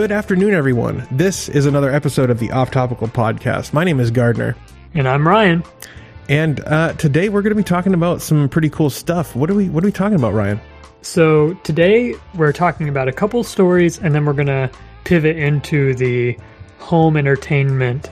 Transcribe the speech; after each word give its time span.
Good 0.00 0.12
afternoon, 0.12 0.54
everyone. 0.54 1.06
This 1.10 1.50
is 1.50 1.66
another 1.66 1.90
episode 1.90 2.30
of 2.30 2.38
the 2.38 2.52
Off 2.52 2.70
Topical 2.70 3.06
Podcast. 3.06 3.74
My 3.74 3.84
name 3.84 4.00
is 4.00 4.10
Gardner, 4.10 4.56
And 4.94 5.06
I'm 5.06 5.28
Ryan. 5.28 5.62
and 6.26 6.58
uh, 6.60 6.94
today 6.94 7.28
we're 7.28 7.42
going 7.42 7.50
to 7.50 7.54
be 7.54 7.62
talking 7.62 7.92
about 7.92 8.22
some 8.22 8.48
pretty 8.48 8.70
cool 8.70 8.88
stuff. 8.88 9.36
What 9.36 9.50
are 9.50 9.54
we 9.54 9.68
What 9.68 9.84
are 9.84 9.88
we 9.88 9.92
talking 9.92 10.16
about, 10.16 10.32
Ryan? 10.32 10.58
So 11.02 11.52
today 11.64 12.14
we're 12.34 12.54
talking 12.54 12.88
about 12.88 13.08
a 13.08 13.12
couple 13.12 13.44
stories 13.44 13.98
and 13.98 14.14
then 14.14 14.24
we're 14.24 14.32
going 14.32 14.46
to 14.46 14.70
pivot 15.04 15.36
into 15.36 15.94
the 15.94 16.34
home 16.78 17.18
entertainment 17.18 18.08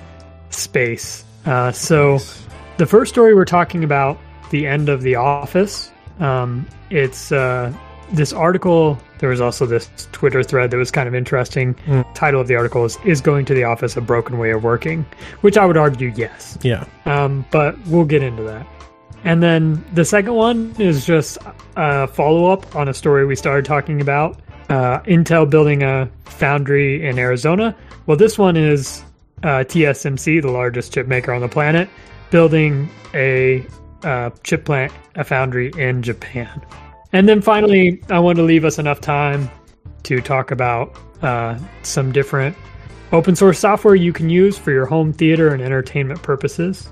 space. 0.50 1.24
Uh, 1.46 1.72
so 1.72 2.18
the 2.76 2.84
first 2.84 3.10
story 3.10 3.34
we're 3.34 3.46
talking 3.46 3.82
about, 3.82 4.18
the 4.50 4.66
end 4.66 4.90
of 4.90 5.00
The 5.00 5.14
Office. 5.14 5.90
Um, 6.20 6.66
it's 6.90 7.32
uh, 7.32 7.72
this 8.12 8.34
article. 8.34 8.98
There 9.18 9.28
was 9.28 9.40
also 9.40 9.66
this 9.66 9.88
Twitter 10.12 10.42
thread 10.42 10.70
that 10.70 10.76
was 10.76 10.90
kind 10.90 11.08
of 11.08 11.14
interesting. 11.14 11.74
Title 12.14 12.40
of 12.40 12.48
the 12.48 12.56
article 12.56 12.84
is 12.84 12.96
"Is 13.04 13.20
Going 13.20 13.44
to 13.46 13.54
the 13.54 13.64
Office 13.64 13.96
a 13.96 14.00
Broken 14.00 14.38
Way 14.38 14.50
of 14.50 14.62
Working?" 14.64 15.04
Which 15.40 15.56
I 15.56 15.64
would 15.66 15.76
argue 15.76 16.12
yes. 16.16 16.58
Yeah, 16.62 16.84
Um, 17.06 17.44
but 17.50 17.76
we'll 17.86 18.04
get 18.04 18.22
into 18.22 18.42
that. 18.44 18.66
And 19.24 19.42
then 19.42 19.84
the 19.94 20.04
second 20.04 20.34
one 20.34 20.74
is 20.78 21.04
just 21.04 21.38
a 21.76 22.06
follow 22.06 22.46
up 22.46 22.76
on 22.76 22.88
a 22.88 22.94
story 22.94 23.26
we 23.26 23.34
started 23.36 23.64
talking 23.64 24.00
about 24.00 24.38
uh, 24.70 25.00
Intel 25.00 25.48
building 25.48 25.82
a 25.82 26.08
foundry 26.26 27.04
in 27.04 27.18
Arizona. 27.18 27.74
Well, 28.06 28.16
this 28.16 28.38
one 28.38 28.56
is 28.56 29.02
uh, 29.42 29.64
TSMC, 29.66 30.40
the 30.42 30.50
largest 30.50 30.94
chip 30.94 31.08
maker 31.08 31.32
on 31.32 31.40
the 31.40 31.48
planet, 31.48 31.88
building 32.30 32.88
a 33.14 33.66
uh, 34.04 34.30
chip 34.44 34.64
plant, 34.64 34.92
a 35.16 35.24
foundry 35.24 35.72
in 35.76 36.02
Japan. 36.02 36.64
And 37.12 37.28
then 37.28 37.40
finally, 37.40 38.02
I 38.10 38.18
want 38.18 38.36
to 38.36 38.42
leave 38.42 38.64
us 38.64 38.78
enough 38.78 39.00
time 39.00 39.50
to 40.04 40.20
talk 40.20 40.50
about 40.50 40.94
uh, 41.22 41.58
some 41.82 42.12
different 42.12 42.56
open 43.12 43.34
source 43.34 43.58
software 43.58 43.94
you 43.94 44.12
can 44.12 44.28
use 44.28 44.58
for 44.58 44.70
your 44.70 44.84
home 44.84 45.12
theater 45.12 45.48
and 45.48 45.62
entertainment 45.62 46.22
purposes. 46.22 46.90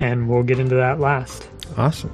And 0.00 0.28
we'll 0.28 0.42
get 0.42 0.58
into 0.58 0.74
that 0.76 0.98
last. 0.98 1.48
awesome. 1.76 2.10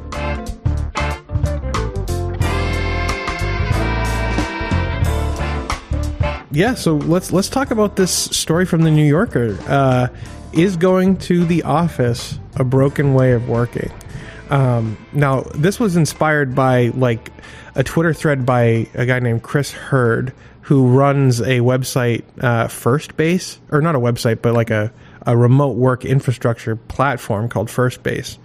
Yeah, 6.50 6.74
so 6.74 6.96
let's 6.96 7.32
let's 7.32 7.50
talk 7.50 7.70
about 7.70 7.96
this 7.96 8.10
story 8.10 8.64
from 8.64 8.80
the 8.82 8.90
New 8.90 9.04
Yorker. 9.04 9.58
Uh, 9.68 10.08
is 10.54 10.76
going 10.76 11.18
to 11.18 11.44
the 11.44 11.62
office 11.64 12.38
a 12.56 12.64
broken 12.64 13.12
way 13.12 13.32
of 13.32 13.46
working? 13.46 13.92
Um, 14.50 14.96
now, 15.12 15.40
this 15.54 15.80
was 15.80 15.96
inspired 15.96 16.54
by 16.54 16.88
like 16.88 17.30
a 17.74 17.82
Twitter 17.82 18.14
thread 18.14 18.46
by 18.46 18.88
a 18.94 19.06
guy 19.06 19.18
named 19.18 19.42
Chris 19.42 19.72
Herd, 19.72 20.32
who 20.62 20.88
runs 20.88 21.40
a 21.40 21.60
website, 21.60 22.24
uh, 22.42 22.68
First 22.68 23.16
Base, 23.16 23.58
or 23.70 23.80
not 23.80 23.94
a 23.94 24.00
website, 24.00 24.42
but 24.42 24.54
like 24.54 24.70
a, 24.70 24.92
a 25.24 25.36
remote 25.36 25.76
work 25.76 26.04
infrastructure 26.04 26.76
platform 26.76 27.48
called 27.48 27.70
First 27.70 28.02
Base. 28.02 28.38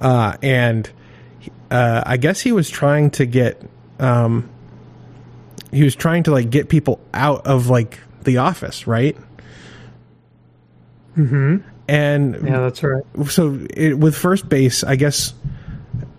Uh, 0.00 0.36
and 0.42 0.90
uh, 1.70 2.02
I 2.04 2.16
guess 2.16 2.40
he 2.40 2.52
was 2.52 2.68
trying 2.68 3.10
to 3.12 3.26
get, 3.26 3.62
um, 3.98 4.50
he 5.70 5.84
was 5.84 5.94
trying 5.94 6.24
to 6.24 6.30
like 6.30 6.50
get 6.50 6.68
people 6.68 7.00
out 7.14 7.46
of 7.46 7.68
like 7.68 8.00
the 8.22 8.38
office, 8.38 8.86
right? 8.86 9.16
Mm-hmm. 11.16 11.58
And 11.88 12.34
Yeah, 12.46 12.60
that's 12.60 12.82
right. 12.82 13.02
so 13.28 13.58
it, 13.76 13.98
with 13.98 14.16
first 14.16 14.48
base, 14.48 14.84
I 14.84 14.96
guess 14.96 15.34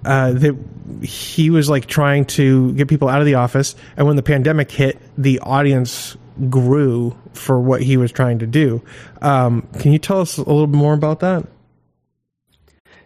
uh, 0.06 0.34
that 0.34 0.58
he 1.02 1.50
was 1.50 1.70
like 1.70 1.86
trying 1.86 2.26
to 2.26 2.74
get 2.74 2.88
people 2.88 3.08
out 3.08 3.20
of 3.20 3.26
the 3.26 3.36
office, 3.36 3.76
and 3.98 4.06
when 4.06 4.16
the 4.16 4.24
pandemic 4.24 4.72
hit, 4.72 5.00
the 5.18 5.40
audience 5.40 6.18
grew 6.50 7.16
for 7.34 7.60
what 7.60 7.82
he 7.82 7.98
was 7.98 8.12
trying 8.12 8.40
to 8.40 8.48
do. 8.48 8.82
Um, 9.22 9.68
can 9.80 9.92
you 9.92 10.00
tell 10.00 10.20
us 10.20 10.38
a 10.38 10.42
little 10.42 10.68
more 10.68 10.94
about 10.94 11.20
that? 11.22 11.46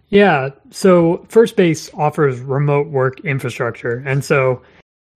Yeah. 0.09 0.49
So 0.71 1.25
First 1.29 1.55
Base 1.55 1.89
offers 1.93 2.39
remote 2.39 2.87
work 2.87 3.19
infrastructure, 3.21 4.03
and 4.05 4.23
so 4.23 4.61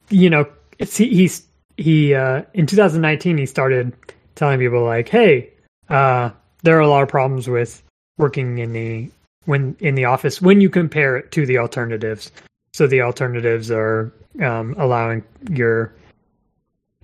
you 0.09 0.29
know, 0.29 0.45
it's, 0.77 0.97
he, 0.97 1.07
he's 1.09 1.47
he 1.77 2.13
uh, 2.13 2.43
in 2.53 2.67
2019 2.67 3.37
he 3.37 3.45
started 3.45 3.93
telling 4.35 4.59
people 4.59 4.83
like, 4.83 5.09
hey, 5.09 5.51
uh, 5.89 6.31
there 6.63 6.77
are 6.77 6.81
a 6.81 6.87
lot 6.87 7.03
of 7.03 7.09
problems 7.09 7.47
with 7.47 7.81
working 8.17 8.59
in 8.59 8.73
the 8.73 9.09
when 9.45 9.75
in 9.79 9.95
the 9.95 10.05
office 10.05 10.41
when 10.41 10.61
you 10.61 10.69
compare 10.69 11.17
it 11.17 11.31
to 11.31 11.45
the 11.45 11.57
alternatives. 11.57 12.31
So 12.73 12.87
the 12.87 13.01
alternatives 13.01 13.69
are 13.71 14.13
um, 14.41 14.75
allowing 14.77 15.23
your 15.49 15.93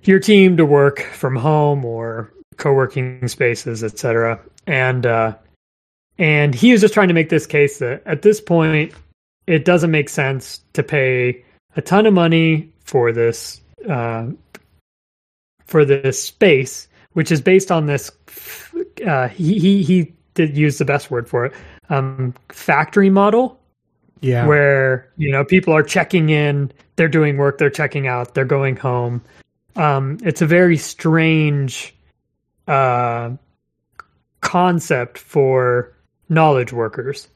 your 0.03 0.19
team 0.19 0.57
to 0.57 0.65
work 0.65 1.01
from 1.01 1.35
home 1.35 1.83
or 1.83 2.31
co-working 2.57 3.27
spaces, 3.27 3.83
etc. 3.83 4.39
And 4.65 5.05
uh, 5.05 5.35
and 6.17 6.55
he 6.55 6.71
was 6.71 6.81
just 6.81 6.93
trying 6.93 7.07
to 7.09 7.13
make 7.13 7.29
this 7.29 7.45
case 7.45 7.79
that 7.79 8.03
at 8.05 8.21
this 8.21 8.41
point 8.41 8.93
it 9.45 9.65
doesn't 9.65 9.91
make 9.91 10.09
sense 10.09 10.61
to 10.73 10.83
pay 10.83 11.43
a 11.75 11.81
ton 11.81 12.05
of 12.05 12.13
money 12.13 12.71
for 12.81 13.11
this 13.11 13.61
uh, 13.87 14.27
for 15.65 15.85
this 15.85 16.21
space, 16.21 16.86
which 17.17 17.31
is 17.31 17.41
based 17.41 17.71
on 17.71 17.87
this. 17.87 18.11
Uh, 19.03 19.27
he 19.27 19.57
he 19.57 19.81
he 19.81 20.13
did 20.35 20.55
use 20.55 20.77
the 20.77 20.85
best 20.85 21.09
word 21.09 21.27
for 21.27 21.47
it, 21.47 21.53
um, 21.89 22.31
factory 22.49 23.09
model 23.09 23.59
Yeah, 24.21 24.45
where 24.45 25.11
you 25.17 25.31
know 25.31 25.43
people 25.43 25.73
are 25.73 25.81
checking 25.81 26.29
in, 26.29 26.71
they're 26.95 27.07
doing 27.07 27.37
work, 27.37 27.57
they're 27.57 27.71
checking 27.71 28.05
out, 28.05 28.35
they're 28.35 28.45
going 28.45 28.75
home. 28.75 29.23
Um, 29.75 30.19
it's 30.23 30.43
a 30.43 30.45
very 30.45 30.77
strange 30.77 31.95
uh, 32.67 33.31
concept 34.41 35.17
for 35.17 35.97
knowledge 36.29 36.71
workers, 36.71 37.29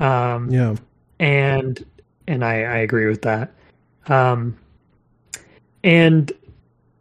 um, 0.00 0.50
yeah, 0.50 0.76
and 1.18 1.82
and 2.26 2.44
I, 2.44 2.56
I 2.56 2.76
agree 2.76 3.06
with 3.06 3.22
that. 3.22 3.54
Um, 4.06 4.58
and 5.82 6.30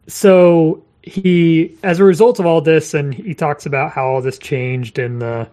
so 0.07 0.85
he, 1.07 1.77
as 1.83 1.99
a 1.99 2.03
result 2.03 2.39
of 2.39 2.45
all 2.45 2.61
this, 2.61 2.93
and 2.93 3.13
he 3.13 3.33
talks 3.33 3.65
about 3.65 3.91
how 3.91 4.05
all 4.05 4.21
this 4.21 4.37
changed 4.37 4.99
in 4.99 5.19
the 5.19 5.47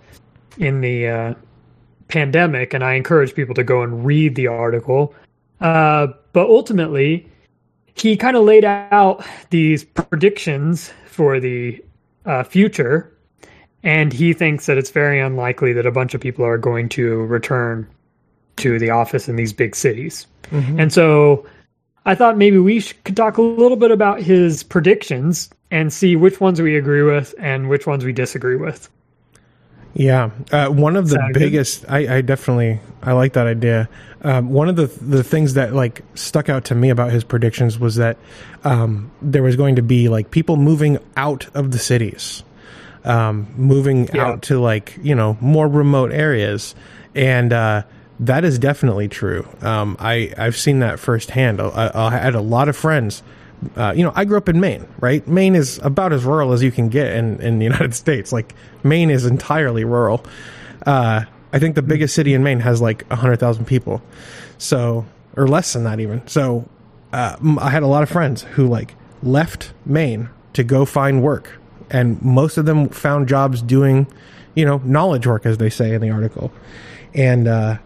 in 0.58 0.80
the 0.80 1.08
uh, 1.08 1.34
pandemic, 2.08 2.74
and 2.74 2.84
I 2.84 2.94
encourage 2.94 3.34
people 3.34 3.54
to 3.54 3.64
go 3.64 3.82
and 3.82 4.04
read 4.04 4.34
the 4.34 4.46
article. 4.46 5.14
Uh, 5.60 6.08
but 6.32 6.48
ultimately, 6.48 7.28
he 7.94 8.16
kind 8.16 8.36
of 8.36 8.44
laid 8.44 8.64
out 8.64 9.24
these 9.50 9.84
predictions 9.84 10.92
for 11.06 11.40
the 11.40 11.82
uh, 12.26 12.44
future, 12.44 13.12
and 13.82 14.12
he 14.12 14.32
thinks 14.32 14.66
that 14.66 14.78
it's 14.78 14.90
very 14.90 15.20
unlikely 15.20 15.72
that 15.72 15.86
a 15.86 15.92
bunch 15.92 16.14
of 16.14 16.20
people 16.20 16.44
are 16.44 16.58
going 16.58 16.88
to 16.90 17.24
return 17.24 17.88
to 18.56 18.78
the 18.78 18.90
office 18.90 19.28
in 19.28 19.36
these 19.36 19.52
big 19.52 19.74
cities. 19.74 20.26
And 20.78 20.92
so 20.92 21.46
I 22.06 22.14
thought 22.14 22.36
maybe 22.36 22.58
we 22.58 22.80
could 22.82 23.16
talk 23.16 23.38
a 23.38 23.42
little 23.42 23.76
bit 23.78 23.90
about 23.90 24.20
his 24.20 24.62
predictions 24.62 25.50
and 25.70 25.92
see 25.92 26.16
which 26.16 26.40
ones 26.40 26.60
we 26.60 26.76
agree 26.76 27.02
with 27.02 27.34
and 27.38 27.68
which 27.68 27.86
ones 27.86 28.04
we 28.04 28.12
disagree 28.12 28.56
with. 28.56 28.88
yeah. 29.94 30.30
Uh, 30.52 30.68
one 30.68 30.96
of 30.96 31.08
the 31.08 31.14
Sound 31.16 31.34
good? 31.34 31.40
biggest, 31.40 31.84
I, 31.88 32.16
I 32.16 32.20
definitely, 32.20 32.80
I 33.02 33.12
like 33.12 33.32
that 33.34 33.46
idea. 33.46 33.88
Um, 34.22 34.50
one 34.50 34.68
of 34.68 34.76
the 34.76 34.86
the 34.86 35.22
things 35.22 35.54
that 35.54 35.74
like 35.74 36.02
stuck 36.14 36.48
out 36.48 36.64
to 36.66 36.74
me 36.74 36.88
about 36.90 37.10
his 37.12 37.24
predictions 37.24 37.78
was 37.78 37.96
that 37.96 38.16
um, 38.64 39.10
there 39.20 39.42
was 39.42 39.54
going 39.56 39.76
to 39.76 39.82
be 39.82 40.08
like 40.08 40.30
people 40.30 40.56
moving 40.56 40.98
out 41.16 41.46
of 41.54 41.70
the 41.72 41.78
cities. 41.78 42.42
um, 43.04 43.46
moving 43.56 44.08
Yeah. 44.14 44.26
out 44.28 44.42
to 44.42 44.58
like 44.58 44.98
you 45.02 45.14
know 45.14 45.36
more 45.42 45.68
remote 45.68 46.10
areas, 46.12 46.74
and 47.14 47.52
uh, 47.52 47.82
that 48.20 48.44
is 48.44 48.58
definitely 48.58 49.08
true. 49.08 49.46
Um, 49.60 49.96
I 49.98 50.32
I've 50.38 50.56
seen 50.56 50.80
that 50.80 50.98
firsthand. 50.98 51.60
I, 51.60 51.90
I 51.94 52.10
had 52.10 52.34
a 52.34 52.40
lot 52.40 52.68
of 52.68 52.76
friends. 52.76 53.22
Uh, 53.76 53.92
you 53.96 54.02
know, 54.02 54.12
I 54.14 54.24
grew 54.24 54.36
up 54.36 54.48
in 54.48 54.60
Maine, 54.60 54.86
right? 55.00 55.26
Maine 55.26 55.54
is 55.54 55.78
about 55.82 56.12
as 56.12 56.24
rural 56.24 56.52
as 56.52 56.62
you 56.62 56.70
can 56.70 56.88
get 56.88 57.14
in, 57.16 57.40
in 57.40 57.58
the 57.58 57.64
United 57.72 57.94
States. 57.94 58.32
Like 58.32 58.54
Maine 58.82 59.10
is 59.10 59.26
entirely 59.26 59.84
rural. 59.84 60.24
Uh, 60.86 61.24
I 61.52 61.58
think 61.58 61.74
the 61.74 61.82
biggest 61.82 62.14
city 62.14 62.34
in 62.34 62.42
Maine 62.42 62.60
has 62.60 62.80
like 62.80 63.08
hundred 63.10 63.38
thousand 63.38 63.66
people, 63.66 64.02
so 64.58 65.06
or 65.36 65.48
less 65.48 65.72
than 65.72 65.84
that 65.84 66.00
even. 66.00 66.26
So 66.28 66.68
uh, 67.12 67.36
I 67.58 67.70
had 67.70 67.82
a 67.82 67.86
lot 67.86 68.02
of 68.02 68.10
friends 68.10 68.42
who 68.42 68.66
like 68.66 68.94
left 69.22 69.72
Maine 69.86 70.28
to 70.52 70.62
go 70.64 70.84
find 70.84 71.22
work, 71.22 71.58
and 71.90 72.20
most 72.22 72.58
of 72.58 72.66
them 72.66 72.88
found 72.88 73.28
jobs 73.28 73.62
doing, 73.62 74.06
you 74.54 74.64
know, 74.64 74.78
knowledge 74.84 75.26
work, 75.26 75.46
as 75.46 75.58
they 75.58 75.70
say 75.70 75.94
in 75.94 76.00
the 76.00 76.10
article, 76.10 76.52
and 77.14 77.46
uh, 77.48 77.78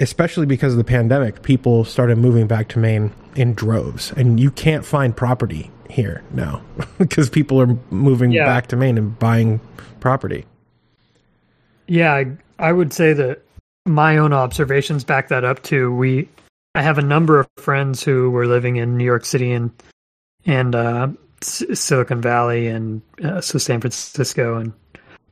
especially 0.00 0.46
because 0.46 0.72
of 0.74 0.78
the 0.78 0.84
pandemic, 0.84 1.42
people 1.42 1.84
started 1.84 2.18
moving 2.18 2.46
back 2.46 2.68
to 2.68 2.78
Maine 2.78 3.12
in 3.36 3.54
droves, 3.54 4.12
and 4.12 4.38
you 4.40 4.50
can't 4.50 4.84
find 4.84 5.16
property 5.16 5.70
here 5.90 6.22
now 6.32 6.62
because 6.98 7.28
people 7.30 7.60
are 7.60 7.76
moving 7.90 8.32
Yeah. 8.32 8.44
back 8.44 8.66
to 8.68 8.76
Maine 8.76 8.98
and 8.98 9.18
buying 9.18 9.60
property. 10.00 10.44
Yeah, 11.86 12.12
I, 12.14 12.26
I 12.58 12.72
would 12.72 12.92
say 12.92 13.12
that 13.12 13.42
my 13.86 14.16
own 14.16 14.32
observations 14.32 15.04
back 15.04 15.28
that 15.28 15.44
up 15.44 15.62
too. 15.62 15.94
We, 15.94 16.28
I 16.74 16.82
have 16.82 16.98
a 16.98 17.02
number 17.02 17.38
of 17.40 17.46
friends 17.58 18.02
who 18.02 18.30
were 18.30 18.46
living 18.46 18.76
in 18.76 18.96
New 18.96 19.04
York 19.04 19.24
City 19.24 19.52
and 19.52 19.70
and 20.46 20.74
uh, 20.74 21.08
Silicon 21.40 22.20
Valley 22.20 22.66
and 22.68 23.00
uh, 23.22 23.40
so 23.40 23.58
San 23.58 23.80
Francisco 23.80 24.56
and 24.56 24.72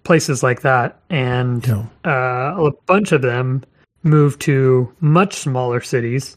places 0.04 0.42
like 0.42 0.62
that, 0.62 1.00
and 1.10 1.66
Yeah. 1.66 1.86
uh, 2.04 2.66
a 2.66 2.70
bunch 2.86 3.12
of 3.12 3.22
them 3.22 3.62
moved 4.02 4.40
to 4.43 4.93
much 5.00 5.34
smaller 5.34 5.81
cities 5.81 6.37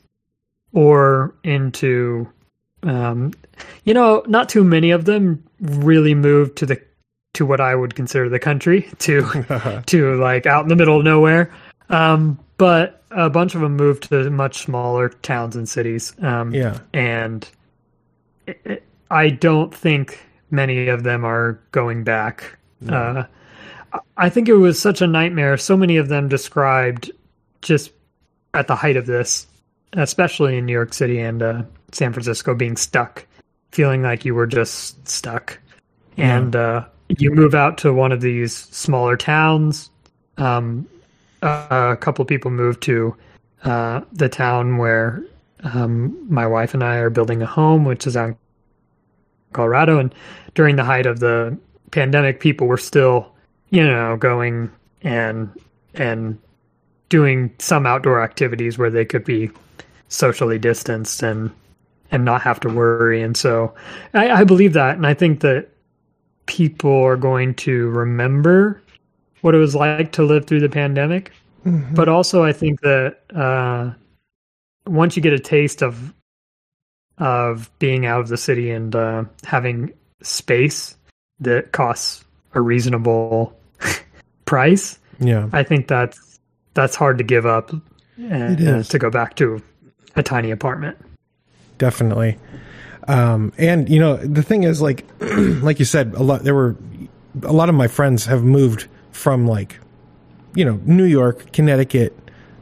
or 0.74 1.34
into, 1.44 2.28
um, 2.84 3.32
you 3.84 3.94
know, 3.94 4.24
not 4.28 4.50
too 4.50 4.64
many 4.64 4.92
of 4.92 5.06
them 5.06 5.44
really 5.60 6.14
move 6.16 6.54
to 6.56 6.66
the 6.66 6.82
to 7.34 7.46
what 7.46 7.60
I 7.60 7.76
would 7.76 7.96
consider 7.96 8.30
the 8.30 8.40
country 8.40 8.82
to 9.00 9.82
to 9.88 10.16
like 10.16 10.46
out 10.46 10.64
in 10.64 10.70
the 10.70 10.76
middle 10.76 10.98
of 11.00 11.04
nowhere. 11.06 11.52
Um, 11.90 12.40
but 12.58 13.04
a 13.12 13.30
bunch 13.30 13.56
of 13.56 13.62
them 13.62 13.76
moved 13.76 14.10
to 14.10 14.30
much 14.30 14.64
smaller 14.64 15.10
towns 15.10 15.56
and 15.56 15.68
cities. 15.68 16.14
Um, 16.22 16.54
yeah. 16.54 16.80
and 16.94 17.48
it, 18.48 18.60
it- 18.66 18.84
I 19.12 19.30
don't 19.30 19.74
think 19.74 20.20
many 20.50 20.88
of 20.88 21.04
them 21.04 21.24
are 21.24 21.60
going 21.72 22.04
back. 22.04 22.58
Uh, 22.90 23.26
I- 23.94 24.00
I 24.18 24.30
think 24.30 24.50
it 24.50 24.56
was 24.56 24.80
such 24.82 25.02
a 25.02 25.08
nightmare. 25.08 25.58
So 25.58 25.78
many 25.78 25.98
of 25.98 26.08
them 26.10 26.28
described 26.28 27.12
just 27.66 27.92
at 28.54 28.68
the 28.68 28.76
height 28.76 28.96
of 28.96 29.06
this, 29.06 29.48
especially 29.94 30.58
in 30.58 30.66
New 30.66 30.74
York 30.74 30.94
City 30.94 31.20
and 31.20 31.42
uh, 31.42 31.64
San 31.92 32.14
Francisco, 32.14 32.56
being 32.56 32.78
stuck, 32.78 33.26
feeling 33.72 34.02
like 34.02 34.24
you 34.24 34.34
were 34.34 34.48
just 34.48 35.06
stuck. 35.08 35.60
And 36.18 36.56
uh, 36.56 36.86
you 37.10 37.32
move 37.32 37.54
out 37.54 37.78
to 37.80 37.92
one 37.94 38.14
of 38.14 38.22
these 38.22 38.56
smaller 38.56 39.18
towns. 39.18 39.90
Um, 40.38 40.88
a, 41.42 41.92
a 41.92 41.98
couple 41.98 42.24
people 42.24 42.52
moved 42.52 42.82
to 42.84 43.16
uh, 43.64 44.02
the 44.14 44.30
town 44.30 44.78
where 44.78 45.22
um, 45.64 46.16
my 46.30 46.48
wife 46.48 46.74
and 46.74 46.84
I 46.84 46.98
are 46.98 47.10
building 47.10 47.42
a 47.42 47.46
home, 47.46 47.84
which 47.84 48.08
is 48.08 48.16
in 48.16 48.38
Colorado. 49.52 50.00
And 50.00 50.16
during 50.54 50.78
the 50.78 50.84
height 50.84 51.06
of 51.06 51.20
the 51.20 51.58
pandemic, 51.92 52.40
people 52.40 52.68
were 52.68 52.78
still, 52.78 53.34
you 53.72 53.86
know, 53.86 54.16
going 54.16 54.72
and 55.02 55.50
and 55.96 56.38
doing 57.10 57.54
some 57.60 57.86
outdoor 57.86 58.22
activities 58.22 58.78
where 58.78 58.90
they 58.90 59.06
could 59.06 59.24
be 59.24 59.52
socially 60.08 60.58
distanced 60.60 61.24
and 61.24 61.52
and 62.12 62.24
not 62.24 62.42
have 62.42 62.60
to 62.62 62.70
worry. 62.70 63.22
And 63.22 63.36
so 63.36 63.74
I, 64.14 64.30
I 64.30 64.44
believe 64.44 64.74
that, 64.74 64.96
and 64.96 65.08
I 65.08 65.14
think 65.14 65.40
that 65.42 65.70
people 66.46 67.04
are 67.04 67.18
going 67.18 67.56
to 67.56 67.90
remember 67.90 68.82
what 69.42 69.56
it 69.56 69.58
was 69.58 69.76
like 69.76 70.12
to 70.14 70.24
live 70.24 70.46
through 70.46 70.60
the 70.60 70.70
pandemic. 70.70 71.32
But 71.96 72.08
also, 72.08 72.44
I 72.44 72.54
think 72.54 72.82
that 72.82 73.22
uh, 73.36 73.92
once 74.86 75.16
you 75.16 75.22
get 75.24 75.34
a 75.34 75.40
taste 75.40 75.82
of 75.82 76.14
of 77.18 77.72
being 77.80 78.06
out 78.06 78.22
of 78.22 78.28
the 78.28 78.38
city 78.38 78.70
and 78.70 78.96
uh, 78.96 79.24
having 79.44 79.92
space 80.22 80.96
that 81.40 81.72
costs 81.72 82.24
a 82.54 82.62
reasonable 82.62 83.58
price, 84.46 85.00
Yeah. 85.20 85.50
I 85.54 85.64
think 85.64 85.88
that's 85.88 86.25
that's 86.76 86.96
hard 86.96 87.18
to 87.18 87.24
give 87.24 87.46
up 87.48 87.72
and 88.18 88.68
uh, 88.68 88.84
to 88.84 89.00
go 89.00 89.10
back 89.10 89.36
to 89.38 89.62
a 90.16 90.22
tiny 90.24 90.52
apartment. 90.52 90.98
definitely. 91.80 92.38
Um 93.08 93.52
and 93.58 93.90
you 93.90 94.00
know 94.00 94.18
the 94.18 94.42
thing 94.44 94.64
is 94.64 94.82
like 94.82 95.06
like 95.20 95.80
you 95.80 95.86
said 95.86 96.14
a 96.16 96.24
lot 96.24 96.44
there 96.44 96.56
were 96.56 96.76
a 97.44 97.52
lot 97.54 97.70
of 97.70 97.76
my 97.76 97.88
friends 97.88 98.26
have 98.26 98.44
moved 98.44 98.88
from 99.12 99.46
like 99.46 99.80
you 100.56 100.64
know 100.66 100.80
new 100.86 101.04
york 101.04 101.52
connecticut 101.52 102.18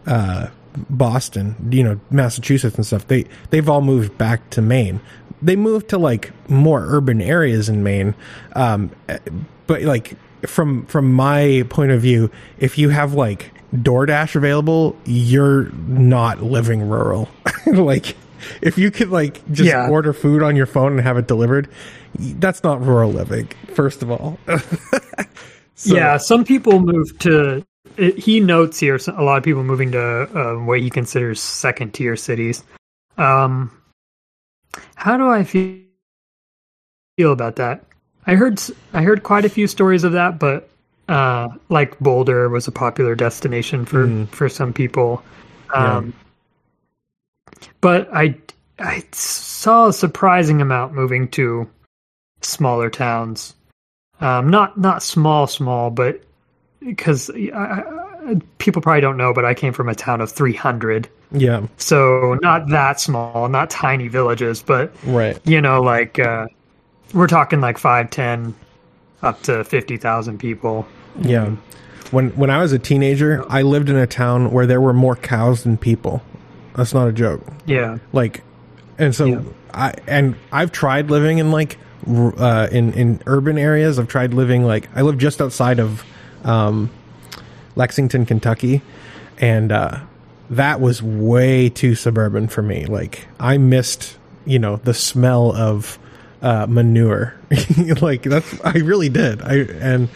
uh 0.08 0.48
boston 0.90 1.56
you 1.72 1.84
know 1.84 2.00
massachusetts 2.10 2.76
and 2.76 2.86
stuff. 2.86 3.08
They 3.08 3.26
they've 3.52 3.70
all 3.70 3.82
moved 3.82 4.18
back 4.18 4.50
to 4.52 4.62
maine. 4.62 5.00
They 5.42 5.56
moved 5.56 5.90
to 5.90 5.98
like 5.98 6.32
more 6.50 6.84
urban 6.88 7.22
areas 7.22 7.70
in 7.70 7.84
maine. 7.84 8.16
Um 8.54 8.92
eh, 9.08 9.20
but 9.68 9.84
like 9.84 10.18
from 10.48 10.86
from 10.88 11.14
my 11.14 11.64
point 11.70 11.92
of 11.92 12.02
view 12.02 12.30
if 12.58 12.78
you 12.78 12.90
have 12.90 13.14
like 13.14 13.53
DoorDash 13.74 14.36
available, 14.36 14.96
you're 15.06 15.70
not 15.88 16.42
living 16.44 16.88
rural. 16.88 17.28
like 17.68 18.16
if 18.62 18.78
you 18.78 18.92
could 18.92 19.10
like 19.10 19.42
just 19.52 19.70
Yeah. 19.70 19.90
order 19.90 20.14
food 20.14 20.44
on 20.44 20.56
your 20.56 20.66
phone 20.66 20.92
and 20.94 21.02
have 21.02 21.18
it 21.18 21.28
delivered, 21.28 21.70
that's 22.16 22.64
not 22.64 22.82
rural 22.86 23.12
living. 23.12 23.48
First 23.74 24.02
of 24.04 24.12
all, 24.12 24.38
So- 25.76 25.96
yeah, 25.96 26.18
some 26.18 26.46
people 26.46 26.80
move 26.80 27.18
to. 27.20 27.66
It, 27.98 28.18
he 28.18 28.40
notes 28.40 28.80
here 28.80 28.98
a 29.08 29.24
lot 29.24 29.38
of 29.38 29.44
people 29.44 29.64
moving 29.64 29.92
to 29.92 30.00
uh, 30.02 30.56
what 30.64 30.80
he 30.80 30.90
considers 30.90 31.40
second 31.40 31.94
tier 31.94 32.16
cities. 32.16 32.64
Um, 33.18 33.72
how 34.96 35.18
do 35.18 35.30
I 35.30 35.44
feel 35.44 35.80
feel 37.18 37.32
about 37.32 37.58
that? 37.58 37.84
I 38.26 38.36
heard 38.36 38.62
I 38.94 39.02
heard 39.04 39.24
quite 39.24 39.46
a 39.46 39.50
few 39.50 39.68
stories 39.68 40.04
of 40.04 40.14
that, 40.14 40.40
but 40.40 40.70
uh, 41.10 41.50
like 41.70 41.98
Boulder 42.00 42.50
was 42.50 42.68
a 42.68 42.72
popular 42.72 43.16
destination 43.16 43.86
for 43.86 44.08
Mm. 44.08 44.28
for 44.30 44.50
some 44.50 44.74
people. 44.74 45.24
Um, 45.74 46.14
But 47.82 48.10
I 48.14 48.36
I 48.80 49.04
saw 49.12 49.88
a 49.88 49.94
surprising 49.94 50.62
amount 50.62 50.94
moving 50.94 51.28
to 51.30 51.68
smaller 52.42 52.90
towns. 52.90 53.54
Um, 54.22 54.50
not 54.50 54.78
not 54.78 55.04
small 55.04 55.48
small, 55.48 55.90
but 55.90 56.22
because 56.80 57.30
people 58.58 58.82
probably 58.82 59.02
don't 59.02 59.18
know, 59.18 59.34
but 59.34 59.46
I 59.46 59.54
came 59.54 59.74
from 59.74 59.90
a 59.90 59.96
town 59.96 60.22
of 60.22 60.32
300, 60.32 61.10
yeah, 61.32 61.66
so 61.78 62.38
not 62.42 62.70
that 62.70 63.00
small, 63.00 63.48
not 63.50 63.70
tiny 63.70 64.08
villages, 64.08 64.62
but 64.62 64.94
right, 65.06 65.40
you 65.46 65.62
know, 65.62 65.82
like 65.82 66.20
uh, 66.20 66.48
we're 67.14 67.28
talking 67.28 67.62
like 67.62 67.78
five, 67.78 68.10
ten, 68.10 68.54
up 69.24 69.42
to 69.44 69.64
fifty 69.64 69.98
thousand 69.98 70.38
people. 70.38 70.86
yeah. 71.20 71.56
When 72.12 72.30
when 72.32 72.52
I 72.52 72.62
was 72.62 72.72
a 72.74 72.78
teenager, 72.80 73.44
I 73.50 73.64
lived 73.64 73.90
in 73.90 73.96
a 73.96 74.06
town 74.06 74.52
where 74.52 74.68
there 74.68 74.80
were 74.82 74.94
more 74.94 75.16
cows 75.16 75.64
than 75.64 75.78
people. 75.78 76.22
That's 76.76 76.94
not 76.94 77.08
a 77.08 77.12
joke. 77.12 77.42
Yeah, 77.66 77.98
like 78.12 78.44
and 79.00 79.16
so 79.16 79.26
Yeah. 79.26 79.42
i 79.74 79.94
and 80.08 80.36
i've 80.52 80.72
tried 80.72 81.10
living 81.10 81.40
in 81.40 81.50
like 81.50 81.80
uh 82.08 82.68
in 82.72 82.94
in 82.94 83.20
urban 83.26 83.58
areas 83.58 83.98
i've 83.98 84.08
tried 84.08 84.32
living 84.36 84.64
like 84.66 84.88
i 84.96 85.02
live 85.02 85.18
just 85.18 85.42
outside 85.42 85.80
of 85.80 86.04
um 86.44 86.92
lexington 87.76 88.24
kentucky 88.26 88.84
and 89.40 89.72
uh 89.72 90.00
that 90.52 90.80
was 90.80 91.02
way 91.02 91.70
too 91.70 91.96
suburban 91.96 92.48
for 92.48 92.62
me 92.62 92.86
like 92.86 93.26
i 93.40 93.58
missed 93.58 94.16
you 94.46 94.60
know 94.60 94.76
the 94.84 94.94
smell 94.94 95.52
of 95.56 95.98
uh 96.44 96.68
manure. 96.68 97.34
Like 98.02 98.24
that's 98.24 98.60
i 98.64 98.74
really 98.74 99.10
did. 99.10 99.42
I 99.42 99.56
and 99.80 100.10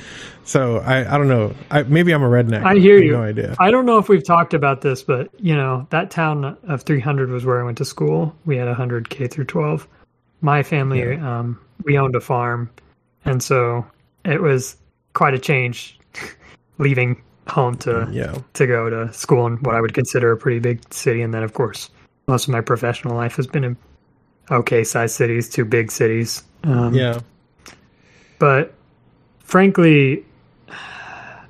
so 0.44 0.78
i 0.80 1.00
i 1.14 1.18
don't 1.18 1.28
know. 1.28 1.56
I 1.72 1.84
maybe 1.84 2.14
i'm 2.14 2.22
a 2.22 2.30
redneck. 2.30 2.64
I 2.64 2.76
hear 2.76 2.96
have 2.96 3.04
you. 3.04 3.12
no 3.14 3.24
idea. 3.24 3.56
I 3.60 3.72
don't 3.72 3.86
know 3.86 3.98
if 3.98 4.10
we've 4.10 4.24
talked 4.24 4.54
about 4.54 4.82
this, 4.82 5.02
but 5.02 5.30
you 5.40 5.56
know 5.56 5.88
that 5.90 6.12
town 6.12 6.58
of 6.68 6.84
300 6.84 7.30
was 7.30 7.46
where 7.46 7.60
I 7.60 7.64
went 7.64 7.78
to 7.80 7.86
school. 7.86 8.36
We 8.46 8.58
had 8.58 8.68
100 8.68 9.10
K 9.10 9.28
through 9.28 9.46
12. 9.46 9.88
My 10.42 10.62
family, 10.62 11.16
um, 11.16 11.60
we 11.84 11.98
owned 11.98 12.16
a 12.16 12.20
farm, 12.20 12.70
and 13.26 13.42
so 13.42 13.84
it 14.24 14.42
was 14.42 14.76
quite 15.14 15.34
a 15.34 15.40
change 15.40 15.98
leaving 16.78 17.20
home 17.48 17.76
to 17.78 18.08
yeah. 18.12 18.38
to 18.54 18.68
go 18.68 18.90
to 18.90 19.12
school 19.14 19.48
in 19.48 19.58
what 19.58 19.74
I 19.74 19.82
would 19.82 19.94
consider 19.94 20.32
a 20.32 20.38
pretty 20.38 20.60
big 20.60 20.94
city, 20.94 21.22
and 21.22 21.34
then 21.34 21.44
of 21.44 21.54
course 21.54 21.90
most 22.28 22.48
of 22.48 22.52
my 22.52 22.62
professional 22.62 23.16
life 23.16 23.36
has 23.38 23.48
been 23.48 23.64
in 23.64 23.78
okay 24.52 24.84
sized 24.84 25.16
cities 25.16 25.50
to 25.50 25.66
big 25.66 25.92
cities. 25.92 26.44
Um, 26.64 26.94
yeah 26.94 27.20
but 28.40 28.74
frankly 29.40 30.26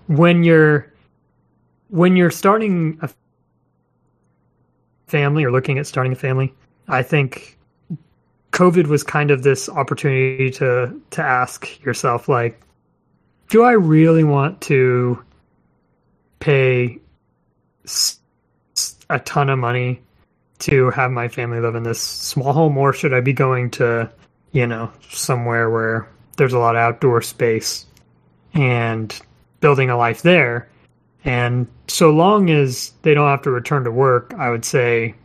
when 0.07 0.43
you're 0.43 0.91
when 1.89 2.15
you're 2.15 2.31
starting 2.31 2.97
a 3.01 3.09
family 5.07 5.43
or 5.43 5.51
looking 5.51 5.77
at 5.77 5.87
starting 5.87 6.11
a 6.11 6.15
family 6.15 6.53
i 6.87 7.01
think 7.01 7.57
covid 8.51 8.87
was 8.87 9.03
kind 9.03 9.31
of 9.31 9.43
this 9.43 9.69
opportunity 9.69 10.49
to 10.49 11.01
to 11.09 11.21
ask 11.21 11.81
yourself 11.83 12.27
like 12.27 12.61
do 13.49 13.63
i 13.63 13.71
really 13.71 14.23
want 14.23 14.59
to 14.61 15.21
pay 16.39 16.99
a 19.09 19.19
ton 19.19 19.49
of 19.49 19.57
money 19.57 20.01
to 20.59 20.89
have 20.91 21.11
my 21.11 21.27
family 21.27 21.59
live 21.59 21.75
in 21.75 21.83
this 21.83 22.01
small 22.01 22.53
home 22.53 22.77
or 22.77 22.91
should 22.91 23.13
i 23.13 23.19
be 23.19 23.33
going 23.33 23.69
to 23.69 24.09
you 24.51 24.65
know 24.65 24.91
somewhere 25.09 25.69
where 25.69 26.07
there's 26.37 26.53
a 26.53 26.59
lot 26.59 26.75
of 26.75 26.79
outdoor 26.79 27.21
space 27.21 27.85
and 28.53 29.19
building 29.59 29.89
a 29.89 29.97
life 29.97 30.21
there. 30.21 30.69
And 31.25 31.67
so 31.87 32.09
long 32.09 32.49
as 32.49 32.93
they 33.01 33.13
don't 33.13 33.27
have 33.27 33.41
to 33.41 33.51
return 33.51 33.83
to 33.83 33.91
work, 33.91 34.33
I 34.37 34.49
would 34.49 34.63
say 34.63 35.15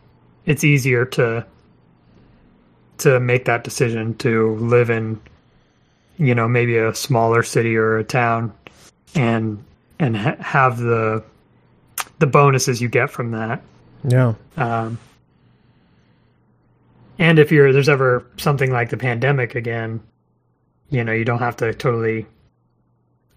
it's 0.47 0.65
easier 0.65 1.05
to 1.05 1.47
to 2.99 3.21
make 3.21 3.45
that 3.47 3.65
decision 3.65 4.15
to 4.17 4.55
live 4.57 4.91
in 4.91 5.21
you 6.19 6.35
know 6.35 6.49
maybe 6.49 6.77
a 6.77 6.95
smaller 6.95 7.43
city 7.43 7.77
or 7.77 7.99
a 7.99 8.05
town 8.05 8.53
and 9.15 9.63
and 9.99 10.17
ha- 10.17 10.37
have 10.39 10.79
the 10.79 11.23
the 12.19 12.27
bonuses 12.27 12.81
you 12.81 12.89
get 12.89 13.11
from 13.11 13.33
that 13.33 13.63
yeah 14.05 14.35
um, 14.57 14.99
and 17.19 17.39
if 17.39 17.51
you're 17.53 17.73
there's 17.73 17.89
ever 17.89 18.27
something 18.37 18.71
like 18.73 18.91
the 18.91 18.97
pandemic 18.97 19.55
again, 19.55 20.01
you 20.91 21.05
know, 21.05 21.13
you 21.13 21.25
don't 21.25 21.39
have 21.39 21.57
to 21.59 21.73
totally 21.75 22.27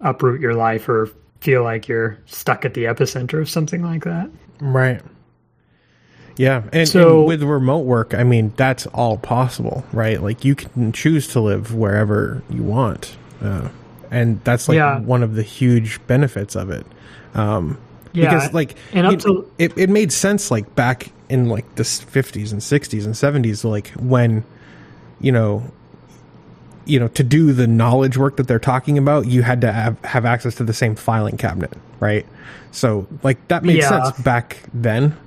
uproot 0.01 0.41
your 0.41 0.53
life 0.53 0.87
or 0.89 1.09
feel 1.41 1.63
like 1.63 1.87
you're 1.87 2.17
stuck 2.25 2.65
at 2.65 2.73
the 2.73 2.85
epicenter 2.85 3.39
of 3.41 3.49
something 3.49 3.81
like 3.83 4.03
that. 4.03 4.29
Right. 4.59 5.01
Yeah, 6.37 6.63
and, 6.73 6.87
So- 6.87 7.19
and 7.19 7.27
with 7.27 7.43
remote 7.43 7.85
work, 7.85 8.13
I 8.13 8.23
mean 8.23 8.51
that's 8.57 8.85
all 8.87 9.17
possible, 9.17 9.85
right? 9.93 10.21
Like 10.21 10.43
you 10.43 10.55
can 10.55 10.91
choose 10.91 11.27
to 11.29 11.39
live 11.39 11.73
wherever 11.73 12.41
you 12.49 12.61
want, 12.63 13.15
uh, 13.41 13.69
and 14.11 14.41
that's 14.43 14.67
like 14.67 14.75
Yeah. 14.75 14.99
one 14.99 15.23
of 15.23 15.35
the 15.35 15.43
huge 15.43 16.05
benefits 16.07 16.55
of 16.55 16.69
it. 16.69 16.85
Um, 17.35 17.77
Yeah, 18.15 18.33
because 18.33 18.53
like 18.53 18.75
and 18.93 19.05
up 19.07 19.11
you- 19.13 19.17
to- 19.19 19.51
it, 19.57 19.77
it 19.77 19.89
made 19.89 20.11
sense 20.11 20.49
like 20.51 20.73
back 20.75 21.11
in 21.29 21.49
like 21.49 21.75
the 21.75 21.83
fifties 21.83 22.51
and 22.51 22.61
sixties 22.63 23.05
and 23.05 23.15
seventies, 23.17 23.63
like 23.65 23.89
when 23.99 24.43
you 25.19 25.31
know 25.31 25.63
you 26.85 26.99
know 26.99 27.07
to 27.09 27.23
do 27.23 27.51
the 27.53 27.65
knowledge 27.67 28.15
work 28.17 28.37
that 28.37 28.47
they're 28.47 28.59
talking 28.59 28.97
about 28.97 29.25
you 29.25 29.41
had 29.41 29.61
to 29.61 29.71
have, 29.71 29.99
have 30.05 30.23
access 30.25 30.53
to 30.55 30.63
the 30.63 30.73
same 30.73 30.93
filing 30.95 31.35
cabinet 31.35 31.73
right 31.99 32.27
so 32.71 33.07
like 33.23 33.47
that 33.47 33.63
made 33.63 33.77
Yeah. 33.77 33.89
sense 33.89 34.19
back 34.21 34.57
then 34.71 35.17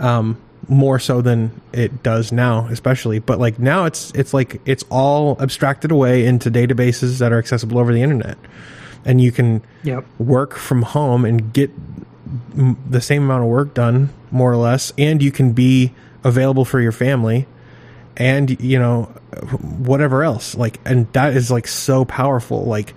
um 0.00 0.36
more 0.66 0.98
so 0.98 1.20
than 1.22 1.52
it 1.72 2.02
does 2.02 2.32
now 2.32 2.66
especially 2.68 3.20
but 3.20 3.38
like 3.38 3.60
now 3.60 3.84
it's 3.84 4.10
it's 4.12 4.34
like 4.34 4.60
it's 4.66 4.82
all 4.90 5.36
abstracted 5.40 5.92
away 5.92 6.26
into 6.26 6.50
databases 6.50 7.18
that 7.18 7.30
are 7.32 7.38
accessible 7.38 7.78
over 7.78 7.92
the 7.92 8.02
internet 8.02 8.36
and 9.04 9.20
you 9.20 9.30
can 9.30 9.62
Yep. 9.84 10.04
work 10.18 10.54
from 10.56 10.82
home 10.82 11.24
and 11.24 11.52
get 11.52 11.70
m- 12.56 12.76
the 12.88 13.00
same 13.00 13.24
amount 13.24 13.42
of 13.42 13.48
work 13.48 13.74
done 13.74 14.10
more 14.30 14.52
or 14.52 14.56
less 14.56 14.92
and 14.98 15.22
you 15.22 15.30
can 15.30 15.52
be 15.52 15.92
available 16.22 16.64
for 16.64 16.80
your 16.80 16.92
family 16.92 17.46
and 18.16 18.60
you 18.60 18.78
know 18.78 19.04
whatever 19.60 20.22
else 20.22 20.54
like 20.54 20.78
and 20.84 21.12
that 21.12 21.34
is 21.34 21.50
like 21.50 21.66
so 21.66 22.04
powerful 22.04 22.64
like 22.64 22.94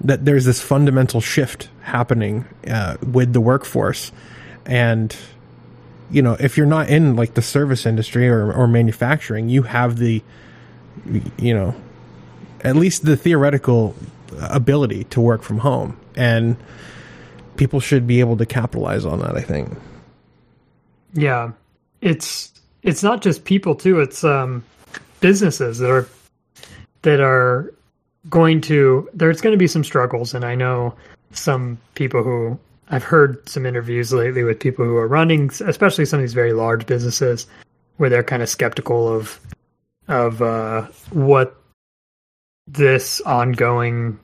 that 0.00 0.24
there's 0.24 0.44
this 0.44 0.60
fundamental 0.60 1.20
shift 1.20 1.68
happening 1.82 2.44
uh, 2.66 2.96
with 3.12 3.32
the 3.32 3.40
workforce. 3.40 4.12
And 4.64 5.16
you 6.10 6.22
know 6.22 6.36
if 6.38 6.56
you're 6.56 6.66
not 6.66 6.88
in 6.88 7.16
like 7.16 7.34
the 7.34 7.42
service 7.42 7.86
industry 7.86 8.28
or, 8.28 8.52
or 8.52 8.68
manufacturing 8.68 9.48
you 9.48 9.62
have 9.62 9.98
the 9.98 10.22
you 11.36 11.52
know 11.52 11.74
at 12.60 12.76
least 12.76 13.04
the 13.04 13.16
theoretical 13.16 13.96
ability 14.40 15.04
to 15.04 15.20
work 15.20 15.42
from 15.42 15.58
home. 15.58 15.98
And 16.16 16.56
people 17.56 17.80
should 17.80 18.06
be 18.06 18.20
able 18.20 18.36
to 18.36 18.46
capitalize 18.46 19.04
on 19.04 19.18
that 19.20 19.36
i 19.36 19.40
think 19.40 19.68
Yeah. 21.14 21.52
It's 22.02 22.52
it's 22.82 23.02
not 23.02 23.22
just 23.22 23.44
people 23.44 23.74
too, 23.74 24.00
it's 24.00 24.22
um 24.22 24.62
businesses 25.20 25.78
that 25.78 25.90
are 25.90 26.06
that 27.02 27.20
are 27.20 27.72
going 28.28 28.60
to 28.62 29.08
there's 29.14 29.40
going 29.40 29.52
to 29.52 29.58
be 29.58 29.66
some 29.66 29.82
struggles 29.84 30.34
and 30.34 30.44
I 30.44 30.54
know 30.54 30.94
some 31.32 31.78
people 31.94 32.22
who 32.22 32.58
I've 32.90 33.04
heard 33.04 33.48
some 33.48 33.64
interviews 33.66 34.12
lately 34.12 34.42
with 34.44 34.60
people 34.60 34.84
who 34.84 34.96
are 34.96 35.08
running 35.08 35.50
especially 35.64 36.04
some 36.04 36.18
of 36.18 36.22
these 36.22 36.34
very 36.34 36.52
large 36.52 36.86
businesses 36.86 37.46
where 37.96 38.10
they're 38.10 38.22
kind 38.22 38.42
of 38.42 38.48
skeptical 38.48 39.08
of 39.08 39.40
of 40.08 40.42
uh 40.42 40.82
what 41.10 41.56
this 42.66 43.20
ongoing 43.22 44.18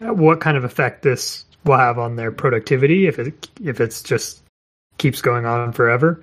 what 0.00 0.40
kind 0.40 0.56
of 0.56 0.64
effect 0.64 1.02
this 1.02 1.44
will 1.64 1.76
have 1.78 1.98
on 1.98 2.16
their 2.16 2.32
productivity 2.32 3.06
if 3.06 3.18
it 3.18 3.48
if 3.62 3.80
it's 3.80 4.02
just 4.02 4.42
keeps 4.98 5.20
going 5.20 5.46
on 5.46 5.72
forever. 5.72 6.22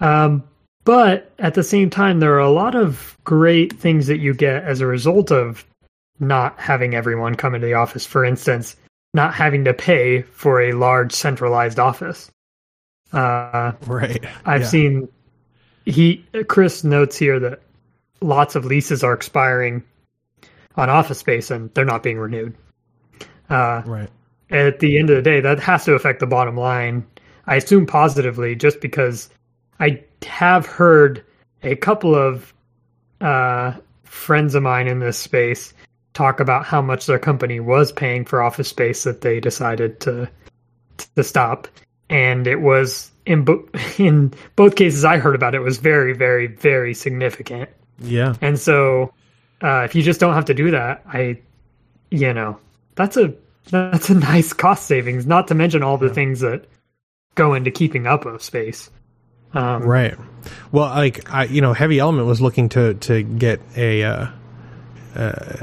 Um, 0.00 0.42
but 0.84 1.30
at 1.38 1.54
the 1.54 1.62
same 1.62 1.90
time, 1.90 2.20
there 2.20 2.34
are 2.34 2.40
a 2.40 2.50
lot 2.50 2.74
of 2.74 3.16
great 3.24 3.72
things 3.78 4.06
that 4.08 4.18
you 4.18 4.34
get 4.34 4.64
as 4.64 4.80
a 4.80 4.86
result 4.86 5.30
of 5.30 5.64
not 6.18 6.58
having 6.58 6.94
everyone 6.94 7.36
come 7.36 7.54
into 7.54 7.66
the 7.66 7.74
office. 7.74 8.04
For 8.04 8.24
instance, 8.24 8.76
not 9.14 9.34
having 9.34 9.64
to 9.64 9.74
pay 9.74 10.22
for 10.22 10.60
a 10.60 10.72
large 10.72 11.12
centralized 11.12 11.78
office. 11.78 12.30
Uh, 13.12 13.72
right 13.86 14.24
I've 14.46 14.62
Yeah. 14.62 14.66
seen 14.68 15.08
he 15.84 16.24
Chris 16.48 16.82
notes 16.82 17.16
here 17.18 17.38
that 17.40 17.60
lots 18.20 18.54
of 18.54 18.64
leases 18.64 19.04
are 19.04 19.12
expiring 19.12 19.82
on 20.76 20.88
office 20.88 21.18
space 21.18 21.50
and 21.50 21.72
they're 21.74 21.84
not 21.84 22.02
being 22.02 22.18
renewed. 22.18 22.54
Uh, 23.50 23.82
right 23.84 24.10
at 24.52 24.78
the 24.78 24.98
end 24.98 25.10
of 25.10 25.16
the 25.16 25.22
day, 25.22 25.40
that 25.40 25.58
has 25.60 25.84
to 25.86 25.94
affect 25.94 26.20
the 26.20 26.26
bottom 26.26 26.56
line. 26.56 27.04
I 27.46 27.56
assume 27.56 27.86
positively, 27.86 28.54
just 28.54 28.80
because 28.80 29.28
I 29.80 30.04
have 30.24 30.66
heard 30.66 31.24
a 31.62 31.74
couple 31.74 32.14
of 32.14 32.52
uh, 33.20 33.72
friends 34.04 34.54
of 34.54 34.62
mine 34.62 34.86
in 34.86 35.00
this 35.00 35.18
space 35.18 35.72
talk 36.14 36.40
about 36.40 36.66
how 36.66 36.82
much 36.82 37.06
their 37.06 37.18
company 37.18 37.58
was 37.58 37.90
paying 37.90 38.24
for 38.24 38.42
office 38.42 38.68
space 38.68 39.04
that 39.04 39.22
they 39.22 39.40
decided 39.40 39.98
to 40.00 40.28
to 41.16 41.24
stop, 41.24 41.66
and 42.10 42.46
it 42.46 42.60
was 42.60 43.10
in 43.26 43.44
bo- 43.44 43.68
in 43.98 44.32
both 44.56 44.76
cases 44.76 45.04
I 45.04 45.18
heard 45.18 45.34
about 45.34 45.54
it 45.54 45.60
was 45.60 45.78
very, 45.78 46.12
very, 46.12 46.46
very 46.46 46.94
significant. 46.94 47.70
yeah 47.98 48.34
And 48.40 48.58
so, 48.58 49.12
uh, 49.62 49.82
if 49.84 49.94
you 49.94 50.02
just 50.02 50.20
don't 50.20 50.34
have 50.34 50.44
to 50.46 50.54
do 50.54 50.70
that, 50.72 51.02
I, 51.06 51.40
you 52.10 52.32
know, 52.34 52.58
that's 52.94 53.16
a 53.16 53.34
that's 53.70 54.10
a 54.10 54.14
nice 54.14 54.52
cost 54.52 54.86
savings. 54.86 55.26
Not 55.26 55.48
to 55.48 55.54
mention 55.54 55.82
all 55.82 55.98
the 55.98 56.10
things 56.10 56.40
that 56.40 56.66
go 57.34 57.54
into 57.54 57.70
keeping 57.70 58.06
up 58.06 58.26
of 58.26 58.42
space. 58.42 58.90
Um, 59.54 59.82
Right. 59.82 60.16
Well, 60.70 60.88
like 60.88 61.30
I, 61.32 61.44
you 61.44 61.60
know, 61.60 61.72
Heavy 61.72 61.98
Element 61.98 62.26
was 62.26 62.40
looking 62.40 62.68
to 62.70 62.94
to 62.94 63.22
get 63.22 63.60
a 63.76 64.02
uh, 64.02 64.26
uh, 65.14 65.54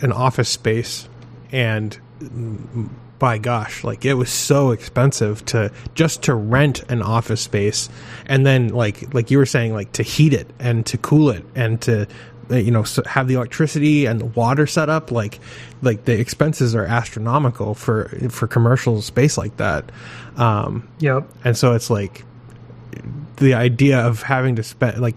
an 0.00 0.12
office 0.12 0.48
space, 0.48 1.08
and 1.50 1.98
mm, 2.20 2.88
by 3.18 3.38
gosh, 3.38 3.84
like 3.84 4.04
it 4.04 4.14
was 4.14 4.30
so 4.30 4.70
expensive 4.70 5.44
to 5.46 5.70
just 5.94 6.22
to 6.24 6.34
rent 6.34 6.82
an 6.90 7.02
office 7.02 7.40
space, 7.40 7.88
and 8.26 8.46
then 8.46 8.68
like 8.68 9.12
like 9.14 9.30
you 9.30 9.38
were 9.38 9.46
saying, 9.46 9.74
like 9.74 9.92
to 9.92 10.02
heat 10.02 10.32
it 10.32 10.48
and 10.58 10.86
to 10.86 10.98
cool 10.98 11.30
it 11.30 11.44
and 11.54 11.80
to 11.82 12.06
you 12.50 12.70
know 12.70 12.84
have 13.06 13.28
the 13.28 13.34
electricity 13.34 14.06
and 14.06 14.20
the 14.20 14.24
water 14.26 14.66
set 14.66 14.88
up 14.88 15.10
like 15.10 15.38
like 15.82 16.04
the 16.04 16.18
expenses 16.18 16.74
are 16.74 16.84
astronomical 16.84 17.74
for 17.74 18.08
for 18.30 18.46
commercial 18.46 19.00
space 19.02 19.38
like 19.38 19.56
that 19.58 19.90
um 20.36 20.88
Yep. 20.98 21.28
and 21.44 21.56
so 21.56 21.72
it's 21.74 21.88
like 21.90 22.24
the 23.36 23.54
idea 23.54 23.98
of 24.00 24.22
having 24.22 24.56
to 24.56 24.62
spend 24.62 24.98
like 25.00 25.14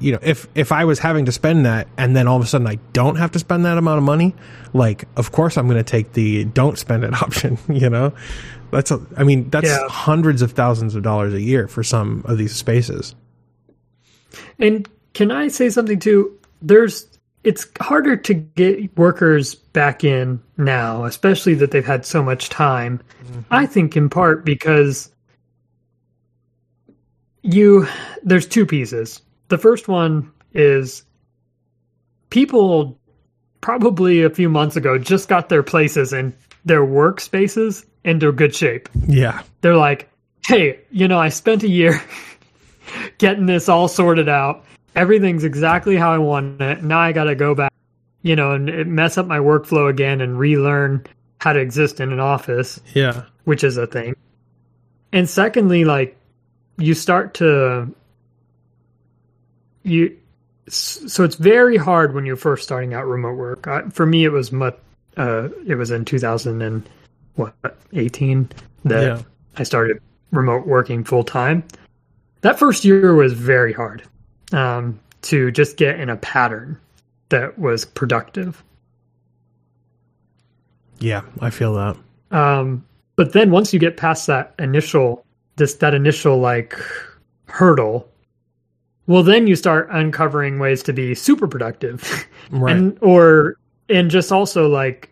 you 0.00 0.12
know 0.12 0.18
if 0.22 0.46
if 0.54 0.72
i 0.72 0.84
was 0.84 0.98
having 0.98 1.24
to 1.26 1.32
spend 1.32 1.64
that 1.66 1.88
and 1.96 2.14
then 2.16 2.26
all 2.28 2.36
of 2.36 2.42
a 2.42 2.46
sudden 2.46 2.66
i 2.66 2.78
don't 2.92 3.16
have 3.16 3.30
to 3.32 3.38
spend 3.38 3.64
that 3.64 3.78
amount 3.78 3.98
of 3.98 4.04
money 4.04 4.34
like 4.72 5.06
of 5.16 5.32
course 5.32 5.56
i'm 5.56 5.66
going 5.66 5.76
to 5.82 5.90
take 5.90 6.12
the 6.14 6.44
don't 6.44 6.78
spend 6.78 7.04
it 7.04 7.14
option 7.22 7.56
you 7.68 7.88
know 7.88 8.12
that's 8.70 8.90
a, 8.90 9.00
i 9.16 9.24
mean 9.24 9.48
that's 9.50 9.68
Yeah. 9.68 9.86
hundreds 9.88 10.42
of 10.42 10.52
thousands 10.52 10.94
of 10.94 11.02
dollars 11.02 11.32
a 11.32 11.40
year 11.40 11.66
for 11.68 11.82
some 11.82 12.22
of 12.26 12.36
these 12.38 12.54
spaces 12.54 13.14
And 14.58 14.88
can 15.14 15.30
I 15.30 15.48
say 15.48 15.70
something 15.70 15.98
too? 15.98 16.38
There's 16.66 17.06
it's 17.44 17.66
harder 17.80 18.16
to 18.16 18.34
get 18.34 18.96
workers 18.96 19.54
back 19.54 20.02
in 20.02 20.42
now, 20.56 21.04
especially 21.04 21.54
that 21.54 21.70
they've 21.70 21.86
had 21.86 22.04
so 22.04 22.22
much 22.22 22.48
time. 22.48 23.00
Mm-hmm. 23.24 23.40
I 23.50 23.66
think 23.66 23.96
in 23.96 24.08
part 24.08 24.44
because 24.44 25.10
you 27.42 27.86
there's 28.22 28.46
two 28.46 28.66
pieces. 28.66 29.22
The 29.48 29.58
first 29.58 29.86
one 29.86 30.32
is 30.52 31.04
people 32.30 32.98
probably 33.60 34.22
a 34.22 34.30
few 34.30 34.48
months 34.48 34.76
ago 34.76 34.98
just 34.98 35.28
got 35.28 35.48
their 35.48 35.62
places 35.62 36.12
and 36.12 36.34
their 36.64 36.84
workspaces 36.84 37.84
into 38.04 38.30
good 38.30 38.54
shape 38.54 38.88
yeah 39.06 39.42
they're 39.66 39.76
like, 39.76 40.08
hey, 40.46 40.78
you 40.92 41.08
know, 41.08 41.18
I 41.18 41.28
spent 41.28 41.64
a 41.64 41.68
year 41.68 42.00
getting 43.18 43.46
this 43.46 43.68
all 43.68 43.88
sorted 43.88 44.28
out. 44.28 44.64
Everything's 44.96 45.44
exactly 45.44 45.96
how 45.96 46.10
I 46.10 46.18
want 46.18 46.60
it. 46.60 46.82
Now 46.82 46.98
I 46.98 47.12
got 47.12 47.24
to 47.24 47.34
go 47.34 47.54
back, 47.54 47.72
you 48.22 48.34
know, 48.34 48.52
and 48.52 48.92
mess 48.92 49.18
up 49.18 49.26
my 49.26 49.38
workflow 49.38 49.88
again 49.88 50.20
and 50.20 50.38
relearn 50.38 51.04
how 51.38 51.52
to 51.52 51.60
exist 51.60 52.00
in 52.00 52.12
an 52.12 52.18
office, 52.20 52.80
yeah 52.94 53.24
which 53.44 53.62
is 53.62 53.76
a 53.76 53.86
thing. 53.86 54.16
And 55.12 55.28
secondly, 55.30 55.84
like, 55.84 56.16
you 56.78 56.94
start 56.94 57.34
to 57.34 57.94
you 59.84 60.16
so 60.68 61.22
it's 61.22 61.36
very 61.36 61.76
hard 61.76 62.12
when 62.12 62.26
you're 62.26 62.36
first 62.36 62.64
starting 62.64 62.92
out 62.92 63.06
remote 63.06 63.36
work. 63.36 63.66
Uh, 63.66 63.82
for 63.90 64.04
me, 64.04 64.24
it 64.24 64.30
was 64.30 64.50
much. 64.50 64.76
Uh, 65.16 65.48
it 65.66 65.76
was 65.76 65.90
in 65.90 66.04
2000 66.04 66.60
and 66.60 66.86
what 67.36 67.54
18 67.92 68.48
that 68.84 69.02
Yeah. 69.02 69.22
I 69.56 69.62
started 69.62 70.02
remote 70.32 70.66
working 70.66 71.04
full 71.04 71.24
time. 71.24 71.62
That 72.40 72.58
first 72.58 72.84
year 72.84 73.14
was 73.14 73.32
very 73.32 73.72
hard 73.72 74.02
um, 74.52 74.98
to 75.22 75.50
just 75.50 75.76
get 75.76 75.98
in 76.00 76.08
a 76.08 76.16
pattern 76.16 76.78
that 77.28 77.58
was 77.58 77.84
productive. 77.84 78.62
yeah 80.98 81.22
i 81.40 81.50
feel 81.50 81.74
that. 81.74 81.96
Um, 82.30 82.84
but 83.16 83.32
then 83.32 83.50
once 83.50 83.72
you 83.72 83.78
get 83.78 83.96
past 83.96 84.26
that 84.26 84.54
initial 84.58 85.24
this 85.56 85.74
that 85.76 85.94
initial 85.94 86.38
like 86.38 86.74
hurdle, 87.46 88.08
well 89.06 89.22
then 89.22 89.46
you 89.46 89.56
start 89.56 89.88
uncovering 89.90 90.58
ways 90.58 90.82
to 90.84 90.92
be 90.92 91.14
super 91.14 91.48
productive. 91.48 92.26
Right. 92.52 92.76
and 92.76 92.96
or 93.00 93.56
and 93.88 94.08
just 94.08 94.30
also 94.30 94.68
like 94.68 95.10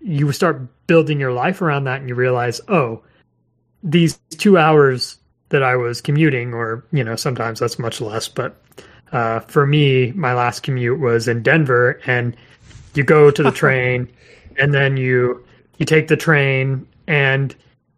you 0.00 0.30
start 0.32 0.60
building 0.86 1.18
your 1.18 1.32
life 1.32 1.62
around 1.62 1.84
that 1.84 2.00
and 2.00 2.08
you 2.08 2.14
realize, 2.14 2.60
oh, 2.68 3.02
these 3.82 4.18
two 4.30 4.58
hours 4.58 5.19
that 5.50 5.62
I 5.62 5.76
was 5.76 6.00
commuting, 6.00 6.54
or 6.54 6.84
you 6.92 7.04
know, 7.04 7.16
sometimes 7.16 7.60
that's 7.60 7.78
much 7.78 8.00
less, 8.00 8.28
but 8.28 8.56
uh, 9.12 9.40
for 9.40 9.66
me, 9.66 10.12
my 10.12 10.34
last 10.34 10.62
commute 10.62 10.98
was 10.98 11.28
in 11.28 11.42
Denver, 11.42 12.00
and 12.06 12.36
you 12.94 13.02
go 13.02 13.30
to 13.30 13.42
the 13.42 13.50
train, 13.52 14.10
and 14.58 14.72
then 14.72 14.96
you 14.96 15.44
you 15.78 15.86
take 15.86 16.08
the 16.08 16.16
train, 16.16 16.86
and 17.06 17.54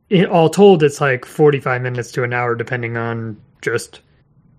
it, 0.08 0.28
all 0.28 0.48
told, 0.48 0.82
it's 0.82 1.00
like 1.00 1.24
forty 1.24 1.60
five 1.60 1.82
minutes 1.82 2.10
to 2.12 2.24
an 2.24 2.32
hour, 2.32 2.54
depending 2.54 2.96
on 2.96 3.40
just 3.60 4.00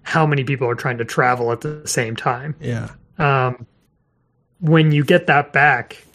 how 0.03 0.25
many 0.25 0.43
people 0.43 0.67
are 0.69 0.75
trying 0.75 0.97
to 0.97 1.05
travel 1.05 1.51
at 1.51 1.61
the 1.61 1.81
same 1.87 2.15
time. 2.15 2.55
Yeah. 2.59 2.89
Um, 3.17 3.65
when 4.59 4.91
you 4.91 5.03
get 5.03 5.27
that 5.27 5.53
back, 5.53 6.05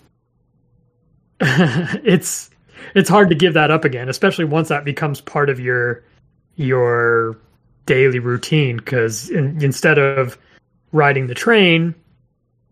it's 1.40 2.50
it's 2.94 3.08
hard 3.08 3.28
to 3.30 3.34
give 3.34 3.54
that 3.54 3.70
up 3.70 3.84
again, 3.84 4.08
especially 4.08 4.44
once 4.44 4.68
that 4.68 4.84
becomes 4.84 5.20
part 5.20 5.50
of 5.50 5.58
your 5.58 6.04
your 6.58 7.38
daily 7.86 8.18
routine. 8.18 8.76
Because 8.76 9.30
in, 9.30 9.62
instead 9.64 9.98
of 9.98 10.36
riding 10.92 11.26
the 11.26 11.34
train, 11.34 11.94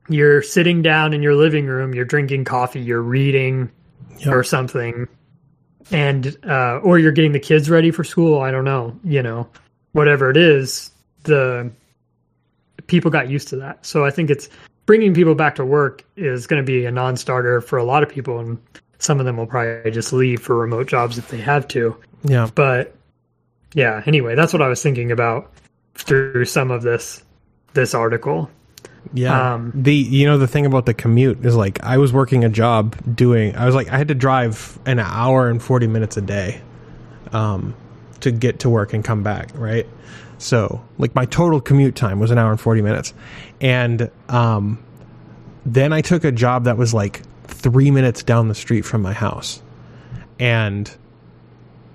you're 0.09 0.43
sitting 0.43 0.83
down 0.83 1.15
in 1.15 1.23
your 1.23 1.35
living 1.35 1.67
room, 1.67 1.95
you're 1.95 2.05
drinking 2.05 2.45
coffee, 2.45 2.81
you're 2.81 3.03
reading 3.03 3.71
Yep. 4.19 4.35
or 4.35 4.45
something, 4.45 5.09
and 5.91 6.39
uh, 6.49 6.79
or 6.79 6.99
you're 6.99 7.13
getting 7.13 7.33
the 7.33 7.39
kids 7.39 7.69
ready 7.69 7.91
for 7.91 8.03
school. 8.03 8.41
I 8.41 8.51
don't 8.51 8.65
know, 8.65 8.99
you 9.05 9.23
know, 9.23 9.47
whatever 9.93 10.31
it 10.31 10.39
is, 10.39 10.91
the 11.25 11.71
people 12.87 13.11
got 13.11 13.29
used 13.29 13.49
to 13.49 13.57
that. 13.57 13.85
So 13.85 14.07
I 14.07 14.11
think 14.11 14.31
it's 14.31 14.49
bringing 14.87 15.13
people 15.13 15.35
back 15.35 15.57
to 15.57 15.67
work 15.67 16.03
is 16.17 16.47
going 16.47 16.63
to 16.63 16.67
be 16.67 16.87
a 16.87 16.91
non-starter 16.91 17.61
for 17.61 17.77
a 17.77 17.85
lot 17.85 18.03
of 18.03 18.09
people, 18.09 18.39
and 18.39 18.59
some 18.99 19.21
of 19.21 19.27
them 19.27 19.37
will 19.37 19.47
probably 19.47 19.91
just 19.91 20.15
leave 20.15 20.41
for 20.41 20.57
remote 20.57 20.87
jobs 20.87 21.19
if 21.19 21.29
they 21.29 21.43
have 21.43 21.69
to. 21.69 21.95
Yeah. 22.25 22.49
But 22.55 22.96
yeah, 23.77 24.03
anyway, 24.07 24.35
that's 24.35 24.55
what 24.55 24.63
I 24.63 24.69
was 24.69 24.83
thinking 24.83 25.13
about 25.13 25.53
through 25.95 26.47
some 26.47 26.71
of 26.71 26.81
this 26.81 27.23
this 27.75 27.93
article. 27.93 28.51
Yeah. 29.13 29.53
Um, 29.53 29.71
the 29.75 29.95
you 29.95 30.27
know 30.27 30.39
the 30.39 30.47
thing 30.47 30.65
about 30.65 30.87
the 30.87 30.95
commute 30.95 31.45
is 31.45 31.55
like 31.55 31.83
I 31.85 31.99
was 31.99 32.11
working 32.11 32.43
a 32.43 32.49
job 32.49 32.97
doing 33.15 33.55
I 33.55 33.67
was 33.67 33.75
like 33.75 33.89
I 33.91 33.99
had 33.99 34.09
to 34.09 34.15
drive 34.15 34.79
an 34.87 34.99
hour 34.99 35.51
and 35.51 35.63
40 35.63 35.89
minutes 35.89 36.17
a 36.17 36.23
day 36.23 36.63
um 37.33 37.75
to 38.21 38.31
get 38.31 38.61
to 38.61 38.71
work 38.71 38.95
and 38.95 39.05
come 39.05 39.23
back, 39.23 39.51
right? 39.55 39.87
So, 40.39 40.83
like 40.97 41.15
my 41.15 41.27
total 41.27 41.61
commute 41.61 41.97
time 41.97 42.19
was 42.19 42.31
an 42.31 42.39
hour 42.39 42.51
and 42.51 42.61
40 42.61 42.81
minutes. 42.81 43.13
And 43.61 44.11
um 44.31 44.83
then 45.67 45.93
I 45.93 46.01
took 46.01 46.25
a 46.25 46.33
job 46.33 46.65
that 46.65 46.79
was 46.79 46.95
like 46.95 47.21
3 47.49 47.91
minutes 47.91 48.23
down 48.23 48.49
the 48.49 48.55
street 48.55 48.87
from 48.87 49.03
my 49.03 49.13
house. 49.13 49.63
And 50.39 50.91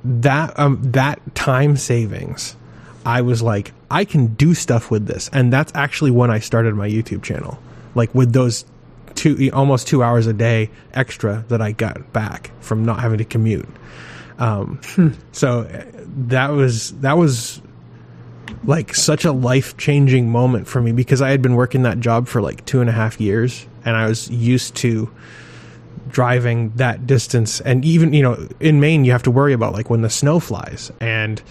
that 0.04 0.58
um 0.60 0.80
that 0.92 1.20
time 1.36 1.78
savings 1.78 2.56
I 3.06 3.22
was 3.22 3.42
like, 3.42 3.74
I 3.90 4.06
can 4.06 4.28
do 4.28 4.54
stuff 4.54 4.92
with 4.92 5.08
this. 5.08 5.30
And 5.34 5.52
that's 5.52 5.72
actually 5.76 6.12
when 6.12 6.30
I 6.30 6.40
started 6.40 6.76
my 6.76 6.88
YouTube 6.88 7.24
channel. 7.24 7.60
Like 7.96 8.14
with 8.14 8.34
those 8.34 8.66
two, 9.16 9.50
almost 9.54 9.88
two 9.88 10.04
hours 10.04 10.28
a 10.28 10.34
day 10.34 10.70
extra 10.94 11.44
that 11.50 11.62
I 11.62 11.72
got 11.72 12.14
back 12.14 12.52
from 12.62 12.86
not 12.86 13.00
having 13.00 13.18
to 13.18 13.26
commute. 13.26 13.68
Um, 14.38 14.80
so 15.32 15.62
uh, 15.62 15.84
that 16.28 16.52
was, 16.52 16.92
that 17.02 17.18
was 17.18 17.62
like 18.64 18.94
such 18.96 19.26
a 19.26 19.32
life 19.32 19.78
changing 19.78 20.30
moment 20.30 20.68
for 20.68 20.82
me 20.82 20.92
because 20.92 21.22
I 21.22 21.30
had 21.30 21.42
been 21.42 21.56
working 21.56 21.84
that 21.84 22.00
job 22.00 22.28
for 22.28 22.42
like 22.42 22.66
two 22.66 22.82
and 22.82 22.90
a 22.90 22.94
half 22.94 23.20
years 23.20 23.66
and 23.86 23.96
I 23.96 24.08
was 24.08 24.30
used 24.30 24.76
to 24.78 25.12
driving 26.10 26.72
that 26.76 27.08
distance. 27.08 27.62
And 27.62 27.84
even, 27.86 28.14
you 28.14 28.24
know, 28.24 28.48
in 28.60 28.80
Maine, 28.80 29.06
you 29.06 29.12
have 29.12 29.24
to 29.24 29.32
worry 29.32 29.54
about 29.54 29.74
like 29.74 29.90
when 29.90 30.02
the 30.02 30.10
snow 30.10 30.40
flies 30.40 30.92
and, 31.00 31.42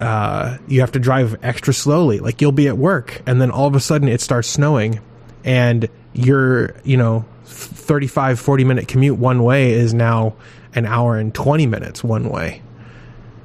uh, 0.00 0.58
you 0.68 0.80
have 0.80 0.92
to 0.92 0.98
drive 0.98 1.38
extra 1.42 1.72
slowly. 1.72 2.18
Like 2.18 2.40
you'll 2.40 2.52
be 2.52 2.68
at 2.68 2.76
work 2.76 3.22
and 3.26 3.40
then 3.40 3.50
all 3.50 3.66
of 3.66 3.74
a 3.74 3.80
sudden 3.80 4.08
it 4.08 4.20
starts 4.20 4.48
snowing 4.48 5.00
and 5.44 5.88
your, 6.12 6.74
you 6.84 6.96
know, 6.96 7.24
35, 7.44 8.40
40 8.40 8.64
minute 8.64 8.88
commute 8.88 9.18
one 9.18 9.42
way 9.42 9.72
is 9.72 9.94
now 9.94 10.34
an 10.74 10.84
hour 10.84 11.16
and 11.16 11.34
20 11.34 11.66
minutes 11.66 12.04
one 12.04 12.28
way. 12.28 12.62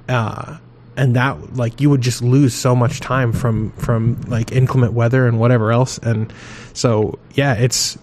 Uh, 0.09 0.57
and 0.97 1.15
that 1.15 1.55
like 1.55 1.79
you 1.79 1.89
would 1.89 2.01
just 2.01 2.21
lose 2.21 2.53
so 2.53 2.75
much 2.75 2.99
time 2.99 3.31
from 3.31 3.71
from 3.71 4.19
like 4.27 4.51
inclement 4.51 4.93
weather 4.93 5.25
and 5.27 5.39
whatever 5.39 5.71
else 5.71 5.97
and 5.99 6.33
so 6.73 7.17
yeah 7.33 7.53
it's 7.53 7.97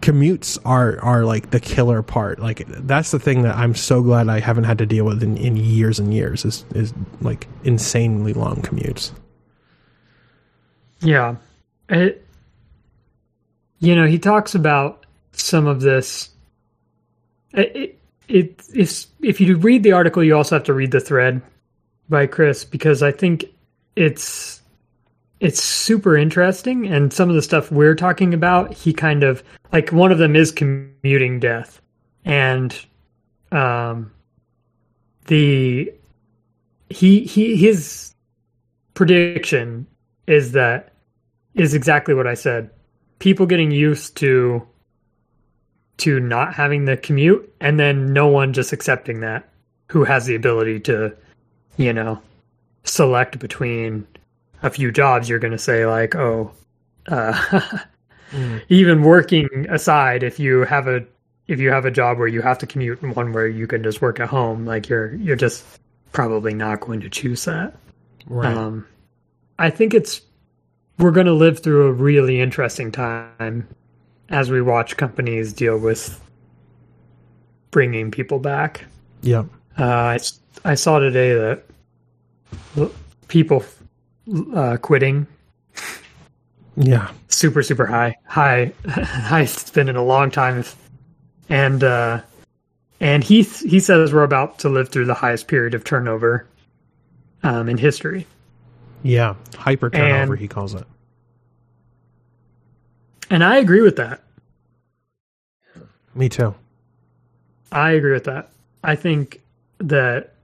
commutes 0.00 0.58
are 0.64 0.98
are 1.00 1.24
like 1.24 1.50
the 1.50 1.60
killer 1.60 2.02
part 2.02 2.38
like 2.38 2.66
that's 2.66 3.10
the 3.10 3.18
thing 3.18 3.42
that 3.42 3.54
i'm 3.56 3.74
so 3.74 4.02
glad 4.02 4.28
i 4.28 4.40
haven't 4.40 4.64
had 4.64 4.78
to 4.78 4.86
deal 4.86 5.04
with 5.04 5.22
in, 5.22 5.36
in 5.36 5.56
years 5.56 5.98
and 5.98 6.14
years 6.14 6.44
is 6.44 6.64
is 6.74 6.94
like 7.20 7.46
insanely 7.64 8.32
long 8.32 8.56
commutes 8.62 9.12
Yeah. 11.00 11.36
It, 11.88 12.26
you 13.78 13.96
know, 13.96 14.06
he 14.06 14.18
talks 14.18 14.54
about 14.54 15.06
some 15.32 15.66
of 15.66 15.80
this. 15.80 16.30
It, 17.52 17.98
it, 18.28 18.62
if, 18.72 19.06
if 19.22 19.40
you 19.40 19.56
read 19.56 19.82
the 19.82 19.92
article, 19.92 20.22
you 20.22 20.36
also 20.36 20.56
have 20.56 20.64
to 20.64 20.74
read 20.74 20.92
the 20.92 21.00
thread 21.00 21.42
by 22.08 22.26
Chris 22.26 22.64
because 22.64 23.02
I 23.02 23.10
think 23.10 23.46
it's 23.96 24.59
it's 25.40 25.62
super 25.62 26.16
interesting 26.16 26.86
and 26.86 27.12
some 27.12 27.28
of 27.28 27.34
the 27.34 27.42
stuff 27.42 27.72
we're 27.72 27.94
talking 27.94 28.34
about 28.34 28.72
he 28.72 28.92
kind 28.92 29.22
of 29.22 29.42
like 29.72 29.90
one 29.90 30.12
of 30.12 30.18
them 30.18 30.36
is 30.36 30.52
commuting 30.52 31.40
death 31.40 31.80
and 32.24 32.84
um 33.52 34.10
the 35.26 35.92
he 36.90 37.20
he 37.20 37.56
his 37.56 38.14
prediction 38.94 39.86
is 40.26 40.52
that 40.52 40.92
is 41.54 41.74
exactly 41.74 42.14
what 42.14 42.26
I 42.26 42.34
said. 42.34 42.70
People 43.18 43.46
getting 43.46 43.70
used 43.70 44.16
to 44.18 44.66
to 45.98 46.18
not 46.20 46.54
having 46.54 46.84
the 46.84 46.96
commute 46.96 47.52
and 47.60 47.78
then 47.78 48.12
no 48.12 48.26
one 48.26 48.52
just 48.52 48.72
accepting 48.72 49.20
that 49.20 49.48
who 49.88 50.04
has 50.04 50.26
the 50.26 50.34
ability 50.34 50.80
to, 50.80 51.14
you 51.76 51.92
know, 51.92 52.20
select 52.84 53.38
between 53.38 54.06
a 54.62 54.70
few 54.70 54.92
jobs 54.92 55.28
you're 55.28 55.38
going 55.38 55.52
to 55.52 55.58
say 55.58 55.86
like, 55.86 56.14
"Oh, 56.14 56.52
uh 57.08 57.60
even 58.68 59.02
working 59.02 59.66
aside 59.68 60.22
if 60.22 60.38
you 60.38 60.60
have 60.60 60.86
a 60.86 61.04
if 61.48 61.58
you 61.58 61.70
have 61.70 61.84
a 61.84 61.90
job 61.90 62.18
where 62.18 62.28
you 62.28 62.42
have 62.42 62.58
to 62.58 62.66
commute 62.66 63.02
and 63.02 63.16
one 63.16 63.32
where 63.32 63.48
you 63.48 63.66
can 63.66 63.82
just 63.82 64.00
work 64.00 64.20
at 64.20 64.28
home, 64.28 64.66
like 64.66 64.88
you're 64.88 65.14
you're 65.14 65.36
just 65.36 65.64
probably 66.12 66.54
not 66.54 66.80
going 66.80 67.00
to 67.00 67.10
choose 67.10 67.44
that. 67.44 67.74
right 68.26 68.56
Um, 68.56 68.86
I 69.58 69.70
think 69.70 69.94
it's 69.94 70.22
we're 70.98 71.10
going 71.10 71.26
to 71.26 71.32
live 71.32 71.60
through 71.60 71.88
a 71.88 71.92
really 71.92 72.40
interesting 72.40 72.92
time 72.92 73.66
as 74.28 74.50
we 74.50 74.62
watch 74.62 74.96
companies 74.96 75.52
deal 75.52 75.78
with 75.78 76.20
bringing 77.70 78.10
people 78.10 78.38
back. 78.38 78.84
yep 79.22 79.46
Uh, 79.76 80.18
I 80.64 80.74
saw 80.74 80.98
today 80.98 81.34
that 81.34 82.90
people 83.28 83.64
uh, 84.54 84.76
quitting. 84.78 85.26
Yeah. 86.76 87.10
Super 87.28 87.62
super 87.62 87.86
high 87.86 88.16
high 88.26 88.72
highest 88.88 89.60
it's 89.62 89.70
been 89.70 89.88
in 89.88 89.96
a 89.96 90.04
long 90.04 90.30
time. 90.30 90.64
And 91.48 91.82
uh 91.82 92.22
and 93.00 93.24
he 93.24 93.42
he 93.42 93.80
says 93.80 94.12
we're 94.12 94.22
about 94.22 94.58
to 94.60 94.68
live 94.68 94.88
through 94.88 95.06
the 95.06 95.14
highest 95.14 95.48
period 95.48 95.74
of 95.74 95.84
turnover 95.84 96.46
um 97.42 97.68
in 97.68 97.76
history. 97.76 98.26
Yeah. 99.02 99.34
Hyper 99.56 99.90
turnover 99.90 100.32
And- 100.34 100.40
he 100.40 100.48
calls 100.48 100.74
it. 100.74 100.84
And 103.30 103.44
i 103.44 103.56
agree 103.58 103.80
with 103.82 103.96
that. 103.96 104.22
Me 106.14 106.28
too. 106.28 106.54
I 107.72 107.92
agree 107.92 108.12
with 108.12 108.24
that. 108.24 108.50
I 108.82 108.96
think 108.96 109.40
that 109.78 110.34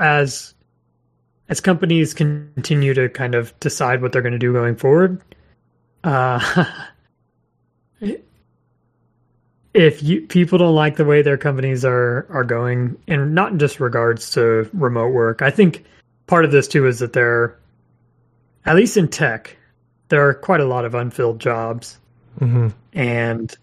as 0.00 0.54
as 1.52 1.60
companies 1.60 2.14
continue 2.14 2.94
to 2.94 3.08
kind 3.08 3.34
of 3.34 3.58
decide 3.60 4.00
what 4.00 4.12
they're 4.12 4.22
going 4.22 4.32
to 4.32 4.38
do 4.38 4.52
going 4.52 4.74
forward 4.74 5.20
uh 6.04 6.64
if 9.74 10.02
you 10.02 10.22
people 10.22 10.58
don't 10.58 10.74
like 10.74 10.96
the 10.96 11.04
way 11.04 11.22
their 11.22 11.36
companies 11.36 11.84
are 11.84 12.26
are 12.30 12.44
going 12.44 12.96
and 13.06 13.34
not 13.34 13.52
in 13.52 13.58
just 13.58 13.80
regards 13.80 14.30
to 14.30 14.68
remote 14.72 15.12
work 15.12 15.42
i 15.42 15.50
think 15.50 15.84
part 16.26 16.44
of 16.44 16.50
this 16.50 16.66
too 16.66 16.86
is 16.86 16.98
that 16.98 17.12
there 17.12 17.58
at 18.66 18.76
least 18.76 18.96
in 18.96 19.08
tech 19.08 19.56
there 20.08 20.26
are 20.26 20.34
quite 20.34 20.60
a 20.60 20.66
lot 20.66 20.84
of 20.84 20.94
unfilled 20.94 21.38
jobs. 21.38 21.98
Hmm 22.38 22.68
and 22.92 23.56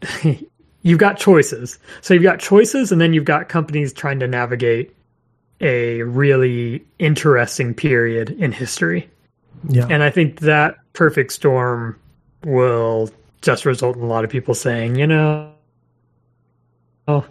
you've 0.82 0.98
got 0.98 1.18
choices. 1.18 1.78
So 2.00 2.14
you've 2.14 2.22
got 2.22 2.40
choices 2.40 2.92
and 2.92 3.00
then 3.00 3.12
you've 3.12 3.24
got 3.24 3.48
companies 3.48 3.92
trying 3.92 4.20
to 4.20 4.26
navigate 4.26 4.95
a 5.60 6.02
really 6.02 6.84
interesting 6.98 7.74
period 7.74 8.30
in 8.30 8.52
history 8.52 9.08
yeah 9.68 9.86
and 9.88 10.02
I 10.02 10.10
think 10.10 10.40
that 10.40 10.76
perfect 10.92 11.32
storm 11.32 11.98
will 12.44 13.10
just 13.42 13.64
result 13.64 13.96
in 13.96 14.02
a 14.02 14.06
lot 14.06 14.24
of 14.24 14.30
people 14.30 14.54
saying, 14.54 14.96
you 14.96 15.06
know, 15.06 15.52
oh, 17.08 17.26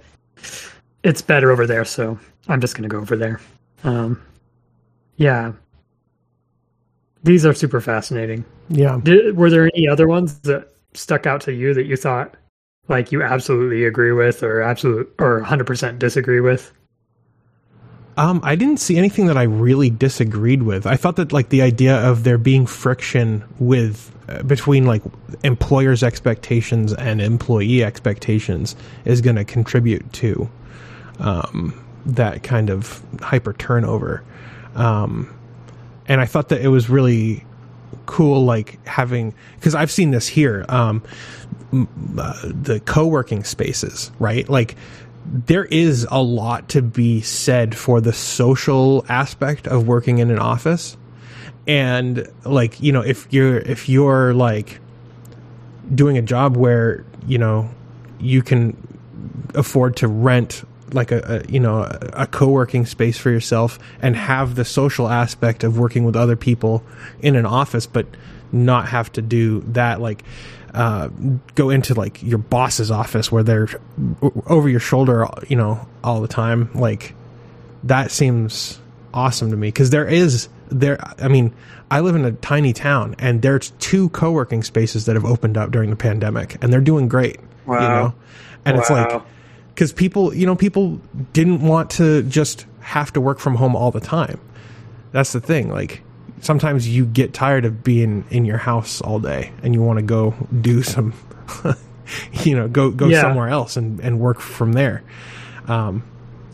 it's 1.04 1.22
better 1.22 1.52
over 1.52 1.68
there, 1.68 1.86
so 1.86 2.20
I'm 2.48 2.62
just 2.62 2.76
going 2.76 2.84
to 2.84 2.94
go 2.94 3.00
over 3.00 3.16
there. 3.16 3.42
Um, 3.84 4.22
yeah, 5.18 5.54
these 7.24 7.46
are 7.46 7.54
super 7.54 7.82
fascinating. 7.82 8.46
Yeah. 8.70 9.00
Did, 9.04 9.36
were 9.36 9.50
there 9.50 9.70
any 9.76 9.88
other 9.88 10.08
ones 10.08 10.40
that 10.42 10.74
stuck 10.94 11.26
out 11.26 11.42
to 11.42 11.54
you 11.54 11.74
that 11.74 11.86
you 11.86 11.96
thought 11.96 12.36
like 12.88 13.12
you 13.12 13.22
absolutely 13.22 13.86
agree 13.86 14.12
with 14.12 14.44
or 14.44 14.62
absolute 14.62 15.14
or 15.20 15.42
100% 15.42 16.00
disagree 16.00 16.40
with? 16.40 16.72
Um, 18.18 18.40
I 18.44 18.56
didn't 18.56 18.78
see 18.78 18.98
anything 18.98 19.26
that 19.28 19.38
I 19.38 19.44
really 19.44 19.90
disagreed 19.90 20.64
with. 20.64 20.88
I 20.88 20.96
thought 20.96 21.18
that 21.18 21.34
like 21.34 21.50
the 21.50 21.62
idea 21.62 21.98
of 21.98 22.24
there 22.24 22.38
being 22.38 22.66
friction 22.66 23.44
with 23.60 24.12
uh, 24.30 24.42
between 24.44 24.86
like 24.86 25.04
employers' 25.44 26.02
expectations 26.02 26.94
and 26.94 27.22
employee 27.22 27.84
expectations 27.84 28.76
is 29.04 29.22
going 29.22 29.36
to 29.36 29.44
contribute 29.44 30.12
to 30.14 30.50
um, 31.20 31.80
that 32.06 32.42
kind 32.42 32.70
of 32.70 33.04
hyper 33.22 33.54
turnover. 33.54 34.24
Um, 34.76 35.34
and 36.08 36.22
I 36.22 36.26
thought 36.26 36.50
that 36.50 36.62
it 36.62 36.70
was 36.70 36.90
really 36.90 37.44
cool, 38.06 38.46
like 38.46 38.84
having 38.86 39.34
because 39.56 39.76
I've 39.76 39.92
seen 39.92 40.12
this 40.12 40.28
here, 40.28 40.66
um, 40.70 41.04
uh, 42.18 42.42
the 42.44 42.82
co 42.86 43.06
working 43.08 43.44
spaces, 43.44 44.12
right? 44.20 44.48
Like 44.48 44.76
there 45.26 45.66
is 45.66 46.08
a 46.10 46.22
lot 46.22 46.70
to 46.70 46.82
be 46.82 47.22
said 47.22 47.76
for 47.76 48.00
the 48.02 48.14
social 48.14 49.06
aspect 49.10 49.68
of 49.68 49.88
working 49.88 50.20
in 50.20 50.32
an 50.32 50.40
office. 50.40 50.98
And 51.68 52.28
like 52.46 52.80
you 52.82 52.92
know 52.92 53.02
if 53.02 53.28
you're 53.32 53.58
if 53.58 53.90
you're 53.90 54.34
like 54.34 54.80
doing 55.94 56.18
a 56.18 56.22
job 56.22 56.56
where 56.56 57.04
you 57.28 57.38
know 57.38 57.70
you 58.20 58.44
can 58.44 58.78
afford 59.56 59.96
to 59.98 60.08
rent 60.08 60.64
like 60.94 61.12
a, 61.12 61.44
a 61.48 61.52
you 61.52 61.60
know 61.60 61.82
a, 62.14 62.28
co-working 62.28 62.86
space 62.86 63.18
for 63.18 63.32
yourself 63.32 63.80
and 64.02 64.16
have 64.16 64.56
the 64.56 64.66
social 64.66 65.08
aspect 65.08 65.64
of 65.64 65.80
working 65.80 66.06
with 66.06 66.16
other 66.16 66.36
people 66.36 66.84
in 67.22 67.36
an 67.36 67.46
office 67.46 67.88
but 67.88 68.06
not 68.52 68.88
have 68.90 69.12
to 69.12 69.22
do 69.22 69.62
that 69.62 70.00
like 70.00 70.24
uh, 70.76 71.10
go 71.56 71.70
into 71.70 71.94
like 71.94 72.22
your 72.22 72.38
boss's 72.38 72.92
office 72.92 73.32
where 73.32 73.44
they're 73.44 73.70
over 74.46 74.68
your 74.68 74.82
shoulder, 74.82 75.26
you 75.48 75.56
know, 75.56 75.88
all 76.04 76.22
the 76.22 76.28
time. 76.28 76.70
Like 76.76 77.16
that 77.84 78.12
seems 78.12 78.80
awesome 79.14 79.52
to 79.52 79.58
me 79.58 79.70
because 79.70 79.90
there 79.90 80.08
is 80.08 80.50
there. 80.70 80.98
I 81.20 81.30
mean, 81.30 81.54
I 81.90 82.02
live 82.02 82.16
in 82.16 82.26
a 82.26 82.34
tiny 82.34 82.74
town 82.74 83.16
and 83.20 83.42
there's 83.42 83.72
two 83.80 84.10
co-working 84.10 84.64
spaces 84.64 85.06
that 85.06 85.16
have 85.16 85.26
opened 85.26 85.58
up 85.58 85.72
during 85.72 85.90
the 85.90 85.96
pandemic 85.96 86.62
and 86.62 86.74
they're 86.74 86.82
doing 86.82 87.08
great. 87.08 87.40
Wow. 87.66 87.82
You 87.82 87.88
know, 87.88 88.16
and 88.66 88.76
wow. 88.76 88.82
it's 88.82 88.90
like 88.90 89.22
because 89.74 89.94
people, 89.94 90.34
you 90.34 90.46
know, 90.46 90.56
people 90.56 91.00
didn't 91.32 91.62
want 91.62 91.90
to 91.92 92.24
just 92.24 92.66
have 92.82 93.14
to 93.14 93.22
work 93.22 93.40
from 93.40 93.56
home 93.56 93.76
all 93.76 93.92
the 93.92 94.02
time. 94.02 94.40
That's 95.14 95.32
the 95.32 95.42
thing. 95.42 95.70
Like 95.70 96.02
sometimes 96.46 96.88
you 96.88 97.06
get 97.06 97.34
tired 97.34 97.66
of 97.66 97.84
being 97.84 98.24
in 98.30 98.46
your 98.46 98.58
house 98.58 99.02
all 99.02 99.20
day 99.20 99.52
and 99.64 99.74
you 99.74 99.82
want 99.82 99.98
to 99.98 100.06
go 100.06 100.34
do 100.62 100.84
some 100.84 101.14
you 102.44 102.56
know 102.56 102.68
go 102.68 102.92
go 102.92 103.08
yeah. 103.08 103.22
somewhere 103.22 103.48
else 103.48 103.76
and 103.76 104.00
and 104.00 104.20
work 104.20 104.40
from 104.40 104.74
there 104.74 105.04
um 105.68 106.04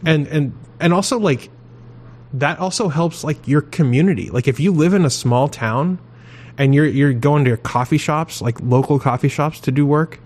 and 0.06 0.27
and 0.27 0.58
and 0.80 0.93
also 0.93 1.19
like 1.19 1.49
that 2.34 2.58
also 2.60 2.88
helps 2.88 3.23
like 3.23 3.47
your 3.47 3.62
community 3.62 4.30
like 4.30 4.47
if 4.47 4.60
you 4.60 4.71
live 4.71 4.93
in 4.93 5.04
a 5.04 5.10
small 5.10 5.49
town 5.49 5.99
and 6.58 6.73
you're 6.73 6.86
you're 6.86 7.13
going 7.13 7.43
to 7.43 7.49
your 7.49 7.58
coffee 7.58 7.97
shops 7.97 8.41
like 8.41 8.58
local 8.62 8.97
coffee 8.97 9.27
shops 9.27 9.60
to 9.60 9.71
do 9.71 9.86
work 9.86 10.19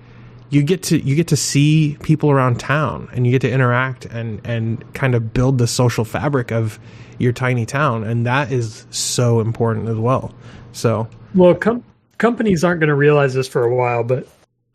you 0.51 0.61
get 0.61 0.83
to 0.83 0.99
you 1.03 1.15
get 1.15 1.27
to 1.27 1.35
see 1.35 1.97
people 2.03 2.29
around 2.29 2.59
town 2.59 3.09
and 3.13 3.25
you 3.25 3.31
get 3.31 3.41
to 3.41 3.51
interact 3.51 4.05
and 4.05 4.39
and 4.45 4.93
kind 4.93 5.15
of 5.15 5.33
build 5.33 5.57
the 5.57 5.65
social 5.65 6.05
fabric 6.05 6.51
of 6.51 6.79
your 7.17 7.31
tiny 7.31 7.65
town, 7.65 8.03
and 8.03 8.25
that 8.25 8.51
is 8.51 8.85
so 8.89 9.39
important 9.39 9.89
as 9.89 9.97
well. 9.97 10.33
So, 10.73 11.07
well, 11.33 11.55
com- 11.55 11.83
companies 12.17 12.63
aren't 12.63 12.79
going 12.79 12.89
to 12.89 12.95
realize 12.95 13.33
this 13.33 13.47
for 13.47 13.63
a 13.63 13.73
while, 13.73 14.03
but 14.03 14.27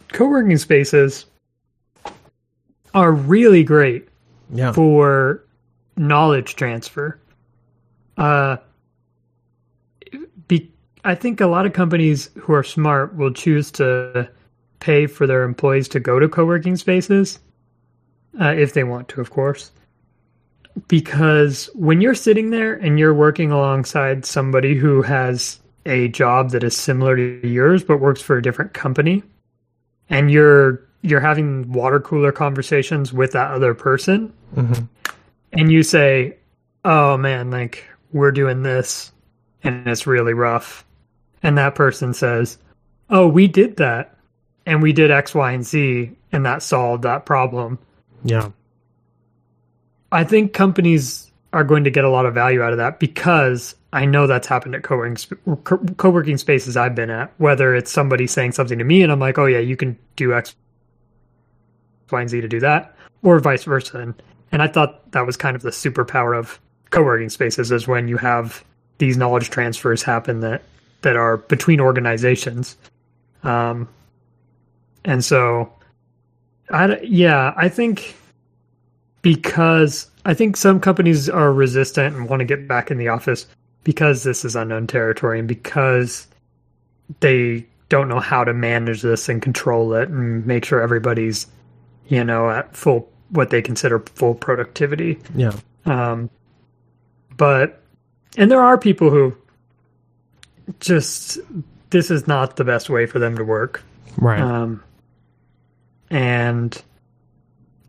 co-working 0.08 0.56
spaces 0.56 1.26
are 2.94 3.12
really 3.12 3.62
great 3.62 4.08
yeah. 4.52 4.72
for 4.72 5.44
knowledge 5.96 6.56
transfer. 6.56 7.18
Uh, 8.16 8.56
be, 10.48 10.70
I 11.04 11.14
think 11.14 11.40
a 11.40 11.46
lot 11.46 11.66
of 11.66 11.72
companies 11.72 12.30
who 12.38 12.52
are 12.52 12.64
smart 12.64 13.14
will 13.16 13.32
choose 13.32 13.70
to 13.72 14.28
pay 14.80 15.06
for 15.06 15.26
their 15.26 15.44
employees 15.44 15.88
to 15.88 16.00
go 16.00 16.18
to 16.18 16.28
co-working 16.28 16.76
spaces 16.76 17.38
uh, 18.40 18.54
if 18.56 18.72
they 18.72 18.84
want 18.84 19.08
to, 19.08 19.20
of 19.20 19.30
course 19.30 19.70
because 20.88 21.68
when 21.74 22.00
you're 22.00 22.14
sitting 22.14 22.50
there 22.50 22.74
and 22.74 22.98
you're 22.98 23.14
working 23.14 23.50
alongside 23.50 24.24
somebody 24.24 24.74
who 24.74 25.02
has 25.02 25.60
a 25.86 26.08
job 26.08 26.50
that 26.50 26.64
is 26.64 26.76
similar 26.76 27.16
to 27.16 27.46
yours 27.46 27.82
but 27.82 27.98
works 27.98 28.20
for 28.20 28.36
a 28.36 28.42
different 28.42 28.74
company 28.74 29.22
and 30.08 30.30
you're 30.30 30.82
you're 31.02 31.20
having 31.20 31.72
water 31.72 32.00
cooler 32.00 32.32
conversations 32.32 33.12
with 33.12 33.32
that 33.32 33.50
other 33.50 33.74
person 33.74 34.32
mm-hmm. 34.54 34.84
and 35.52 35.72
you 35.72 35.82
say 35.82 36.36
oh 36.84 37.16
man 37.16 37.50
like 37.50 37.84
we're 38.12 38.32
doing 38.32 38.62
this 38.62 39.12
and 39.62 39.86
it's 39.86 40.06
really 40.06 40.34
rough 40.34 40.84
and 41.42 41.56
that 41.56 41.74
person 41.74 42.12
says 42.12 42.58
oh 43.08 43.26
we 43.26 43.48
did 43.48 43.76
that 43.76 44.16
and 44.66 44.82
we 44.82 44.92
did 44.92 45.10
x 45.10 45.34
y 45.34 45.52
and 45.52 45.64
z 45.64 46.10
and 46.32 46.44
that 46.44 46.62
solved 46.62 47.02
that 47.02 47.24
problem 47.24 47.78
yeah 48.22 48.50
I 50.12 50.24
think 50.24 50.52
companies 50.52 51.30
are 51.52 51.64
going 51.64 51.84
to 51.84 51.90
get 51.90 52.04
a 52.04 52.10
lot 52.10 52.26
of 52.26 52.34
value 52.34 52.62
out 52.62 52.72
of 52.72 52.78
that 52.78 53.00
because 53.00 53.74
I 53.92 54.04
know 54.04 54.26
that's 54.26 54.46
happened 54.46 54.74
at 54.74 54.82
co-working, 54.82 55.16
co-working 55.96 56.38
spaces 56.38 56.76
I've 56.76 56.94
been 56.94 57.10
at, 57.10 57.32
whether 57.38 57.74
it's 57.74 57.90
somebody 57.90 58.26
saying 58.26 58.52
something 58.52 58.78
to 58.78 58.84
me 58.84 59.02
and 59.02 59.10
I'm 59.10 59.18
like, 59.18 59.38
oh 59.38 59.46
yeah, 59.46 59.58
you 59.58 59.76
can 59.76 59.98
do 60.16 60.32
X, 60.32 60.54
Y, 62.10 62.20
and 62.20 62.30
Z 62.30 62.40
to 62.40 62.48
do 62.48 62.60
that, 62.60 62.94
or 63.22 63.40
vice 63.40 63.64
versa. 63.64 63.98
And, 63.98 64.22
and 64.52 64.62
I 64.62 64.68
thought 64.68 65.10
that 65.12 65.26
was 65.26 65.36
kind 65.36 65.56
of 65.56 65.62
the 65.62 65.70
superpower 65.70 66.38
of 66.38 66.60
co-working 66.90 67.30
spaces 67.30 67.72
is 67.72 67.88
when 67.88 68.06
you 68.08 68.16
have 68.16 68.64
these 68.98 69.16
knowledge 69.16 69.50
transfers 69.50 70.02
happen 70.02 70.40
that, 70.40 70.62
that 71.02 71.16
are 71.16 71.38
between 71.38 71.80
organizations. 71.80 72.76
Um, 73.42 73.88
and 75.04 75.24
so 75.24 75.72
I, 76.70 76.98
yeah, 77.00 77.54
I 77.56 77.68
think 77.68 78.14
because 79.22 80.10
I 80.24 80.34
think 80.34 80.56
some 80.56 80.80
companies 80.80 81.28
are 81.28 81.52
resistant 81.52 82.16
and 82.16 82.28
want 82.28 82.40
to 82.40 82.46
get 82.46 82.68
back 82.68 82.90
in 82.90 82.98
the 82.98 83.08
office 83.08 83.46
because 83.84 84.22
this 84.22 84.44
is 84.44 84.56
unknown 84.56 84.86
territory 84.86 85.38
and 85.38 85.48
because 85.48 86.26
they 87.20 87.66
don't 87.88 88.08
know 88.08 88.20
how 88.20 88.44
to 88.44 88.54
manage 88.54 89.02
this 89.02 89.28
and 89.28 89.42
control 89.42 89.94
it 89.94 90.08
and 90.08 90.46
make 90.46 90.64
sure 90.64 90.80
everybody's 90.80 91.46
you 92.08 92.22
know 92.22 92.48
at 92.50 92.74
full 92.76 93.10
what 93.30 93.50
they 93.50 93.62
consider 93.62 94.00
full 94.00 94.34
productivity. 94.34 95.18
Yeah. 95.34 95.52
Um 95.86 96.30
but 97.36 97.82
and 98.36 98.50
there 98.50 98.60
are 98.60 98.78
people 98.78 99.10
who 99.10 99.36
just 100.78 101.38
this 101.90 102.10
is 102.10 102.28
not 102.28 102.56
the 102.56 102.64
best 102.64 102.90
way 102.90 103.06
for 103.06 103.18
them 103.18 103.36
to 103.36 103.44
work. 103.44 103.82
Right. 104.16 104.40
Um 104.40 104.82
and 106.10 106.80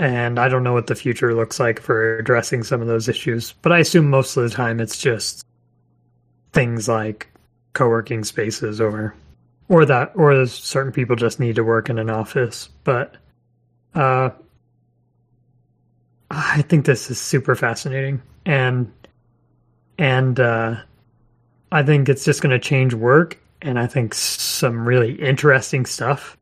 and 0.01 0.39
I 0.39 0.49
don't 0.49 0.63
know 0.63 0.73
what 0.73 0.87
the 0.87 0.95
future 0.95 1.35
looks 1.35 1.59
like 1.59 1.79
for 1.79 2.17
addressing 2.17 2.63
some 2.63 2.81
of 2.81 2.87
those 2.87 3.07
issues. 3.07 3.53
But 3.61 3.71
I 3.71 3.77
assume 3.77 4.09
most 4.09 4.35
of 4.35 4.41
the 4.41 4.49
time 4.49 4.79
it's 4.79 4.97
just 4.97 5.45
things 6.53 6.89
like 6.89 7.29
co-working 7.73 8.23
spaces 8.23 8.81
or 8.81 9.13
or 9.69 9.85
that 9.85 10.11
or 10.15 10.45
certain 10.47 10.91
people 10.91 11.15
just 11.15 11.39
need 11.39 11.55
to 11.55 11.63
work 11.63 11.87
in 11.87 11.99
an 11.99 12.09
office. 12.09 12.67
But 12.83 13.15
uh, 13.93 14.31
I 16.31 16.63
think 16.63 16.85
this 16.85 17.11
is 17.11 17.21
super 17.21 17.53
fascinating 17.53 18.23
and 18.43 18.91
and 19.99 20.39
uh, 20.39 20.77
I 21.71 21.83
think 21.83 22.09
it's 22.09 22.25
just 22.25 22.41
going 22.41 22.49
to 22.49 22.59
change 22.59 22.95
work 22.95 23.37
and 23.61 23.77
I 23.77 23.85
think 23.85 24.15
some 24.15 24.87
really 24.87 25.13
interesting 25.13 25.85
stuff 25.85 26.39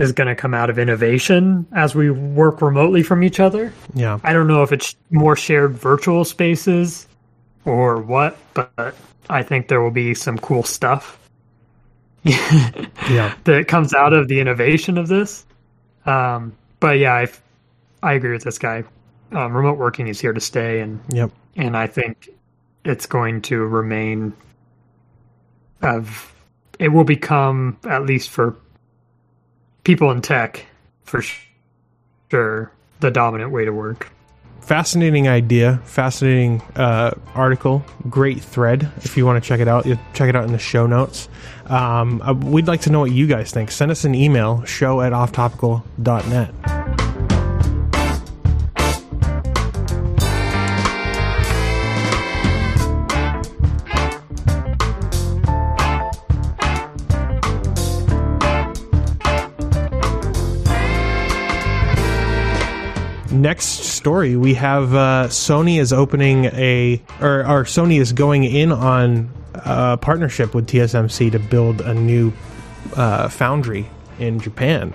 is 0.00 0.12
going 0.12 0.28
to 0.28 0.34
come 0.34 0.54
out 0.54 0.70
of 0.70 0.78
innovation 0.78 1.66
as 1.72 1.94
we 1.94 2.10
work 2.10 2.62
remotely 2.62 3.02
from 3.02 3.22
each 3.22 3.38
other. 3.38 3.72
Yeah. 3.94 4.18
I 4.24 4.32
don't 4.32 4.46
know 4.46 4.62
if 4.62 4.72
it's 4.72 4.96
more 5.10 5.36
shared 5.36 5.74
virtual 5.74 6.24
spaces 6.24 7.06
or 7.66 8.00
what, 8.00 8.38
but 8.54 8.96
I 9.28 9.42
think 9.42 9.68
there 9.68 9.82
will 9.82 9.90
be 9.90 10.14
some 10.14 10.38
cool 10.38 10.62
stuff. 10.62 11.18
yeah. 12.24 13.34
That 13.44 13.66
comes 13.68 13.92
out 13.92 14.12
of 14.12 14.28
the 14.28 14.40
innovation 14.40 14.96
of 14.96 15.08
this. 15.08 15.44
Um, 16.06 16.56
but 16.80 16.98
yeah, 16.98 17.14
I, 17.14 17.28
I 18.02 18.14
agree 18.14 18.32
with 18.32 18.44
this 18.44 18.58
guy. 18.58 18.84
Um, 19.32 19.54
remote 19.54 19.78
working 19.78 20.08
is 20.08 20.20
here 20.20 20.32
to 20.32 20.40
stay, 20.40 20.80
and 20.80 21.00
yep. 21.10 21.30
and 21.56 21.76
I 21.76 21.86
think 21.86 22.30
it's 22.84 23.06
going 23.06 23.42
to 23.42 23.58
remain. 23.58 24.32
Of 25.82 26.34
it 26.80 26.88
will 26.88 27.04
become 27.04 27.78
at 27.88 28.06
least 28.06 28.30
for 28.30 28.56
people 29.84 30.10
in 30.10 30.20
tech 30.20 30.66
for 31.04 31.22
sure 32.30 32.72
the 33.00 33.10
dominant 33.10 33.50
way 33.50 33.64
to 33.64 33.72
work. 33.72 34.10
Fascinating 34.60 35.26
idea, 35.26 35.80
fascinating 35.84 36.60
uh, 36.76 37.12
article, 37.34 37.84
great 38.08 38.40
thread. 38.40 38.90
If 38.98 39.16
you 39.16 39.26
want 39.26 39.42
to 39.42 39.48
check 39.48 39.58
it 39.58 39.66
out, 39.66 39.86
you 39.86 39.98
check 40.12 40.28
it 40.28 40.36
out 40.36 40.44
in 40.44 40.52
the 40.52 40.58
show 40.58 40.86
notes. 40.86 41.28
Um, 41.66 42.22
uh, 42.22 42.34
we'd 42.34 42.68
like 42.68 42.82
to 42.82 42.90
know 42.90 43.00
what 43.00 43.10
you 43.10 43.26
guys 43.26 43.50
think. 43.50 43.70
Send 43.70 43.90
us 43.90 44.04
an 44.04 44.14
email, 44.14 44.64
show 44.64 45.00
at 45.00 45.12
offtopical.net. 45.12 46.79
next 63.50 63.66
story, 63.66 64.36
we 64.36 64.54
have 64.54 64.94
uh, 64.94 65.26
Sony 65.26 65.80
is 65.80 65.92
opening 65.92 66.44
a, 66.44 67.02
or, 67.20 67.40
or 67.40 67.64
Sony 67.64 68.00
is 68.00 68.12
going 68.12 68.44
in 68.44 68.70
on 68.70 69.28
a 69.54 69.96
partnership 69.96 70.54
with 70.54 70.68
TSMC 70.68 71.32
to 71.32 71.40
build 71.40 71.80
a 71.80 71.92
new 71.92 72.32
uh, 72.94 73.28
foundry 73.28 73.90
in 74.20 74.38
Japan. 74.38 74.94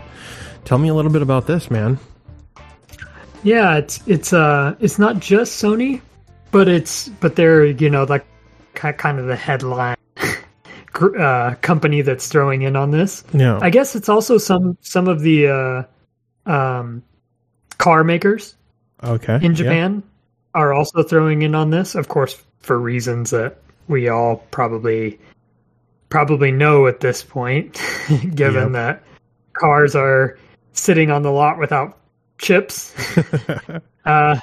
Tell 0.63 0.77
me 0.77 0.87
a 0.87 0.93
little 0.93 1.11
bit 1.11 1.21
about 1.21 1.47
this, 1.47 1.69
man. 1.69 1.99
Yeah, 3.43 3.75
it's 3.75 3.99
it's 4.07 4.31
uh 4.31 4.75
it's 4.79 4.97
not 4.97 5.19
just 5.19 5.61
Sony, 5.61 6.01
but 6.51 6.69
it's 6.69 7.09
but 7.09 7.35
they're 7.35 7.65
you 7.65 7.89
know 7.89 8.05
like 8.05 8.25
kind 8.73 9.19
of 9.19 9.27
the 9.27 9.35
headline 9.35 9.97
uh, 11.19 11.55
company 11.61 12.01
that's 12.01 12.29
throwing 12.29 12.61
in 12.61 12.77
on 12.77 12.91
this. 12.91 13.25
Yeah, 13.33 13.59
I 13.61 13.69
guess 13.69 13.97
it's 13.97 14.07
also 14.07 14.37
some 14.37 14.77
some 14.79 15.09
of 15.09 15.19
the 15.21 15.47
uh, 15.49 16.49
um, 16.49 17.03
car 17.77 18.03
makers 18.03 18.55
okay 19.03 19.39
in 19.41 19.55
Japan 19.55 20.03
yeah. 20.03 20.61
are 20.61 20.73
also 20.73 21.03
throwing 21.03 21.41
in 21.41 21.55
on 21.55 21.69
this, 21.69 21.95
of 21.95 22.07
course, 22.07 22.41
for 22.59 22.79
reasons 22.79 23.31
that 23.31 23.57
we 23.87 24.09
all 24.09 24.37
probably 24.51 25.19
probably 26.09 26.51
know 26.51 26.87
at 26.87 26.99
this 26.99 27.23
point, 27.23 27.81
given 28.35 28.63
yep. 28.63 28.71
that 28.73 29.03
cars 29.53 29.95
are 29.95 30.37
sitting 30.73 31.11
on 31.11 31.21
the 31.23 31.31
lot 31.31 31.57
without 31.59 31.97
chips, 32.37 32.93
uh, 34.05 34.39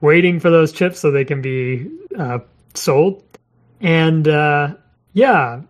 waiting 0.00 0.40
for 0.40 0.50
those 0.50 0.72
chips 0.72 1.00
so 1.00 1.10
they 1.10 1.24
can 1.24 1.40
be 1.40 1.90
uh, 2.18 2.38
sold. 2.74 3.22
And 3.80 4.26
uh, 4.26 4.74
yeah, 5.12 5.62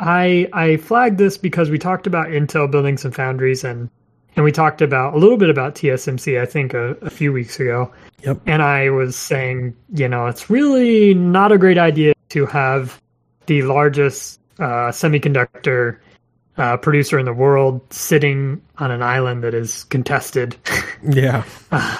I 0.00 0.48
I 0.52 0.76
flagged 0.78 1.18
this 1.18 1.38
because 1.38 1.70
we 1.70 1.78
talked 1.78 2.06
about 2.06 2.28
Intel 2.28 2.70
building 2.70 2.96
some 2.98 3.12
foundries 3.12 3.64
and 3.64 3.90
and 4.36 4.44
we 4.44 4.52
talked 4.52 4.80
about 4.80 5.14
a 5.14 5.18
little 5.18 5.36
bit 5.36 5.50
about 5.50 5.74
TSMC, 5.74 6.40
I 6.40 6.46
think, 6.46 6.74
a, 6.74 6.92
a, 7.02 7.10
few 7.10 7.32
weeks 7.32 7.60
ago. 7.60 7.92
Yep. 8.24 8.40
And 8.46 8.62
I 8.62 8.90
was 8.90 9.14
saying, 9.16 9.76
you 9.94 10.08
know, 10.08 10.26
it's 10.26 10.48
really 10.48 11.12
not 11.14 11.52
a 11.52 11.58
great 11.58 11.78
idea 11.78 12.14
to 12.30 12.46
have 12.46 13.00
the 13.46 13.62
largest 13.62 14.40
uh, 14.58 14.90
semiconductor 14.90 15.98
uh, 16.56 16.76
producer 16.78 17.18
in 17.18 17.26
the 17.26 17.32
world 17.32 17.80
sitting 17.92 18.62
on 18.78 18.90
an 18.90 19.02
island 19.02 19.44
that 19.44 19.54
is 19.54 19.84
contested. 19.84 20.56
Yeah. 21.04 21.42
uh, 21.72 21.96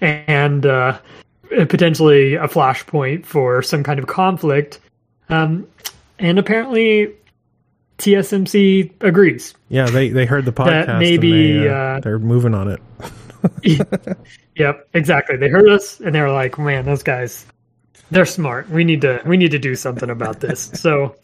and 0.00 0.62
potentially 1.50 2.34
a 2.34 2.46
flashpoint 2.46 3.26
for 3.26 3.62
some 3.62 3.82
kind 3.82 3.98
of 3.98 4.06
conflict. 4.06 4.78
Um, 5.28 5.66
and 6.20 6.38
apparently, 6.38 7.12
TSMC 7.98 8.92
agrees. 9.02 9.54
Yeah, 9.68 9.86
they 9.86 10.08
they 10.08 10.24
heard 10.24 10.44
the 10.44 10.52
podcast. 10.52 10.98
maybe 10.98 11.58
they, 11.58 11.68
uh, 11.68 11.72
uh, 11.72 12.00
they're 12.00 12.18
moving 12.18 12.54
on 12.54 12.68
it. 12.68 12.80
yep, 14.54 14.88
exactly. 14.94 15.36
They 15.36 15.48
heard 15.48 15.68
us 15.68 16.00
and 16.00 16.14
they 16.14 16.20
were 16.20 16.30
like, 16.30 16.58
"Man, 16.58 16.84
those 16.84 17.02
guys, 17.02 17.46
they're 18.10 18.26
smart. 18.26 18.68
We 18.70 18.84
need 18.84 19.00
to 19.02 19.20
we 19.26 19.36
need 19.36 19.50
to 19.50 19.58
do 19.58 19.74
something 19.74 20.10
about 20.10 20.40
this." 20.40 20.70
so, 20.74 21.16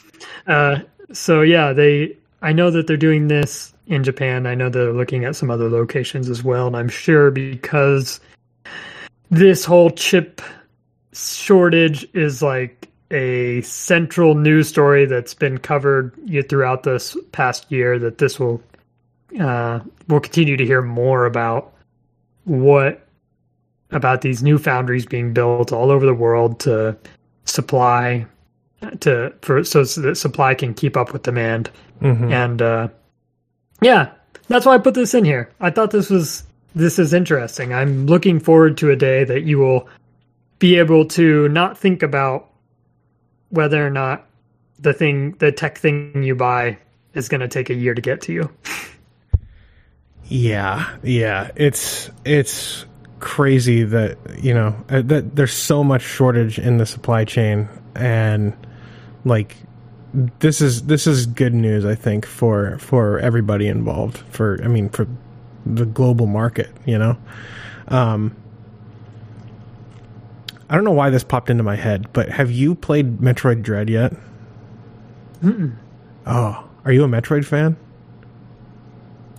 uh, 0.47 0.81
so 1.13 1.43
yeah, 1.43 1.73
they. 1.73 2.17
I 2.43 2.53
know 2.53 2.71
that 2.73 2.87
they're 2.87 2.97
doing 2.97 3.29
this 3.29 3.73
in 3.87 4.05
Japan. 4.05 4.47
I 4.47 4.55
know 4.55 4.69
they're 4.69 4.93
looking 4.93 5.25
at 5.25 5.37
some 5.37 5.51
other 5.51 5.71
locations 5.71 6.29
as 6.29 6.43
well, 6.43 6.67
and 6.67 6.77
I'm 6.77 6.89
sure 6.89 7.31
because 7.31 8.21
this 9.31 9.65
whole 9.65 9.91
chip 9.91 10.43
shortage 11.13 12.07
is 12.15 12.43
like 12.43 12.84
a 13.11 13.61
central 13.63 14.35
news 14.35 14.69
story 14.69 15.07
that's 15.07 15.35
been 15.35 15.59
covered 15.59 16.13
throughout 16.49 16.83
this 16.83 17.17
past 17.33 17.71
year 17.71 17.99
that 17.99 18.19
this 18.19 18.41
will 18.41 18.63
uh, 19.41 19.81
we'll 20.09 20.21
continue 20.21 20.57
to 20.57 20.65
hear 20.65 20.83
more 20.83 21.27
about 21.27 21.73
what 22.45 23.07
about 23.91 24.23
these 24.23 24.43
new 24.43 24.59
foundries 24.59 25.07
being 25.07 25.33
built 25.33 25.73
all 25.73 25.91
over 25.91 26.07
the 26.07 26.15
world 26.15 26.61
to 26.61 26.97
supply 27.45 28.27
to 29.01 29.33
for 29.43 29.63
so 29.65 29.85
that 29.85 30.17
supply 30.17 30.55
can 30.55 30.75
keep 30.75 30.97
up 30.97 31.13
with 31.13 31.23
demand. 31.23 31.71
Mm-hmm. 32.01 32.33
and 32.33 32.61
uh, 32.61 32.89
yeah 33.81 34.11
that's 34.49 34.67
why 34.67 34.75
i 34.75 34.79
put 34.79 34.95
this 34.95 35.15
in 35.15 35.25
here. 35.25 35.49
I 35.61 35.71
thought 35.71 35.91
this 35.91 36.11
was 36.11 36.45
this 36.75 36.99
is 36.99 37.15
interesting. 37.15 37.73
I'm 37.73 38.07
looking 38.07 38.41
forward 38.41 38.77
to 38.79 38.91
a 38.91 38.97
day 38.97 39.25
that 39.25 39.43
you 39.43 39.59
will 39.59 39.89
be 40.59 40.77
able 40.77 41.05
to 41.07 41.49
not 41.49 41.79
think 41.79 42.03
about 42.03 42.51
whether 43.55 43.85
or 43.85 43.91
not 43.91 44.27
the 44.81 44.93
thing, 44.93 45.33
the 45.39 45.53
tech 45.53 45.79
thing 45.79 46.23
you 46.23 46.35
buy 46.35 46.79
is 47.15 47.29
going 47.29 47.41
to 47.41 47.49
take 47.49 47.71
a 47.71 47.75
year 47.75 47.95
to 47.95 48.03
get 48.03 48.21
to 48.23 48.33
you. 48.33 48.51
yeah, 50.25 50.97
yeah, 51.03 51.51
it's 51.57 52.11
it's 52.25 52.85
crazy 53.21 53.85
that 53.85 54.19
you 54.43 54.53
know 54.53 54.77
uh, 54.91 55.03
that 55.03 55.37
there's 55.37 55.53
so 55.53 55.83
much 55.85 56.03
shortage 56.03 56.59
in 56.59 56.79
the 56.79 56.87
supply 56.87 57.25
chain, 57.25 57.69
and 57.95 58.55
like 59.25 59.57
this 60.13 60.61
is 60.61 60.83
this 60.87 61.07
is 61.07 61.27
good 61.27 61.55
news, 61.55 61.85
I 61.85 61.95
think, 61.95 62.27
for 62.27 62.79
for 62.79 63.21
everybody 63.21 63.69
involved. 63.69 64.19
For 64.31 64.61
I 64.63 64.67
mean, 64.67 64.89
for 64.89 65.07
the 65.65 65.87
global 65.87 66.27
market, 66.27 66.71
you 66.85 66.99
know. 66.99 67.17
Um, 67.89 68.35
I 70.69 70.75
don't 70.75 70.85
know 70.85 70.93
why 70.93 71.11
this 71.11 71.25
popped 71.25 71.51
into 71.51 71.63
my 71.63 71.77
head, 71.77 72.13
but 72.13 72.29
have 72.29 72.51
you 72.51 72.75
played 72.75 73.19
Metroid 73.19 73.63
Dread 73.63 73.91
yet? 73.91 74.15
Mm-mm. 75.43 75.75
Oh, 76.27 76.67
are 76.85 76.93
you 76.93 77.05
a 77.05 77.09
Metroid 77.09 77.45
fan? 77.45 77.77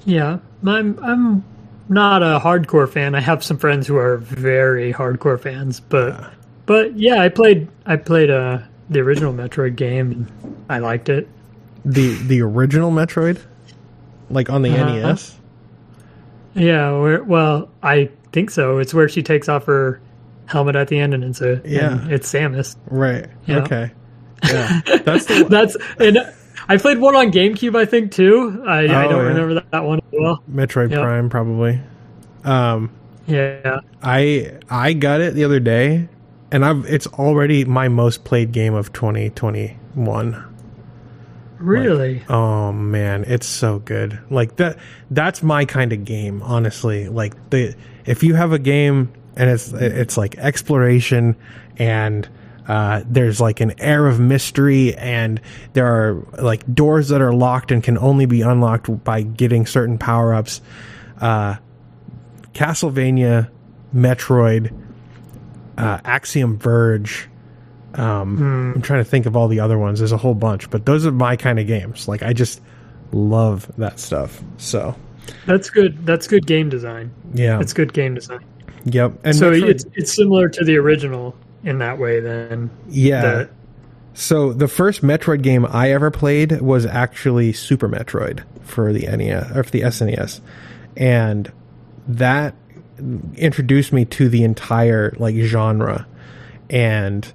Yeah, 0.06 0.38
I'm. 0.66 1.00
I'm 1.04 1.44
not 1.90 2.24
a 2.24 2.40
hardcore 2.40 2.90
fan. 2.92 3.16
I 3.16 3.22
have 3.22 3.44
some 3.44 3.58
friends 3.58 3.88
who 3.88 3.98
are 3.98 4.18
very 4.18 4.94
hardcore 4.94 5.40
fans, 5.40 5.80
but 5.80 6.14
yeah. 6.14 6.30
but 6.66 6.96
yeah, 6.96 7.22
I 7.22 7.30
played. 7.30 7.68
I 7.86 7.96
played 7.96 8.30
uh, 8.30 8.60
the 8.90 9.00
original 9.00 9.34
Metroid 9.34 9.76
game, 9.76 10.12
and 10.12 10.66
I 10.70 10.78
liked 10.78 11.10
it. 11.10 11.28
The 11.84 12.14
the 12.16 12.42
original 12.42 12.92
Metroid, 12.92 13.44
like 14.30 14.50
on 14.50 14.62
the 14.62 14.72
uh, 14.72 14.86
uh-huh. 14.86 15.12
NES. 15.14 15.38
Yeah, 16.54 17.20
well, 17.20 17.70
I 17.84 18.10
think 18.32 18.50
so. 18.50 18.78
It's 18.78 18.94
where 18.94 19.10
she 19.10 19.22
takes 19.24 19.50
off 19.50 19.66
her 19.66 20.00
helmet 20.46 20.76
at 20.76 20.88
the 20.88 21.00
end, 21.00 21.14
and 21.14 21.24
it's 21.24 21.42
a 21.42 21.62
yeah, 21.66 22.06
it's 22.10 22.32
Samus. 22.32 22.76
Right. 22.90 23.28
Okay. 23.50 23.92
Yeah. 24.44 24.82
That's 25.04 25.26
the 25.26 25.48
that's 25.50 25.76
and 25.98 26.20
I 26.68 26.78
played 26.78 27.00
one 27.00 27.16
on 27.16 27.32
GameCube, 27.32 27.76
I 27.76 27.86
think 27.86 28.12
too. 28.12 28.64
I, 28.68 28.80
oh, 28.80 28.84
I 28.84 29.04
don't 29.08 29.24
yeah. 29.24 29.30
remember 29.30 29.54
that, 29.56 29.72
that, 29.72 29.84
one 29.84 30.02
well. 30.12 30.44
Metroid 30.52 30.92
yep. 30.92 31.02
Prime, 31.02 31.30
probably. 31.30 31.82
Um, 32.44 32.92
yeah. 33.28 33.80
I 34.04 34.60
I 34.70 34.94
got 34.94 35.22
it 35.22 35.34
the 35.34 35.44
other 35.46 35.60
day, 35.60 36.10
and 36.52 36.66
I've 36.66 36.86
it's 36.86 37.08
already 37.08 37.66
my 37.66 37.88
most 37.88 38.24
played 38.24 38.52
game 38.52 38.74
of 38.74 38.94
2021. 38.94 40.52
Really? 41.58 42.20
Like, 42.20 42.30
oh 42.30 42.72
man, 42.72 43.24
it's 43.26 43.48
so 43.48 43.80
good. 43.80 44.20
Like 44.30 44.58
that 44.58 44.78
that's 45.10 45.42
my 45.42 45.66
kind 45.66 45.94
of 45.94 46.06
game, 46.06 46.42
honestly. 46.44 47.10
Like 47.10 47.50
the 47.50 47.76
if 48.06 48.24
you 48.24 48.36
have 48.36 48.52
a 48.52 48.60
game 48.60 49.14
and 49.36 49.50
it's 49.50 49.72
it's 49.74 50.18
like 50.18 50.38
exploration 50.38 51.36
and 51.78 52.28
uh, 52.68 53.04
there's 53.06 53.40
like 53.40 53.60
an 53.60 53.80
air 53.80 54.08
of 54.08 54.20
mystery 54.20 54.96
and 54.96 55.40
there 55.74 55.86
are 55.86 56.14
like 56.42 56.74
doors 56.74 57.10
that 57.10 57.22
are 57.22 57.34
locked 57.34 57.72
and 57.72 57.84
can 57.84 57.98
only 57.98 58.26
be 58.26 58.42
unlocked 58.42 59.04
by 59.04 59.22
getting 59.22 59.66
certain 59.68 59.98
power-ups. 59.98 60.62
Uh, 61.22 61.56
castlevania 62.54 63.50
metroid 63.94 64.74
uh, 65.78 66.00
axiom 66.06 66.58
verge 66.58 67.30
um, 67.96 68.38
hmm. 68.38 68.72
i'm 68.76 68.82
trying 68.82 69.04
to 69.04 69.10
think 69.10 69.26
of 69.26 69.36
all 69.36 69.48
the 69.48 69.60
other 69.60 69.78
ones. 69.78 70.00
There's 70.00 70.12
a 70.12 70.18
whole 70.18 70.34
bunch 70.34 70.70
but 70.70 70.86
those 70.86 71.06
are 71.06 71.12
my 71.12 71.36
kind 71.36 71.60
of 71.60 71.68
games. 71.68 72.08
Like 72.08 72.24
i 72.24 72.34
just 72.34 72.62
love 73.12 73.72
that 73.78 74.00
stuff. 74.00 74.42
So 74.58 74.96
that's 75.46 75.70
good. 75.70 76.06
That's 76.06 76.28
good 76.28 76.46
game 76.48 76.70
design. 76.70 77.14
Yeah. 77.34 77.60
It's 77.60 77.74
good 77.74 77.94
game 77.94 78.16
design 78.16 78.44
Yep. 78.86 79.20
And 79.24 79.36
so 79.36 79.52
Metroid, 79.52 79.70
it's 79.70 79.86
it's 79.94 80.14
similar 80.14 80.50
to 80.50 80.64
the 80.64 80.78
original 80.78 81.36
in 81.64 81.80
that 81.80 81.98
way. 81.98 82.20
Then 82.20 82.70
yeah, 82.88 83.46
So 84.14 84.54
the 84.54 84.68
first 84.68 85.02
Metroid 85.02 85.42
game 85.42 85.66
I 85.66 85.92
ever 85.92 86.12
played 86.12 86.62
was 86.62 86.86
actually 86.86 87.52
Super 87.54 87.90
Metroid 87.90 88.44
for 88.62 88.94
the 88.94 89.08
NES 89.08 89.52
or 89.56 89.64
for 89.64 89.72
the 89.72 89.82
SNES, 89.82 90.40
and 90.96 91.52
that 92.08 92.56
introduced 93.36 93.92
me 93.92 94.06
to 94.06 94.30
the 94.30 94.44
entire 94.44 95.14
like 95.18 95.36
genre, 95.36 96.08
and 96.70 97.32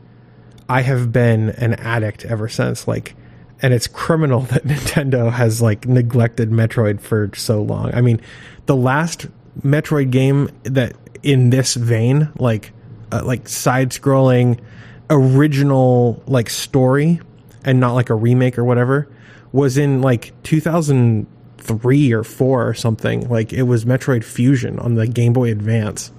I 0.68 0.82
have 0.82 1.12
been 1.12 1.50
an 1.50 1.74
addict 1.74 2.24
ever 2.24 2.48
since. 2.48 2.86
Like, 2.86 3.16
and 3.60 3.74
it's 3.74 3.88
criminal 3.88 4.40
that 4.52 4.64
Nintendo 4.64 5.32
has 5.32 5.60
like 5.60 5.86
neglected 5.86 6.50
Metroid 6.50 7.00
for 7.00 7.30
so 7.34 7.60
long. 7.60 7.92
I 7.92 8.00
mean, 8.00 8.20
the 8.66 8.76
last 8.76 9.26
Metroid 9.62 10.10
game 10.10 10.48
that 10.62 10.94
in 11.22 11.50
this 11.50 11.74
vein, 11.74 12.30
like 12.38 12.72
uh, 13.12 13.22
like 13.24 13.48
side 13.48 13.90
scrolling 13.90 14.61
original 15.09 16.22
like 16.26 16.48
story 16.48 17.20
and 17.64 17.80
not 17.80 17.94
like 17.94 18.11
a 18.11 18.14
remake 18.14 18.56
or 18.59 18.64
whatever 18.64 19.09
was 19.52 19.76
in 19.76 20.00
like 20.00 20.33
2003 20.44 22.12
or 22.12 22.22
4 22.22 22.68
or 22.68 22.74
something. 22.74 23.28
Like 23.28 23.52
it 23.52 23.62
was 23.62 23.85
Metroid 23.85 24.24
Fusion 24.24 24.78
on 24.78 24.94
the 24.94 25.06
Game 25.06 25.33
Boy 25.33 25.50
Advance. 25.50 26.12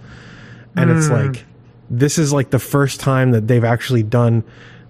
And 0.76 0.90
it's 0.90 1.10
like 1.10 1.46
this 1.90 2.18
is 2.18 2.32
like 2.32 2.50
the 2.50 2.60
first 2.60 3.02
time 3.02 3.32
that 3.32 3.48
they've 3.48 3.64
actually 3.64 4.04
done 4.04 4.44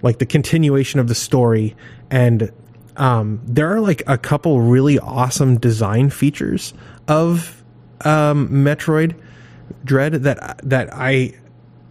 like 0.04 0.20
the 0.20 0.26
continuation 0.26 1.00
of 1.00 1.08
the 1.08 1.16
story. 1.16 1.76
And 2.10 2.52
um, 2.98 3.42
there 3.46 3.74
are 3.74 3.80
like 3.80 4.04
a 4.08 4.18
couple 4.18 4.62
really 4.62 5.00
awesome 5.00 5.58
design 5.58 6.10
features 6.10 6.74
of 7.08 7.64
um, 8.02 8.50
Metroid 8.50 9.16
Dread 9.86 10.14
that 10.14 10.60
that 10.64 10.90
I 10.94 11.34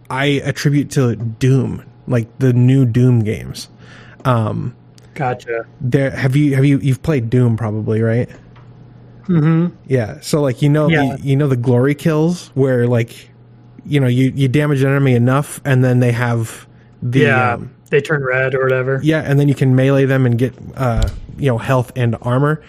I 0.09 0.25
attribute 0.43 0.91
to 0.91 1.15
Doom, 1.15 1.83
like 2.07 2.27
the 2.39 2.53
new 2.53 2.85
Doom 2.85 3.23
games. 3.23 3.69
Um, 4.25 4.75
Gotcha. 5.13 5.65
there 5.81 6.11
have 6.11 6.35
you 6.35 6.55
have 6.55 6.65
you 6.65 6.79
you've 6.79 7.01
played 7.03 7.29
Doom 7.29 7.57
probably 7.57 8.01
right? 8.01 8.29
Mm-hmm. 9.27 9.75
Yeah. 9.87 10.19
So 10.21 10.41
like 10.41 10.61
you 10.61 10.69
know 10.69 10.89
Yeah. 10.89 11.15
you, 11.15 11.17
you 11.31 11.35
know 11.35 11.47
the 11.47 11.55
glory 11.57 11.95
kills 11.95 12.47
where 12.53 12.87
like 12.87 13.29
you 13.85 13.99
know 13.99 14.07
you 14.07 14.31
you 14.35 14.47
damage 14.47 14.81
an 14.81 14.89
enemy 14.89 15.13
enough 15.15 15.61
and 15.65 15.83
then 15.83 15.99
they 15.99 16.11
have 16.11 16.67
the 17.01 17.21
Yeah. 17.21 17.53
um, 17.53 17.71
they 17.89 18.01
turn 18.01 18.23
red 18.23 18.53
or 18.55 18.63
whatever. 18.63 18.99
yeah 19.03 19.21
and 19.21 19.39
then 19.39 19.47
you 19.49 19.55
can 19.55 19.75
melee 19.75 20.05
them 20.05 20.25
and 20.25 20.37
get 20.37 20.53
uh 20.75 21.07
you 21.37 21.47
know 21.47 21.57
health 21.57 21.91
and 21.95 22.15
armor 22.21 22.61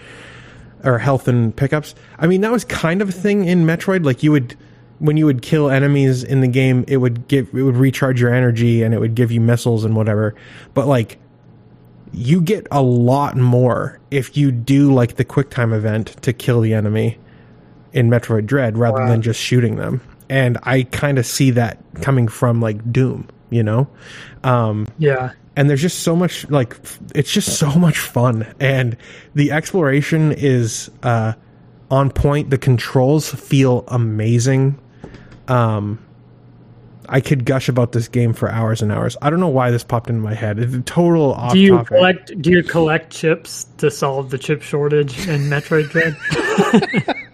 or 0.83 0.97
health 0.99 1.27
and 1.27 1.55
pickups. 1.55 1.95
I 2.19 2.27
mean 2.27 2.41
that 2.41 2.51
was 2.51 2.65
kind 2.65 3.01
of 3.01 3.09
a 3.09 3.13
thing 3.13 3.45
in 3.45 3.65
Metroid 3.65 4.05
like 4.05 4.21
you 4.23 4.31
would 4.31 4.55
when 4.99 5.17
you 5.17 5.25
would 5.25 5.41
kill 5.41 5.69
enemies 5.69 6.23
in 6.23 6.41
the 6.41 6.47
game 6.47 6.85
it 6.87 6.97
would 6.97 7.27
give 7.27 7.49
it 7.53 7.63
would 7.63 7.75
recharge 7.75 8.21
your 8.21 8.33
energy 8.33 8.83
and 8.83 8.93
it 8.93 8.99
would 8.99 9.15
give 9.15 9.31
you 9.31 9.41
missiles 9.41 9.83
and 9.85 9.95
whatever. 9.95 10.35
But 10.73 10.87
like 10.87 11.19
you 12.11 12.41
get 12.41 12.67
a 12.71 12.81
lot 12.81 13.35
more 13.35 13.99
if 14.11 14.37
you 14.37 14.51
do 14.51 14.93
like 14.93 15.15
the 15.15 15.25
quick 15.25 15.49
time 15.49 15.73
event 15.73 16.07
to 16.21 16.31
kill 16.33 16.61
the 16.61 16.73
enemy 16.73 17.17
in 17.91 18.09
Metroid 18.09 18.45
Dread 18.45 18.77
rather 18.77 18.99
Wow. 19.01 19.07
than 19.07 19.21
just 19.21 19.39
shooting 19.39 19.75
them. 19.77 20.01
And 20.29 20.57
I 20.63 20.83
kind 20.83 21.17
of 21.19 21.25
see 21.25 21.51
that 21.51 21.79
coming 22.01 22.27
from 22.27 22.61
like 22.61 22.91
Doom, 22.91 23.27
you 23.49 23.61
know? 23.63 23.87
Um, 24.43 24.87
Yeah. 24.97 25.31
and 25.55 25.69
there's 25.69 25.81
just 25.81 25.99
so 25.99 26.15
much 26.15 26.49
like 26.49 26.77
it's 27.13 27.31
just 27.31 27.57
so 27.59 27.71
much 27.75 27.97
fun 27.99 28.45
and 28.59 28.95
the 29.35 29.51
exploration 29.51 30.31
is 30.31 30.89
uh 31.03 31.33
on 31.93 32.09
point 32.09 32.49
the 32.49 32.57
controls 32.57 33.29
feel 33.33 33.83
amazing 33.87 34.77
um 35.47 35.99
I 37.09 37.21
could 37.21 37.45
gush 37.45 37.69
about 37.69 37.91
this 37.91 38.07
game 38.07 38.31
for 38.31 38.49
hours 38.49 38.81
and 38.81 38.89
hours. 38.89 39.17
I 39.21 39.29
don't 39.29 39.41
know 39.41 39.49
why 39.49 39.71
this 39.71 39.83
popped 39.83 40.09
into 40.09 40.21
my 40.21 40.33
head. 40.33 40.57
It's 40.57 40.73
a 40.73 40.79
total 40.81 41.33
off 41.33 41.51
Do 41.51 41.59
you 41.59 41.71
topic. 41.75 41.87
collect? 41.89 42.41
Do 42.41 42.49
you 42.49 42.63
collect 42.63 43.11
chips 43.11 43.65
to 43.79 43.91
solve 43.91 44.29
the 44.29 44.37
chip 44.37 44.61
shortage 44.61 45.27
in 45.27 45.41
Metroid 45.41 45.89
Dread? 45.89 46.15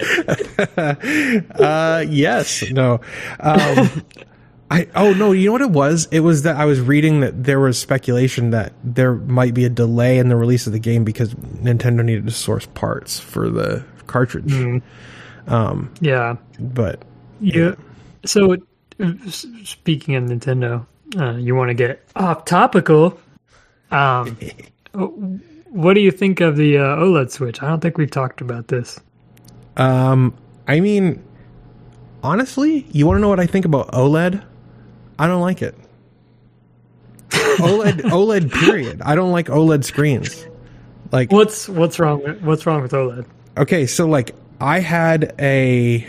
Uh, 1.60 2.04
yes. 2.08 2.64
No. 2.70 3.00
Um, 3.40 4.04
I 4.74 4.88
oh 4.94 5.12
no. 5.12 5.32
You 5.32 5.46
know 5.46 5.52
what 5.52 5.60
it 5.60 5.70
was? 5.70 6.08
It 6.10 6.20
was 6.20 6.42
that 6.42 6.56
I 6.56 6.64
was 6.64 6.80
reading 6.80 7.20
that 7.20 7.44
there 7.44 7.60
was 7.60 7.78
speculation 7.78 8.50
that 8.50 8.72
there 8.82 9.14
might 9.14 9.54
be 9.54 9.64
a 9.64 9.68
delay 9.68 10.18
in 10.18 10.28
the 10.28 10.36
release 10.36 10.66
of 10.66 10.72
the 10.72 10.78
game 10.78 11.04
because 11.04 11.34
Nintendo 11.34 12.04
needed 12.04 12.26
to 12.26 12.32
source 12.32 12.66
parts 12.66 13.20
for 13.20 13.48
the 13.48 13.84
cartridge. 14.06 14.52
yeah. 16.00 16.36
But 16.58 17.02
yeah. 17.40 17.74
So, 18.24 18.54
uh, 18.54 19.12
speaking 19.28 20.16
of 20.16 20.24
Nintendo, 20.24 20.86
uh, 21.16 21.36
you 21.36 21.54
want 21.54 21.68
to 21.68 21.74
get 21.74 22.04
off 22.16 22.44
topical. 22.44 23.20
Um, 23.90 24.36
what 25.70 25.94
do 25.94 26.00
you 26.00 26.10
think 26.10 26.40
of 26.40 26.56
the 26.56 26.78
uh, 26.78 26.96
OLED 26.96 27.30
Switch? 27.30 27.62
I 27.62 27.68
don't 27.68 27.80
think 27.80 27.98
we've 27.98 28.10
talked 28.10 28.40
about 28.40 28.68
this. 28.68 28.98
um, 29.76 30.34
I 30.66 30.80
mean, 30.80 31.22
honestly, 32.22 32.86
you 32.90 33.06
want 33.06 33.18
to 33.18 33.20
know 33.20 33.28
what 33.28 33.40
I 33.40 33.46
think 33.46 33.64
about 33.66 33.92
OLED? 33.92 34.42
I 35.18 35.26
don't 35.26 35.40
like 35.40 35.62
it. 35.62 35.74
OLED, 37.30 38.00
OLED. 38.10 38.52
Period. 38.52 39.02
I 39.02 39.14
don't 39.14 39.30
like 39.32 39.46
OLED 39.46 39.84
screens. 39.84 40.46
Like 41.12 41.30
What's 41.30 41.68
what's 41.68 41.98
wrong? 41.98 42.22
With, 42.22 42.42
what's 42.42 42.66
wrong 42.66 42.82
with 42.82 42.92
OLED? 42.92 43.26
okay, 43.56 43.86
so 43.86 44.06
like 44.06 44.34
I 44.60 44.80
had 44.80 45.34
a 45.38 46.06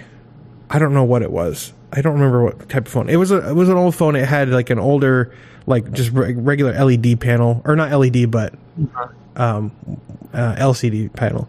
I 0.70 0.80
don't 0.80 0.94
know 0.94 1.04
what 1.04 1.22
it 1.22 1.32
was. 1.32 1.74
I 1.94 2.02
don't 2.02 2.14
remember 2.14 2.44
what 2.44 2.68
type 2.70 2.88
of 2.88 2.92
phone. 2.92 3.10
It 3.10 3.18
was 3.18 3.32
a 3.32 3.50
it 3.50 3.54
was 3.54 3.70
an 3.70 3.78
old 3.78 3.96
phone. 3.96 4.16
It 4.16 4.28
had 4.28 4.50
like 4.50 4.70
an 4.70 4.80
older 4.80 5.34
like 5.68 5.92
just 5.92 6.12
re- 6.12 6.34
regular 6.34 6.74
LED 6.84 7.20
panel 7.20 7.62
or 7.66 7.76
not 7.76 7.92
LED 7.92 8.30
but 8.32 8.54
um 9.36 9.72
uh, 10.34 10.56
LCD 10.56 11.14
panel. 11.14 11.48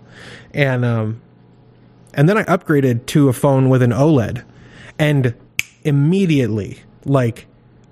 And 0.52 0.84
um 0.84 1.22
and 2.14 2.28
then 2.28 2.36
I 2.36 2.44
upgraded 2.44 3.06
to 3.06 3.28
a 3.28 3.32
phone 3.32 3.68
with 3.70 3.82
an 3.82 3.90
OLED 3.92 4.44
and 4.98 5.34
immediately 5.84 6.80
like 7.06 7.46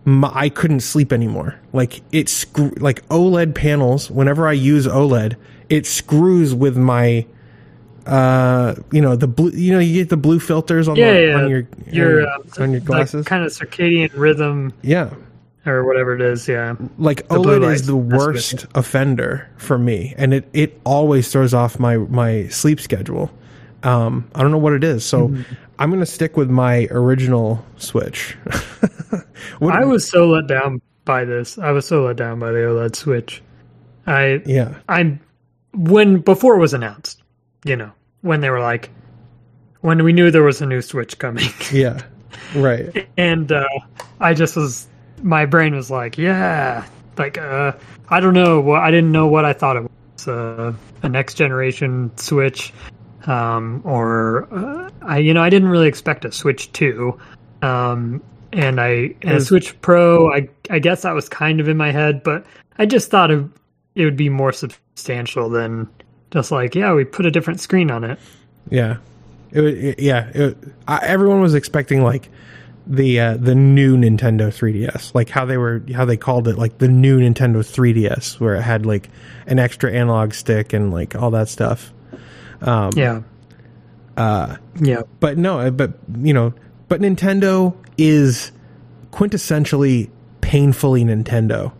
my, 0.04 0.30
I 0.34 0.48
couldn't 0.50 0.80
sleep 0.80 1.12
anymore. 1.12 1.58
Like 1.72 2.02
it 2.12 2.28
screw 2.28 2.70
like 2.78 3.06
OLED 3.08 3.54
panels. 3.54 4.10
Whenever 4.10 4.46
I 4.46 4.52
use 4.52 4.86
OLED, 4.86 5.36
it 5.70 5.86
screws 5.86 6.54
with 6.54 6.76
my, 6.76 7.26
uh, 8.06 8.74
you 8.92 9.00
know 9.00 9.16
the 9.16 9.26
blue. 9.26 9.50
You 9.50 9.72
know 9.72 9.78
you 9.78 9.94
get 9.94 10.10
the 10.10 10.16
blue 10.18 10.38
filters 10.40 10.88
on, 10.88 10.96
Yeah, 10.96 11.12
the, 11.14 11.26
yeah. 11.26 11.34
on 11.36 11.48
your 11.48 11.66
Your 11.86 12.28
on, 12.30 12.42
uh, 12.58 12.62
on 12.62 12.72
your 12.72 12.80
glasses. 12.80 13.24
kind 13.26 13.44
of 13.44 13.50
circadian 13.50 14.10
rhythm 14.14 14.74
yeah, 14.82 15.08
or 15.64 15.84
whatever 15.84 16.14
it 16.14 16.20
is. 16.20 16.46
Yeah. 16.46 16.74
like 16.98 17.26
blue 17.28 17.60
OLED 17.60 17.72
is 17.72 17.86
the 17.86 17.96
worst 17.96 18.66
offender 18.74 19.48
for 19.56 19.78
me, 19.78 20.14
and 20.18 20.34
it 20.34 20.46
it 20.52 20.78
always 20.84 21.32
throws 21.32 21.54
off 21.54 21.78
my 21.78 21.96
my 21.96 22.46
sleep 22.48 22.78
schedule. 22.80 23.30
Um, 23.82 24.28
I 24.34 24.42
don't 24.42 24.50
know 24.50 24.58
what 24.58 24.72
it 24.74 24.84
is, 24.84 25.04
so 25.04 25.28
Mm-hmm. 25.28 25.42
I'm 25.78 25.90
gonna 25.90 26.06
stick 26.06 26.36
with 26.36 26.50
my 26.50 26.86
original 26.90 27.64
Switch. 27.76 28.36
I 29.60 29.84
was 29.84 30.08
so 30.08 30.28
let 30.28 30.46
down 30.46 30.80
by 31.04 31.24
this. 31.24 31.58
I 31.58 31.70
was 31.70 31.86
so 31.86 32.04
let 32.04 32.16
down 32.16 32.38
by 32.38 32.52
the 32.52 32.58
OLED 32.58 32.96
Switch. 32.96 33.42
I 34.06 34.42
yeah, 34.46 34.78
I'm 34.88 35.20
when 35.72 36.18
before 36.20 36.56
it 36.56 36.60
was 36.60 36.74
announced, 36.74 37.22
you 37.64 37.76
know, 37.76 37.90
when 38.22 38.40
they 38.40 38.50
were 38.50 38.60
like 38.60 38.90
when 39.80 40.02
we 40.04 40.12
knew 40.12 40.30
there 40.30 40.42
was 40.42 40.60
a 40.60 40.66
new 40.66 40.82
Switch 40.82 41.18
coming. 41.18 41.48
yeah, 41.72 42.00
right. 42.54 43.08
and 43.16 43.50
uh 43.50 43.68
I 44.20 44.34
just 44.34 44.56
was 44.56 44.86
my 45.22 45.46
brain 45.46 45.74
was 45.74 45.90
like, 45.90 46.18
yeah, 46.18 46.86
like 47.18 47.38
uh 47.38 47.72
I 48.08 48.20
don't 48.20 48.34
know 48.34 48.72
I 48.72 48.90
didn't 48.90 49.12
know 49.12 49.26
what 49.26 49.44
I 49.44 49.52
thought 49.52 49.76
it 49.76 49.82
was. 49.82 49.90
Uh, 50.26 50.72
a 51.02 51.08
next 51.08 51.34
generation 51.34 52.10
Switch 52.16 52.72
um 53.26 53.82
or 53.84 54.48
uh, 54.52 54.90
I 55.02 55.18
you 55.18 55.34
know, 55.34 55.42
I 55.42 55.50
didn't 55.50 55.68
really 55.68 55.88
expect 55.88 56.24
a 56.24 56.32
Switch 56.32 56.70
2. 56.72 57.18
Um 57.62 58.22
and 58.52 58.80
I 58.80 59.14
and 59.22 59.38
a 59.38 59.40
Switch 59.40 59.80
Pro, 59.80 60.32
I 60.32 60.48
I 60.70 60.78
guess 60.78 61.02
that 61.02 61.12
was 61.12 61.28
kind 61.28 61.60
of 61.60 61.68
in 61.68 61.76
my 61.76 61.90
head, 61.90 62.22
but 62.22 62.46
I 62.78 62.86
just 62.86 63.10
thought 63.10 63.30
it, 63.30 63.44
it 63.94 64.04
would 64.04 64.16
be 64.16 64.28
more 64.28 64.52
substantial 64.52 65.48
than 65.48 65.88
just 66.34 66.50
like, 66.50 66.74
yeah, 66.74 66.92
we 66.92 67.04
put 67.04 67.26
a 67.26 67.30
different 67.30 67.60
screen 67.60 67.90
on 67.90 68.02
it. 68.02 68.18
Yeah, 68.68 68.96
it, 69.52 69.64
it 69.64 69.98
yeah. 70.00 70.30
It, 70.34 70.58
I, 70.88 70.98
everyone 71.06 71.40
was 71.40 71.54
expecting 71.54 72.02
like 72.02 72.28
the 72.86 73.20
uh, 73.20 73.36
the 73.36 73.54
new 73.54 73.96
Nintendo 73.96 74.48
3DS, 74.48 75.14
like 75.14 75.30
how 75.30 75.44
they 75.44 75.56
were 75.56 75.82
how 75.94 76.04
they 76.04 76.16
called 76.16 76.48
it, 76.48 76.58
like 76.58 76.78
the 76.78 76.88
new 76.88 77.20
Nintendo 77.20 77.58
3DS, 77.58 78.40
where 78.40 78.56
it 78.56 78.62
had 78.62 78.84
like 78.84 79.08
an 79.46 79.60
extra 79.60 79.92
analog 79.92 80.34
stick 80.34 80.72
and 80.72 80.92
like 80.92 81.14
all 81.14 81.30
that 81.30 81.48
stuff. 81.48 81.92
Um, 82.62 82.90
Yeah. 82.96 83.20
Uh, 84.16 84.56
Yeah. 84.80 85.02
but 85.20 85.38
no, 85.38 85.58
uh, 85.60 85.70
but 85.70 85.94
you 86.22 86.32
know, 86.32 86.52
but 86.88 87.00
Nintendo 87.00 87.74
is 87.98 88.52
quintessentially 89.12 90.08
painfully 90.40 91.04
Nintendo, 91.04 91.72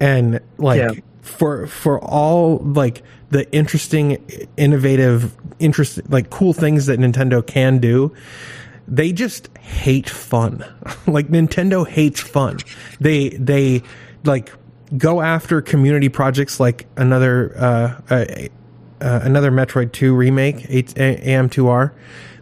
and 0.00 0.40
like 0.58 0.78
Yeah. 0.80 0.90
for 1.22 1.66
for 1.66 1.98
all 2.00 2.58
like 2.58 3.02
the 3.30 3.50
interesting, 3.52 4.18
innovative, 4.56 5.36
interest 5.60 6.00
like 6.08 6.30
cool 6.30 6.52
things 6.52 6.86
that 6.86 6.98
Nintendo 6.98 7.46
can 7.46 7.78
do, 7.78 8.12
they 8.88 9.12
just 9.12 9.48
hate 9.58 10.08
fun. 10.10 10.64
like 11.06 11.28
Nintendo 11.28 11.86
hates 11.86 12.20
fun. 12.20 12.58
They 13.00 13.28
they 13.30 13.82
like 14.24 14.50
go 14.98 15.20
after 15.20 15.60
community 15.60 16.08
projects 16.08 16.58
like 16.58 16.86
another 16.96 17.52
uh, 17.56 17.94
uh, 19.00 19.20
another 19.22 19.50
Metroid 19.50 19.92
Two 19.92 20.14
remake, 20.14 20.58
AM2R. 20.68 21.92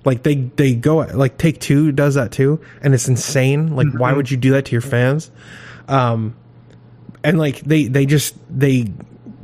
Like 0.05 0.23
they 0.23 0.37
they 0.37 0.75
go 0.75 0.99
like 0.99 1.39
Take 1.39 1.61
Two 1.61 1.93
does 1.93 2.15
that 2.15 2.33
too, 2.33 2.61
and 2.83 2.95
it's 2.95 3.09
insane. 3.09 3.75
Like 3.77 3.89
why 3.93 4.13
would 4.13 4.31
you 4.31 4.37
do 4.37 4.53
that 4.53 4.65
to 4.67 4.73
your 4.73 4.81
fans? 4.81 5.31
Um, 5.87 6.37
and 7.25 7.39
like 7.39 7.61
they 7.61 7.89
they 7.89 8.07
just 8.07 8.37
they 8.49 8.93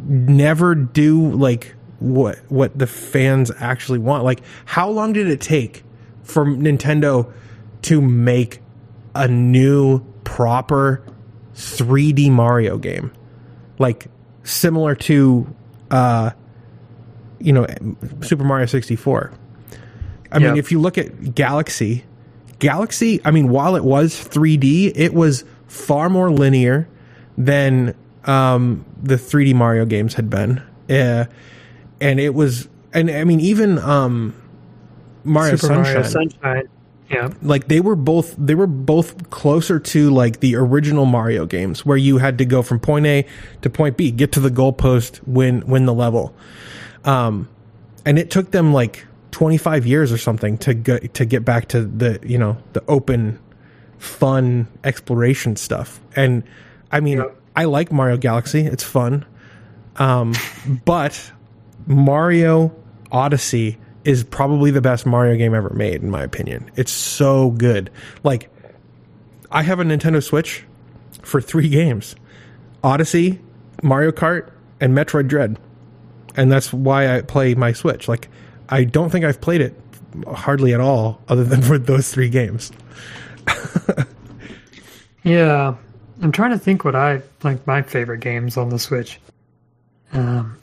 never 0.06 0.74
do 0.74 1.32
like 1.32 1.74
what 1.98 2.38
what 2.48 2.78
the 2.78 2.86
fans 2.86 3.50
actually 3.58 3.98
want. 3.98 4.24
Like 4.24 4.42
how 4.64 4.88
long 4.88 5.12
did 5.12 5.28
it 5.28 5.40
take 5.40 5.84
for 6.22 6.44
Nintendo 6.44 7.32
to 7.82 8.00
make 8.00 8.60
a 9.14 9.28
new 9.28 10.00
proper 10.24 11.04
3D 11.54 12.30
Mario 12.30 12.78
game? 12.78 13.12
Like 13.78 14.06
similar 14.44 14.94
to 14.94 15.54
uh 15.90 16.30
you 17.38 17.52
know 17.52 17.66
Super 18.22 18.44
Mario 18.44 18.66
64. 18.66 19.32
I 20.32 20.38
mean, 20.40 20.56
if 20.56 20.72
you 20.72 20.80
look 20.80 20.98
at 20.98 21.34
Galaxy, 21.34 22.04
Galaxy, 22.58 23.20
I 23.24 23.30
mean, 23.30 23.48
while 23.50 23.76
it 23.76 23.84
was 23.84 24.14
3D, 24.14 24.92
it 24.96 25.14
was 25.14 25.44
far 25.68 26.08
more 26.08 26.30
linear 26.30 26.88
than 27.38 27.94
um, 28.24 28.84
the 29.02 29.16
3D 29.16 29.54
Mario 29.54 29.84
games 29.84 30.14
had 30.14 30.30
been. 30.30 30.62
Uh, 30.88 31.26
and 32.00 32.20
it 32.20 32.34
was, 32.34 32.68
and 32.92 33.10
I 33.10 33.24
mean, 33.24 33.40
even 33.40 33.78
um, 33.78 34.34
Mario 35.24 35.56
Super 35.56 35.74
Sunshine, 35.74 35.94
Mario 35.94 36.08
Sunshine. 36.08 36.68
Yeah. 37.10 37.30
like 37.42 37.68
they 37.68 37.80
were 37.80 37.96
both 37.96 38.34
they 38.38 38.54
were 38.54 38.66
both 38.66 39.28
closer 39.28 39.78
to 39.78 40.10
like 40.10 40.40
the 40.40 40.56
original 40.56 41.04
Mario 41.04 41.44
games 41.44 41.84
where 41.84 41.98
you 41.98 42.16
had 42.16 42.38
to 42.38 42.46
go 42.46 42.62
from 42.62 42.80
point 42.80 43.04
A 43.04 43.26
to 43.60 43.68
point 43.68 43.98
B, 43.98 44.10
get 44.10 44.32
to 44.32 44.40
the 44.40 44.48
goalpost, 44.48 45.20
win 45.26 45.66
win 45.66 45.84
the 45.84 45.92
level. 45.92 46.34
Um 47.04 47.48
and 48.04 48.18
it 48.18 48.30
took 48.30 48.50
them 48.50 48.72
like 48.72 49.06
25 49.30 49.86
years 49.86 50.12
or 50.12 50.18
something 50.18 50.58
to 50.58 50.74
get 50.74 51.14
to 51.14 51.24
get 51.24 51.44
back 51.44 51.68
to 51.68 51.82
the, 51.84 52.20
you 52.24 52.38
know, 52.38 52.56
the 52.72 52.82
open 52.88 53.38
fun 53.98 54.68
exploration 54.84 55.56
stuff. 55.56 56.00
And 56.14 56.42
I 56.92 57.00
mean, 57.00 57.18
Yep. 57.18 57.40
I 57.56 57.64
like 57.64 57.92
Mario 57.92 58.16
Galaxy. 58.16 58.60
It's 58.60 58.84
fun. 58.84 59.24
Um 59.96 60.34
but 60.84 61.32
Mario 61.86 62.74
Odyssey 63.12 63.78
is 64.04 64.22
probably 64.22 64.70
the 64.70 64.80
best 64.80 65.06
Mario 65.06 65.36
game 65.36 65.54
ever 65.54 65.70
made, 65.70 66.02
in 66.02 66.10
my 66.10 66.22
opinion. 66.22 66.70
It's 66.76 66.92
so 66.92 67.50
good. 67.50 67.90
Like, 68.22 68.50
I 69.50 69.62
have 69.62 69.80
a 69.80 69.84
Nintendo 69.84 70.22
Switch 70.22 70.64
for 71.22 71.40
three 71.40 71.68
games 71.80 72.14
Odyssey, 72.82 73.40
Mario 73.82 74.10
Kart, 74.12 74.50
and 74.80 74.96
Metroid 74.96 75.28
Dread. 75.28 75.58
And 76.36 76.50
that's 76.50 76.72
why 76.72 77.16
I 77.16 77.20
play 77.22 77.54
my 77.54 77.72
Switch. 77.72 78.08
Like, 78.08 78.28
I 78.68 78.84
don't 78.84 79.10
think 79.10 79.24
I've 79.24 79.40
played 79.40 79.60
it 79.60 79.74
hardly 80.26 80.74
at 80.74 80.80
all, 80.80 81.20
other 81.28 81.44
than 81.44 81.62
for 81.68 81.78
those 81.78 82.10
three 82.12 82.28
games. 82.28 82.72
Yeah. 85.22 85.74
I'm 86.22 86.32
trying 86.32 86.50
to 86.50 86.58
think 86.58 86.84
what 86.84 86.94
I 86.94 87.22
like 87.42 87.66
my 87.66 87.82
favorite 87.82 88.20
games 88.20 88.56
on 88.56 88.68
the 88.68 88.78
Switch. 88.78 89.18
Um, 90.12 90.58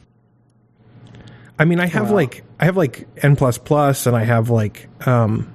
I 1.60 1.66
mean, 1.66 1.80
I 1.80 1.88
have 1.88 2.10
Wow. 2.10 2.16
like 2.16 2.44
I 2.60 2.66
have 2.66 2.78
like 2.78 3.08
N 3.18 3.36
plus 3.36 3.58
plus, 3.58 4.06
and 4.06 4.16
I 4.16 4.24
have 4.24 4.50
like 4.50 4.88
um, 5.08 5.52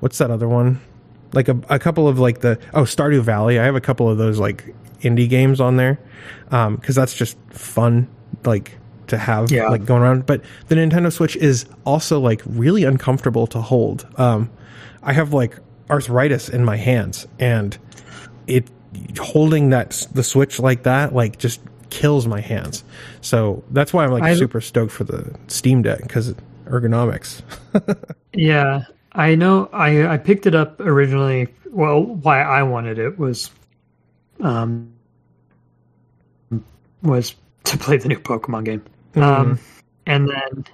what's 0.00 0.18
that 0.18 0.30
other 0.30 0.48
one? 0.48 0.80
Like 1.32 1.48
a, 1.48 1.58
a 1.68 1.78
couple 1.78 2.06
of 2.06 2.18
like 2.18 2.40
the 2.40 2.58
oh 2.74 2.82
Stardew 2.82 3.22
Valley. 3.22 3.58
I 3.58 3.64
have 3.64 3.76
a 3.76 3.80
couple 3.80 4.08
of 4.08 4.18
those 4.18 4.38
like 4.38 4.74
indie 5.00 5.28
games 5.28 5.60
on 5.60 5.76
there 5.76 5.98
because 6.44 6.94
that's 6.94 7.14
just 7.14 7.36
fun, 7.50 8.08
like 8.44 8.72
to 9.10 9.18
have 9.18 9.50
Yeah. 9.50 9.68
like 9.68 9.84
going 9.84 10.02
around. 10.02 10.26
But 10.26 10.42
the 10.68 10.74
Nintendo 10.74 11.12
Switch 11.12 11.36
is 11.36 11.66
also 11.84 12.18
like 12.18 12.42
really 12.46 12.84
uncomfortable 12.84 13.46
to 13.48 13.60
hold. 13.60 14.06
Um, 14.16 14.50
I 15.02 15.12
have 15.12 15.32
like 15.32 15.56
arthritis 15.88 16.48
in 16.48 16.64
my 16.64 16.76
hands, 16.76 17.26
and 17.38 17.76
it 18.46 18.68
holding 19.18 19.70
that 19.70 20.06
the 20.14 20.22
Switch 20.24 20.58
like 20.58 20.82
that 20.84 21.14
like 21.14 21.38
just 21.38 21.60
kills 21.90 22.26
my 22.26 22.40
hands. 22.40 22.84
So 23.20 23.62
that's 23.70 23.92
why 23.92 24.04
I'm 24.04 24.10
like 24.12 24.22
I- 24.22 24.34
super 24.34 24.60
stoked 24.60 24.92
for 24.92 25.04
the 25.04 25.34
Steam 25.48 25.82
Deck 25.82 26.00
because 26.02 26.34
ergonomics. 26.66 27.42
yeah. 28.32 28.84
I 29.12 29.34
know 29.34 29.68
I 29.72 30.06
I 30.06 30.16
picked 30.18 30.46
it 30.46 30.54
up 30.54 30.78
originally 30.80 31.48
well 31.72 32.00
why 32.04 32.42
I 32.42 32.62
wanted 32.62 32.98
it 33.00 33.18
was 33.18 33.50
um 34.40 34.92
was 37.02 37.34
to 37.64 37.78
play 37.78 37.96
the 37.96 38.08
new 38.08 38.18
Pokemon 38.18 38.64
game. 38.64 38.82
Um 39.16 39.58
and 40.06 40.28
then 40.28 40.64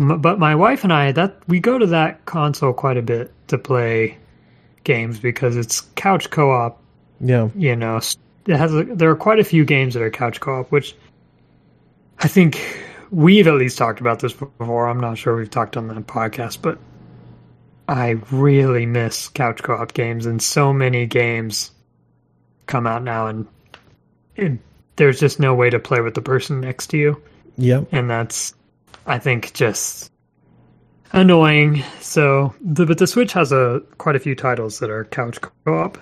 m- 0.00 0.20
but 0.20 0.38
my 0.38 0.54
wife 0.54 0.84
and 0.84 0.92
I 0.92 1.12
that 1.12 1.42
we 1.48 1.60
go 1.60 1.78
to 1.78 1.86
that 1.86 2.24
console 2.24 2.72
quite 2.72 2.96
a 2.96 3.02
bit 3.02 3.32
to 3.48 3.58
play 3.58 4.18
games 4.84 5.18
because 5.18 5.56
it's 5.56 5.80
couch 5.94 6.30
co-op 6.30 6.80
yeah, 7.20 7.48
you 7.54 7.76
know 7.76 8.00
it 8.46 8.56
has 8.56 8.74
a, 8.74 8.84
there 8.84 9.10
are 9.10 9.16
quite 9.16 9.38
a 9.38 9.44
few 9.44 9.64
games 9.64 9.94
that 9.94 10.02
are 10.02 10.10
couch 10.10 10.40
co-op 10.40 10.70
which 10.72 10.96
i 12.18 12.28
think 12.28 12.60
we've 13.10 13.46
at 13.46 13.54
least 13.54 13.78
talked 13.78 14.00
about 14.00 14.20
this 14.20 14.32
before. 14.32 14.88
I'm 14.88 14.98
not 14.98 15.18
sure 15.18 15.36
we've 15.36 15.50
talked 15.50 15.76
on 15.76 15.86
the 15.88 15.94
podcast 15.94 16.62
but 16.62 16.78
i 17.88 18.16
really 18.30 18.86
miss 18.86 19.28
couch 19.28 19.62
co-op 19.62 19.92
games 19.94 20.26
and 20.26 20.42
so 20.42 20.72
many 20.72 21.06
games 21.06 21.70
come 22.66 22.86
out 22.86 23.02
now 23.02 23.26
and 23.26 23.46
it, 24.36 24.58
there's 24.96 25.20
just 25.20 25.38
no 25.38 25.54
way 25.54 25.70
to 25.70 25.78
play 25.78 26.00
with 26.00 26.14
the 26.14 26.22
person 26.22 26.60
next 26.60 26.88
to 26.88 26.96
you 26.98 27.22
yeah, 27.56 27.82
and 27.92 28.08
that's 28.08 28.54
I 29.06 29.18
think 29.18 29.52
just 29.52 30.10
annoying. 31.12 31.82
So, 32.00 32.54
the, 32.60 32.86
but 32.86 32.98
the 32.98 33.06
Switch 33.06 33.32
has 33.32 33.52
a 33.52 33.82
quite 33.98 34.16
a 34.16 34.18
few 34.18 34.34
titles 34.34 34.78
that 34.80 34.90
are 34.90 35.04
couch 35.04 35.40
co-op. 35.40 35.98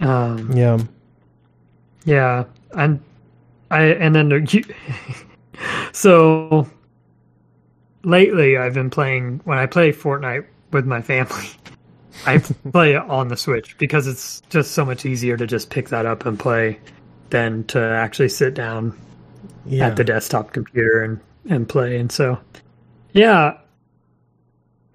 Um, 0.00 0.52
yeah. 0.52 0.78
yeah, 2.04 2.44
and 2.72 3.00
I 3.70 3.82
and 3.82 4.14
then 4.14 4.46
you, 4.50 4.64
so 5.92 6.68
lately 8.02 8.56
I've 8.56 8.74
been 8.74 8.90
playing 8.90 9.40
when 9.44 9.58
I 9.58 9.66
play 9.66 9.92
Fortnite 9.92 10.46
with 10.72 10.86
my 10.86 11.02
family. 11.02 11.48
I 12.26 12.38
play 12.38 12.94
it 12.94 13.02
on 13.02 13.28
the 13.28 13.36
Switch 13.36 13.76
because 13.76 14.06
it's 14.06 14.40
just 14.48 14.72
so 14.72 14.84
much 14.84 15.04
easier 15.04 15.36
to 15.36 15.46
just 15.46 15.68
pick 15.68 15.88
that 15.88 16.06
up 16.06 16.26
and 16.26 16.38
play 16.38 16.78
than 17.30 17.64
to 17.64 17.80
actually 17.80 18.28
sit 18.28 18.54
down 18.54 18.96
Yeah. 19.66 19.86
at 19.88 19.96
the 19.96 20.04
desktop 20.04 20.52
computer 20.52 21.02
and 21.02 21.20
and 21.48 21.68
play. 21.68 21.98
And 21.98 22.10
so 22.10 22.38
yeah. 23.12 23.58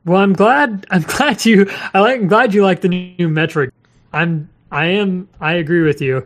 Well 0.06 0.22
i'm 0.22 0.34
glad 0.34 0.86
i'm 0.92 1.02
glad 1.04 1.46
you 1.46 1.70
i 1.94 2.00
like 2.00 2.20
i'm 2.20 2.28
glad 2.28 2.54
you 2.54 2.64
like 2.64 2.82
the 2.82 2.90
new 2.90 3.28
Metroid 3.30 3.72
i'm 4.14 4.50
i 4.72 4.86
am 4.86 5.28
i 5.42 5.54
agree 5.54 5.82
with 5.82 6.02
you. 6.02 6.26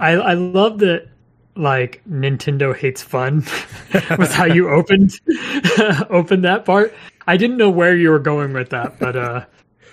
I 0.00 0.12
i 0.12 0.34
love 0.34 0.78
that 0.80 1.08
like 1.56 2.00
nintendo 2.08 2.74
hates 2.74 3.02
fun 3.02 3.36
with 4.18 4.32
how 4.32 4.46
you 4.46 4.70
opened 4.70 5.20
opened 6.10 6.44
that 6.44 6.64
part. 6.64 6.94
I 7.26 7.36
didn't 7.36 7.58
know 7.58 7.70
where 7.70 7.94
you 7.96 8.10
were 8.10 8.18
going 8.18 8.52
with 8.52 8.70
that 8.70 8.98
but 8.98 9.16
uh 9.16 9.44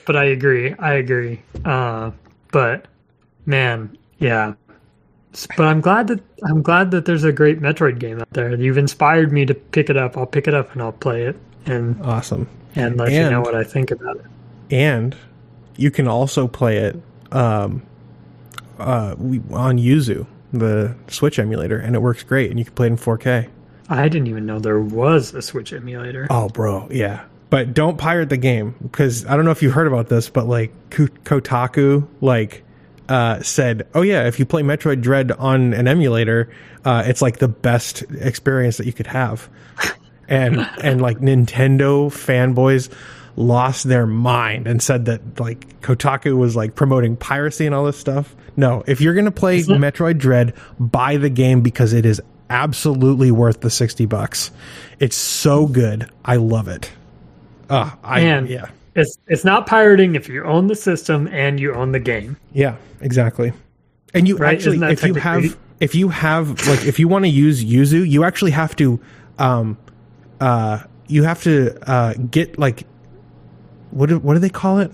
but 0.06 0.16
i 0.16 0.24
agree. 0.26 0.74
I 0.80 0.94
agree. 0.94 1.42
Uh 1.66 2.12
but 2.52 2.86
man 3.46 3.98
yeah 4.20 4.54
but 5.56 5.66
I'm 5.66 5.82
glad 5.82 6.08
that 6.08 6.22
I'm 6.44 6.62
glad 6.62 6.92
that 6.92 7.06
there's 7.06 7.24
a 7.24 7.32
great 7.32 7.60
Metroid 7.60 8.00
game 8.00 8.20
out 8.20 8.30
there. 8.32 8.56
You've 8.56 8.78
inspired 8.78 9.32
me 9.32 9.46
to 9.46 9.54
pick 9.54 9.90
it 9.90 9.98
up. 9.98 10.18
I'll 10.18 10.26
pick 10.26 10.48
it 10.48 10.54
up 10.54 10.74
and 10.74 10.82
I'll 10.82 10.92
play 10.92 11.24
it 11.24 11.36
and 11.66 12.02
awesome. 12.04 12.50
and 12.76 12.98
let 12.98 13.12
you 13.12 13.30
know 13.30 13.42
what 13.42 13.56
I 13.56 13.64
think 13.64 13.92
about 13.92 14.18
it. 14.18 14.26
And 14.72 15.16
you 15.76 15.92
can 15.92 16.08
also 16.08 16.48
play 16.48 16.78
it 16.78 16.96
um, 17.32 17.84
uh, 18.80 19.16
we, 19.18 19.40
on 19.52 19.78
Yuzu, 19.78 20.26
the 20.54 20.96
Switch 21.08 21.40
emulator, 21.40 21.78
and 21.78 21.96
it 21.96 22.00
works 22.00 22.24
great. 22.24 22.50
And 22.50 22.60
you 22.60 22.66
can 22.66 22.74
play 22.74 22.88
it 22.88 22.92
in 22.92 22.98
4K. 22.98 23.50
I 23.90 24.10
didn't 24.10 24.28
even 24.28 24.46
know 24.46 24.60
there 24.60 24.80
was 24.80 25.34
a 25.34 25.42
Switch 25.42 25.72
emulator. 25.72 26.28
Oh, 26.30 26.50
bro, 26.50 26.88
yeah. 26.92 27.24
But 27.50 27.74
don't 27.74 27.98
pirate 27.98 28.30
the 28.30 28.38
game 28.38 28.76
because 28.82 29.26
I 29.26 29.36
don't 29.36 29.46
know 29.46 29.52
if 29.52 29.62
you 29.62 29.72
heard 29.72 29.88
about 29.88 30.10
this, 30.10 30.30
but 30.30 30.48
like 30.48 30.74
Kotaku, 30.90 32.06
like 32.20 32.64
uh, 33.10 33.42
said, 33.42 33.88
"Oh 33.94 34.02
yeah, 34.02 34.28
if 34.28 34.40
you 34.40 34.46
play 34.46 34.62
Metroid 34.64 35.02
Dread 35.02 35.32
on 35.32 35.74
an 35.74 35.88
emulator, 35.88 36.50
uh, 36.86 37.04
it's 37.06 37.22
like 37.22 37.38
the 37.40 37.48
best 37.48 38.04
experience 38.20 38.78
that 38.78 38.86
you 38.86 38.94
could 38.94 39.08
have." 39.08 39.50
And 40.30 40.60
and 40.84 41.00
like 41.02 41.20
Nintendo 41.20 42.10
fanboys 42.12 42.92
lost 43.38 43.88
their 43.88 44.06
mind 44.06 44.68
and 44.68 44.84
said 44.84 45.06
that 45.06 45.40
like 45.40 45.80
Kotaku 45.80 46.36
was 46.36 46.54
like 46.54 46.76
promoting 46.76 47.16
piracy 47.16 47.66
and 47.66 47.74
all 47.74 47.86
this 47.86 47.98
stuff. 47.98 48.36
No, 48.58 48.84
if 48.88 49.00
you're 49.00 49.14
gonna 49.14 49.32
play 49.32 49.60
Isn't- 49.60 49.80
Metroid 49.80 50.18
Dread, 50.18 50.54
buy 50.82 51.16
the 51.16 51.30
game 51.30 51.62
because 51.62 51.94
it 51.94 52.06
is 52.06 52.22
absolutely 52.50 53.32
worth 53.32 53.62
the 53.62 53.70
sixty 53.70 54.06
bucks. 54.06 54.52
It's 55.00 55.16
so 55.16 55.66
good. 55.66 56.10
I 56.26 56.36
love 56.36 56.68
it. 56.68 56.92
Uh, 57.70 57.92
I 58.04 58.20
Man. 58.20 58.48
yeah. 58.48 58.66
It's 58.98 59.16
it's 59.28 59.46
not 59.46 59.68
pirating 59.68 60.16
if 60.16 60.28
you 60.28 60.44
own 60.44 60.68
the 60.68 60.76
system 60.76 61.28
and 61.28 61.60
you 61.60 61.74
own 61.74 61.92
the 61.92 62.00
game. 62.00 62.36
Yeah, 62.52 62.76
exactly. 63.00 63.54
And 64.16 64.28
you 64.28 64.36
Right? 64.38 64.56
actually, 64.58 64.80
if 64.92 65.04
you 65.04 65.14
have 65.14 65.58
if 65.80 65.94
you 65.94 66.10
have 66.10 66.68
like 66.68 66.84
if 66.84 66.98
you 67.00 67.08
want 67.08 67.26
to 67.26 67.30
use 67.30 67.64
Yuzu, 67.64 68.10
you 68.10 68.24
actually 68.24 68.52
have 68.52 68.76
to 68.78 69.00
um 69.38 69.78
uh 70.42 70.80
you 71.08 71.24
have 71.24 71.44
to 71.44 71.78
uh 71.90 72.16
get 72.32 72.58
like 72.58 72.88
what 73.92 74.10
do, 74.10 74.18
what 74.18 74.34
do 74.34 74.40
they 74.40 74.50
call 74.50 74.80
it? 74.80 74.92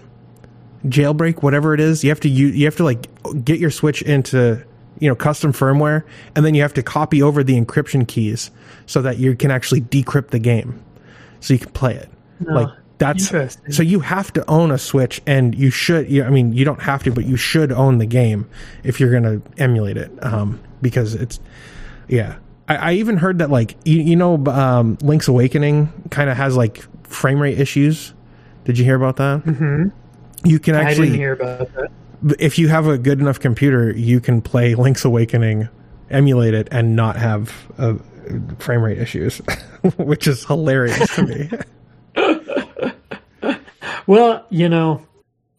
Jailbreak, 0.86 1.41
whatever 1.41 1.74
it 1.74 1.80
is. 1.80 2.04
You 2.04 2.10
have 2.10 2.20
to 2.20 2.30
you 2.30 2.47
you 2.47 2.66
have 2.66 2.76
to 2.76 2.84
like 2.84 3.08
get 3.45 3.58
your 3.58 3.72
Switch 3.72 4.01
into 4.01 4.62
you 4.99 5.08
know 5.08 5.16
custom 5.16 5.54
firmware, 5.54 6.04
and 6.36 6.45
then 6.45 6.56
you 6.56 6.62
have 6.62 6.74
to 6.74 6.84
copy 6.84 7.24
over 7.24 7.41
the 7.41 7.60
encryption 7.60 8.06
keys 8.06 8.51
so 8.86 9.01
that 9.01 9.18
you 9.18 9.34
can 9.34 9.49
actually 9.49 9.80
decrypt 9.80 10.32
the 10.32 10.39
game, 10.39 10.84
so 11.39 11.54
you 11.54 11.60
can 11.62 11.72
play 11.72 11.95
it. 11.95 12.10
like 12.41 12.68
that's 13.04 13.58
so 13.76 13.84
you 13.84 13.99
have 13.99 14.32
to 14.34 14.49
own 14.49 14.72
a 14.72 14.78
Switch, 14.78 15.22
and 15.26 15.56
you 15.56 15.70
should. 15.70 16.10
You, 16.10 16.24
I 16.24 16.30
mean, 16.30 16.54
you 16.54 16.64
don't 16.66 16.82
have 16.82 17.04
to, 17.04 17.12
but 17.12 17.26
you 17.26 17.36
should 17.36 17.72
own 17.72 17.97
the 17.97 18.06
game 18.06 18.49
if 18.84 18.99
you're 18.99 19.12
going 19.12 19.24
to 19.24 19.62
emulate 19.62 19.97
it, 19.97 20.12
um, 20.24 20.62
because 20.82 21.16
it's 21.16 21.39
yeah. 22.08 22.38
I, 22.68 22.76
I 22.76 22.93
even 22.93 23.18
heard 23.18 23.39
that 23.39 23.49
like 23.49 23.76
you, 23.84 24.01
you 24.01 24.16
know 24.16 24.43
um, 24.45 24.97
Link's 25.01 25.28
Awakening 25.28 25.91
kind 26.12 26.30
of 26.30 26.38
has 26.38 26.56
like 26.56 26.84
frame 27.06 27.39
rate 27.39 27.60
issues. 27.60 28.14
Did 28.66 28.78
you 28.78 28.86
hear 28.86 28.95
about 28.95 29.18
that? 29.18 29.43
Mm-hmm. 29.43 29.89
You 30.47 30.60
can 30.60 30.76
I 30.76 30.84
actually 30.84 31.08
didn't 31.08 31.20
hear 31.20 31.34
about 31.34 31.74
that. 31.74 31.91
if 32.39 32.58
you 32.58 32.70
have 32.70 32.88
a 32.88 32.97
good 32.97 33.20
enough 33.20 33.39
computer, 33.39 33.91
you 33.91 34.22
can 34.22 34.41
play 34.41 34.76
Link's 34.76 35.04
Awakening, 35.04 35.68
emulate 36.10 36.54
it, 36.54 36.70
and 36.72 36.95
not 36.95 37.18
have 37.18 37.54
uh, 37.78 37.95
frame 38.60 38.82
rate 38.82 38.97
issues, 38.97 39.38
which 39.97 40.28
is 40.28 40.45
hilarious 40.45 41.14
to 41.16 41.24
me. 41.24 41.49
Well, 44.08 44.45
you 44.49 44.70
know, 44.70 45.01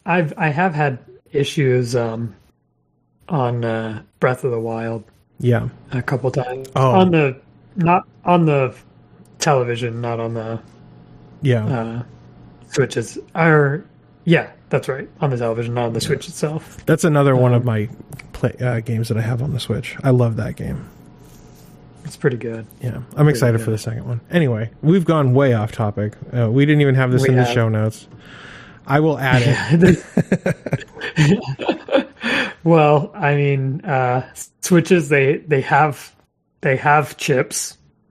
I've 0.07 0.35
I 0.37 0.49
have 0.49 0.75
had 0.75 0.99
issues 1.33 1.97
um, 1.97 2.35
on 3.29 3.65
uh, 3.65 4.03
Breath 4.21 4.45
of 4.45 4.51
the 4.51 4.61
Wild 4.61 5.05
Yeah. 5.39 5.69
a 5.93 6.03
couple 6.03 6.31
times 6.31 6.69
Oh. 6.77 6.91
on 6.93 7.11
the 7.11 7.37
not 7.77 8.07
on 8.25 8.47
the 8.47 8.75
television, 9.39 10.01
not 10.01 10.21
on 10.21 10.35
the 10.35 10.61
Yeah. 11.43 11.65
uh, 11.67 12.03
switches. 12.71 13.19
Or 13.35 13.85
yeah, 14.25 14.51
that's 14.71 14.89
right, 14.89 15.09
on 15.21 15.31
the 15.31 15.37
television, 15.37 15.75
not 15.75 15.87
on 15.87 15.93
the 15.93 16.01
Switch 16.01 16.29
itself. 16.29 16.79
That's 16.87 17.05
another 17.05 17.35
one 17.37 17.53
of 17.55 17.65
my 17.65 17.89
play, 18.33 18.55
uh, 18.61 18.81
games 18.81 19.09
that 19.09 19.17
I 19.19 19.23
have 19.23 19.43
on 19.43 19.53
the 19.53 19.61
Switch. 19.61 19.97
I 20.05 20.11
love 20.11 20.37
that 20.37 20.57
game. 20.57 20.89
It's 22.05 22.17
pretty 22.17 22.37
good. 22.37 22.67
Yeah. 22.81 23.01
I'm 23.17 23.29
excited 23.29 23.59
good. 23.59 23.65
for 23.65 23.71
the 23.71 23.79
second 23.79 24.07
one. 24.07 24.21
Anyway, 24.31 24.71
we've 24.83 25.05
gone 25.05 25.35
way 25.35 25.55
off 25.55 25.73
topic. 25.73 26.15
Uh, 26.37 26.51
we 26.51 26.67
didn't 26.67 26.83
even 26.83 26.95
have 26.95 27.11
this 27.11 27.23
We 27.23 27.31
in 27.31 27.37
the 27.37 27.45
show 27.53 27.69
notes. 27.69 28.07
I 28.87 29.01
will 29.01 29.19
add 29.19 29.43
it. 29.73 30.05
well, 32.65 33.11
I 33.15 33.35
mean, 33.35 33.81
uh, 33.85 34.29
Switches 34.61 35.09
they 35.09 35.39
they 35.39 35.61
have 35.63 36.15
they 36.61 36.77
have 36.77 37.17
chips. 37.17 37.79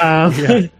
um, 0.00 0.32
Yeah. 0.34 0.66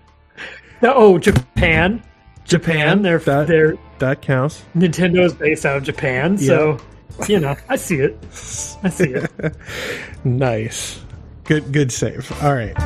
Oh, 0.84 1.16
Japan, 1.16 2.02
Japan. 2.44 3.02
They're 3.02 3.20
That- 3.20 3.46
they're 3.46 3.76
that 4.00 4.20
counts. 4.20 4.64
Nintendo's 4.74 5.32
based 5.32 5.64
out 5.64 5.76
of 5.76 5.84
Japan, 5.84 6.36
so 6.36 6.76
you 7.28 7.38
know 7.38 7.54
I 7.68 7.76
see 7.76 7.98
it. 8.00 8.18
I 8.82 8.88
see 8.88 9.10
it. 9.10 9.30
Nice. 10.24 11.00
Good 11.44 11.72
good 11.72 11.92
save. 11.92 12.30
All 12.42 12.54
right. 12.54 12.76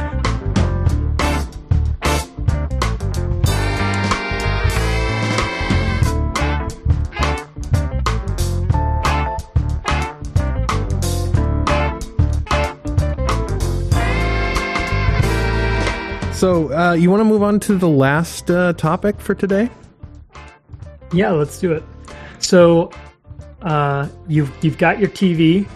So, 16.37 16.71
uh, 16.71 16.93
you 16.93 17.11
want 17.11 17.23
to 17.23 17.25
move 17.25 17.43
on 17.43 17.61
to 17.61 17.77
the 17.77 17.89
last 17.89 18.51
uh, 18.51 18.75
topic 18.75 19.19
for 19.19 19.35
today? 19.35 19.71
Yeah, 21.11 21.31
let's 21.31 21.59
do 21.59 21.73
it. 21.73 21.83
So, 22.41 22.91
uh, 23.63 24.07
you've 24.29 24.53
you've 24.63 24.77
got 24.77 25.01
your 25.01 25.09
TV, 25.09 25.67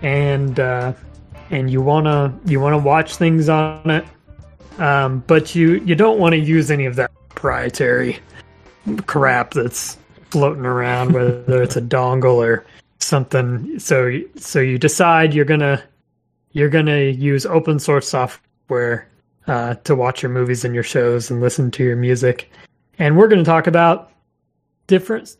and 0.00 0.58
uh, 0.58 0.94
and 1.52 1.70
you 1.70 1.80
wanna 1.80 2.36
you 2.46 2.58
wanna 2.58 2.78
watch 2.78 3.16
things 3.16 3.48
on 3.48 3.88
it, 3.88 4.04
um, 4.78 5.22
but 5.26 5.54
you 5.54 5.74
you 5.84 5.94
don't 5.94 6.18
want 6.18 6.32
to 6.32 6.38
use 6.38 6.70
any 6.70 6.86
of 6.86 6.96
that 6.96 7.12
proprietary 7.28 8.18
crap 9.06 9.54
that's 9.54 9.96
floating 10.30 10.66
around, 10.66 11.12
whether 11.14 11.62
it's 11.62 11.76
a 11.76 11.82
dongle 11.82 12.36
or 12.36 12.64
something. 12.98 13.78
So 13.78 14.18
so 14.36 14.58
you 14.58 14.78
decide 14.78 15.34
you're 15.34 15.44
gonna 15.44 15.82
you're 16.52 16.70
gonna 16.70 17.00
use 17.00 17.46
open 17.46 17.78
source 17.78 18.08
software 18.08 19.08
uh, 19.46 19.74
to 19.74 19.94
watch 19.94 20.22
your 20.22 20.30
movies 20.30 20.64
and 20.64 20.74
your 20.74 20.84
shows 20.84 21.30
and 21.30 21.40
listen 21.40 21.70
to 21.72 21.84
your 21.84 21.96
music. 21.96 22.50
And 22.98 23.16
we're 23.16 23.28
to 23.28 23.44
talk 23.44 23.66
about 23.66 24.10
different 24.86 25.36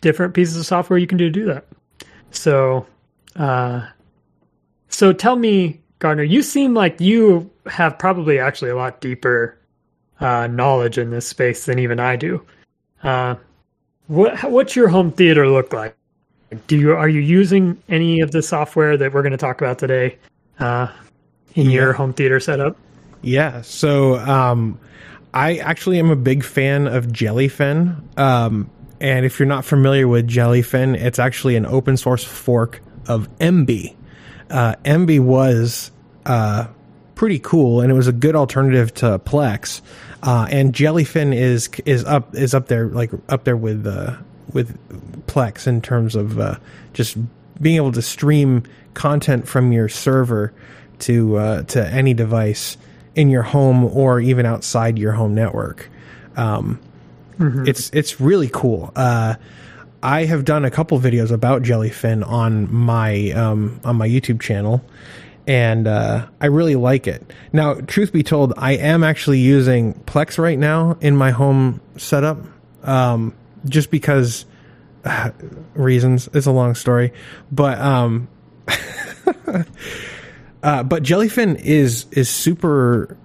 different 0.00 0.34
pieces 0.34 0.56
of 0.56 0.66
software 0.66 0.98
you 0.98 1.06
can 1.06 1.18
do 1.18 1.24
to 1.24 1.30
do 1.30 1.46
that. 1.46 1.66
So, 2.30 2.86
uh, 3.36 3.86
so 4.88 5.12
tell 5.12 5.36
me, 5.36 5.80
Gardner, 5.98 6.22
you 6.22 6.42
seem 6.42 6.74
like 6.74 7.00
you 7.00 7.50
have 7.66 7.98
probably 7.98 8.38
actually 8.38 8.70
a 8.70 8.76
lot 8.76 9.00
deeper 9.00 9.58
uh, 10.20 10.46
knowledge 10.46 10.98
in 10.98 11.10
this 11.10 11.26
space 11.26 11.66
than 11.66 11.78
even 11.78 12.00
I 12.00 12.16
do. 12.16 12.44
Uh, 13.02 13.36
what 14.06 14.42
what's 14.50 14.74
your 14.74 14.88
home 14.88 15.12
theater 15.12 15.48
look 15.48 15.72
like? 15.72 15.96
Do 16.66 16.78
you 16.78 16.92
are 16.92 17.08
you 17.08 17.20
using 17.20 17.80
any 17.88 18.20
of 18.20 18.32
the 18.32 18.42
software 18.42 18.96
that 18.96 19.12
we're 19.12 19.22
going 19.22 19.32
to 19.32 19.38
talk 19.38 19.60
about 19.60 19.78
today 19.78 20.18
uh, 20.58 20.88
in 21.54 21.70
your 21.70 21.92
home 21.92 22.12
theater 22.12 22.40
setup? 22.40 22.76
Yeah. 23.22 23.60
So 23.62 24.16
um, 24.16 24.78
I 25.34 25.56
actually 25.58 25.98
am 25.98 26.10
a 26.10 26.16
big 26.16 26.42
fan 26.42 26.86
of 26.86 27.06
Jellyfin. 27.06 28.18
Um, 28.18 28.70
and 29.00 29.26
if 29.26 29.38
you're 29.38 29.46
not 29.46 29.64
familiar 29.64 30.08
with 30.08 30.26
Jellyfin, 30.28 30.96
it's 30.96 31.18
actually 31.18 31.56
an 31.56 31.66
open 31.66 31.96
source 31.96 32.24
fork 32.24 32.80
of 33.06 33.28
Emby. 33.38 33.94
Uh, 34.50 34.74
Emby 34.84 35.20
was 35.20 35.90
uh, 36.26 36.68
pretty 37.14 37.38
cool, 37.38 37.80
and 37.80 37.90
it 37.90 37.94
was 37.94 38.06
a 38.06 38.12
good 38.12 38.34
alternative 38.36 38.94
to 38.94 39.18
Plex. 39.18 39.80
Uh, 40.22 40.46
and 40.50 40.72
Jellyfin 40.72 41.34
is 41.34 41.68
is 41.84 42.04
up 42.04 42.34
is 42.34 42.54
up 42.54 42.68
there 42.68 42.86
like 42.86 43.10
up 43.28 43.44
there 43.44 43.56
with 43.56 43.86
uh, 43.86 44.16
with 44.52 44.76
Plex 45.26 45.66
in 45.66 45.80
terms 45.80 46.14
of 46.16 46.38
uh, 46.38 46.56
just 46.92 47.16
being 47.60 47.76
able 47.76 47.92
to 47.92 48.02
stream 48.02 48.62
content 48.94 49.46
from 49.46 49.72
your 49.72 49.88
server 49.88 50.52
to 51.00 51.36
uh, 51.36 51.62
to 51.64 51.86
any 51.88 52.14
device 52.14 52.76
in 53.14 53.28
your 53.28 53.42
home 53.42 53.84
or 53.84 54.20
even 54.20 54.46
outside 54.46 54.98
your 54.98 55.12
home 55.12 55.34
network. 55.34 55.90
Um, 56.36 56.80
It's 57.68 57.90
it's 57.92 58.20
really 58.20 58.48
cool. 58.52 58.92
I 60.02 60.24
have 60.26 60.44
done 60.44 60.64
a 60.64 60.70
couple 60.70 60.98
videos 61.00 61.30
about 61.30 61.62
Jellyfin 61.62 62.26
on 62.26 62.72
my 62.72 63.30
um, 63.32 63.80
on 63.84 63.96
my 63.96 64.08
YouTube 64.08 64.40
channel, 64.40 64.84
and 65.46 65.88
uh, 65.88 66.26
I 66.40 66.46
really 66.46 66.76
like 66.76 67.06
it. 67.06 67.32
Now, 67.52 67.74
truth 67.74 68.12
be 68.12 68.22
told, 68.22 68.52
I 68.56 68.72
am 68.72 69.02
actually 69.02 69.40
using 69.40 69.94
Plex 70.06 70.38
right 70.38 70.58
now 70.58 70.96
in 71.00 71.16
my 71.16 71.30
home 71.30 71.80
setup, 71.96 72.38
um, 72.84 73.34
just 73.64 73.90
because 73.90 74.44
uh, 75.04 75.30
reasons. 75.74 76.28
It's 76.32 76.46
a 76.46 76.52
long 76.52 76.74
story, 76.76 77.12
but 77.50 77.78
um, 77.80 78.28
uh, 80.62 80.82
but 80.84 81.02
Jellyfin 81.02 81.60
is 81.60 82.06
is 82.12 82.28
super 82.28 83.16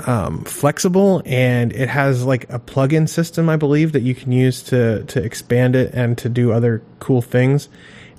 um, 0.00 0.44
flexible 0.44 1.22
and 1.24 1.72
it 1.72 1.88
has 1.88 2.24
like 2.24 2.50
a 2.52 2.58
plug-in 2.58 3.06
system, 3.06 3.48
I 3.48 3.56
believe, 3.56 3.92
that 3.92 4.02
you 4.02 4.14
can 4.14 4.32
use 4.32 4.62
to 4.64 5.04
to 5.04 5.22
expand 5.22 5.74
it 5.76 5.94
and 5.94 6.18
to 6.18 6.28
do 6.28 6.52
other 6.52 6.82
cool 6.98 7.22
things. 7.22 7.68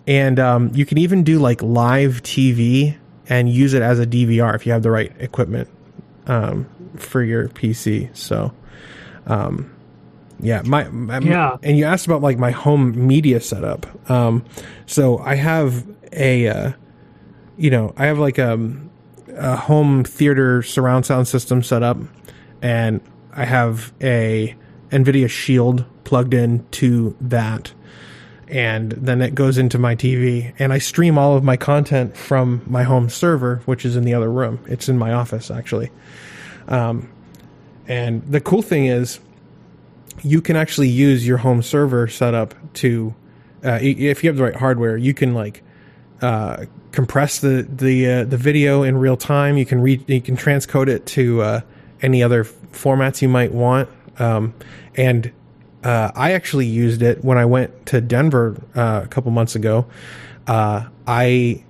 And 0.07 0.39
um, 0.39 0.71
you 0.73 0.85
can 0.85 0.97
even 0.97 1.23
do 1.23 1.37
like 1.37 1.61
live 1.61 2.23
TV 2.23 2.97
and 3.29 3.49
use 3.49 3.73
it 3.73 3.81
as 3.81 3.99
a 3.99 4.07
DVR 4.07 4.55
if 4.55 4.65
you 4.65 4.71
have 4.71 4.83
the 4.83 4.91
right 4.91 5.11
equipment 5.19 5.69
um, 6.27 6.67
for 6.95 7.21
your 7.21 7.49
PC. 7.49 8.15
So, 8.15 8.53
um, 9.25 9.69
yeah, 10.39 10.61
my, 10.63 10.87
my 10.89 11.19
Yeah. 11.19 11.57
And 11.61 11.77
you 11.77 11.85
asked 11.85 12.05
about 12.05 12.21
like 12.21 12.37
my 12.37 12.51
home 12.51 13.07
media 13.07 13.41
setup. 13.41 14.09
Um, 14.09 14.45
so 14.85 15.17
I 15.19 15.35
have 15.35 15.85
a, 16.13 16.47
uh, 16.47 16.71
you 17.57 17.69
know, 17.69 17.93
I 17.97 18.05
have 18.05 18.17
like 18.17 18.39
um, 18.39 18.86
a 19.37 19.55
home 19.55 20.03
theater 20.03 20.61
surround 20.63 21.05
sound 21.05 21.27
system 21.27 21.63
set 21.63 21.83
up, 21.83 21.97
and 22.61 23.01
I 23.33 23.45
have 23.45 23.93
a 24.01 24.55
NVIDIA 24.89 25.29
Shield 25.29 25.85
plugged 26.03 26.33
in 26.33 26.65
to 26.71 27.15
that, 27.21 27.73
and 28.47 28.91
then 28.93 29.21
it 29.21 29.35
goes 29.35 29.57
into 29.57 29.77
my 29.77 29.95
TV, 29.95 30.53
and 30.57 30.73
I 30.73 30.79
stream 30.79 31.17
all 31.17 31.35
of 31.35 31.43
my 31.43 31.57
content 31.57 32.15
from 32.15 32.61
my 32.65 32.83
home 32.83 33.09
server, 33.09 33.61
which 33.65 33.85
is 33.85 33.95
in 33.95 34.03
the 34.03 34.13
other 34.13 34.31
room. 34.31 34.59
It's 34.67 34.89
in 34.89 34.97
my 34.97 35.13
office 35.13 35.51
actually. 35.51 35.91
Um, 36.67 37.09
and 37.87 38.23
the 38.29 38.41
cool 38.41 38.61
thing 38.61 38.85
is, 38.85 39.19
you 40.23 40.41
can 40.41 40.55
actually 40.55 40.89
use 40.89 41.27
your 41.27 41.37
home 41.37 41.61
server 41.61 42.07
setup 42.07 42.55
to, 42.75 43.13
uh, 43.63 43.79
if 43.81 44.23
you 44.23 44.29
have 44.29 44.37
the 44.37 44.43
right 44.43 44.55
hardware, 44.55 44.97
you 44.97 45.13
can 45.13 45.33
like 45.33 45.63
uh, 46.21 46.65
compress 46.97 47.37
the 47.37 47.61
the 47.69 48.07
uh, 48.09 48.23
the 48.23 48.37
video 48.37 48.81
in 48.81 48.97
real 48.97 49.15
time. 49.15 49.55
You 49.55 49.67
can 49.67 49.81
read 49.81 50.09
you 50.09 50.19
can 50.19 50.35
transcode 50.35 50.87
it 50.87 51.05
to 51.17 51.43
uh, 51.43 51.61
any 52.01 52.23
other 52.23 52.43
formats 52.43 53.21
you 53.21 53.29
might 53.29 53.51
want. 53.51 53.87
Um, 54.17 54.55
and 54.95 55.31
uh, 55.83 56.09
I 56.15 56.31
actually 56.31 56.65
used 56.65 57.03
it 57.03 57.23
when 57.23 57.37
I 57.37 57.45
went 57.45 57.85
to 57.85 58.01
Denver 58.01 58.59
uh, 58.73 59.01
a 59.03 59.07
couple 59.07 59.29
months 59.29 59.53
ago. 59.53 59.85
Uh, 60.47 60.87
I 61.05 61.63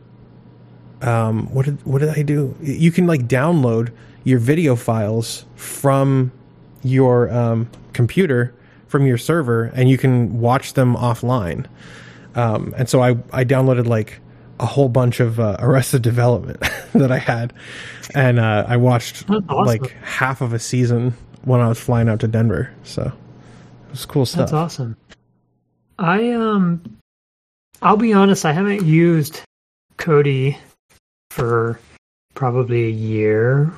um, 1.01 1.53
what 1.53 1.65
did 1.65 1.85
what 1.85 1.99
did 1.99 2.17
I 2.17 2.21
do? 2.21 2.55
You 2.61 2.93
can 2.93 3.05
like 3.05 3.27
download 3.27 3.91
your 4.23 4.39
video 4.39 4.77
files 4.77 5.43
from 5.57 6.31
your 6.83 7.29
um, 7.33 7.69
computer 7.91 8.55
from 8.87 9.05
your 9.05 9.17
server, 9.17 9.65
and 9.75 9.89
you 9.89 9.97
can 9.97 10.39
watch 10.39 10.71
them 10.71 10.95
offline. 10.95 11.65
Um, 12.33 12.73
and 12.77 12.87
so 12.87 13.01
I 13.01 13.17
I 13.33 13.43
downloaded 13.43 13.87
like 13.87 14.21
a 14.59 14.65
whole 14.65 14.89
bunch 14.89 15.19
of 15.19 15.39
uh, 15.39 15.57
Arrested 15.59 16.01
Development 16.01 16.59
that 16.93 17.11
I 17.11 17.17
had, 17.17 17.53
and 18.15 18.39
uh, 18.39 18.65
I 18.67 18.77
watched 18.77 19.29
awesome. 19.29 19.65
like 19.65 19.91
half 20.01 20.41
of 20.41 20.53
a 20.53 20.59
season 20.59 21.13
when 21.47 21.61
I 21.61 21.67
was 21.67 21.79
flying 21.79 22.09
out 22.09 22.19
to 22.19 22.27
Denver. 22.27 22.71
So 22.83 23.03
it 23.03 23.91
was 23.91 24.05
cool 24.05 24.25
stuff. 24.25 24.51
That's 24.51 24.53
awesome. 24.53 24.97
I 25.97 26.31
um 26.31 26.81
I'll 27.81 27.97
be 27.97 28.13
honest, 28.13 28.45
I 28.45 28.51
haven't 28.51 28.85
used 28.85 29.41
Kodi 29.97 30.57
for 31.29 31.79
probably 32.33 32.85
a 32.85 32.91
year. 32.91 33.71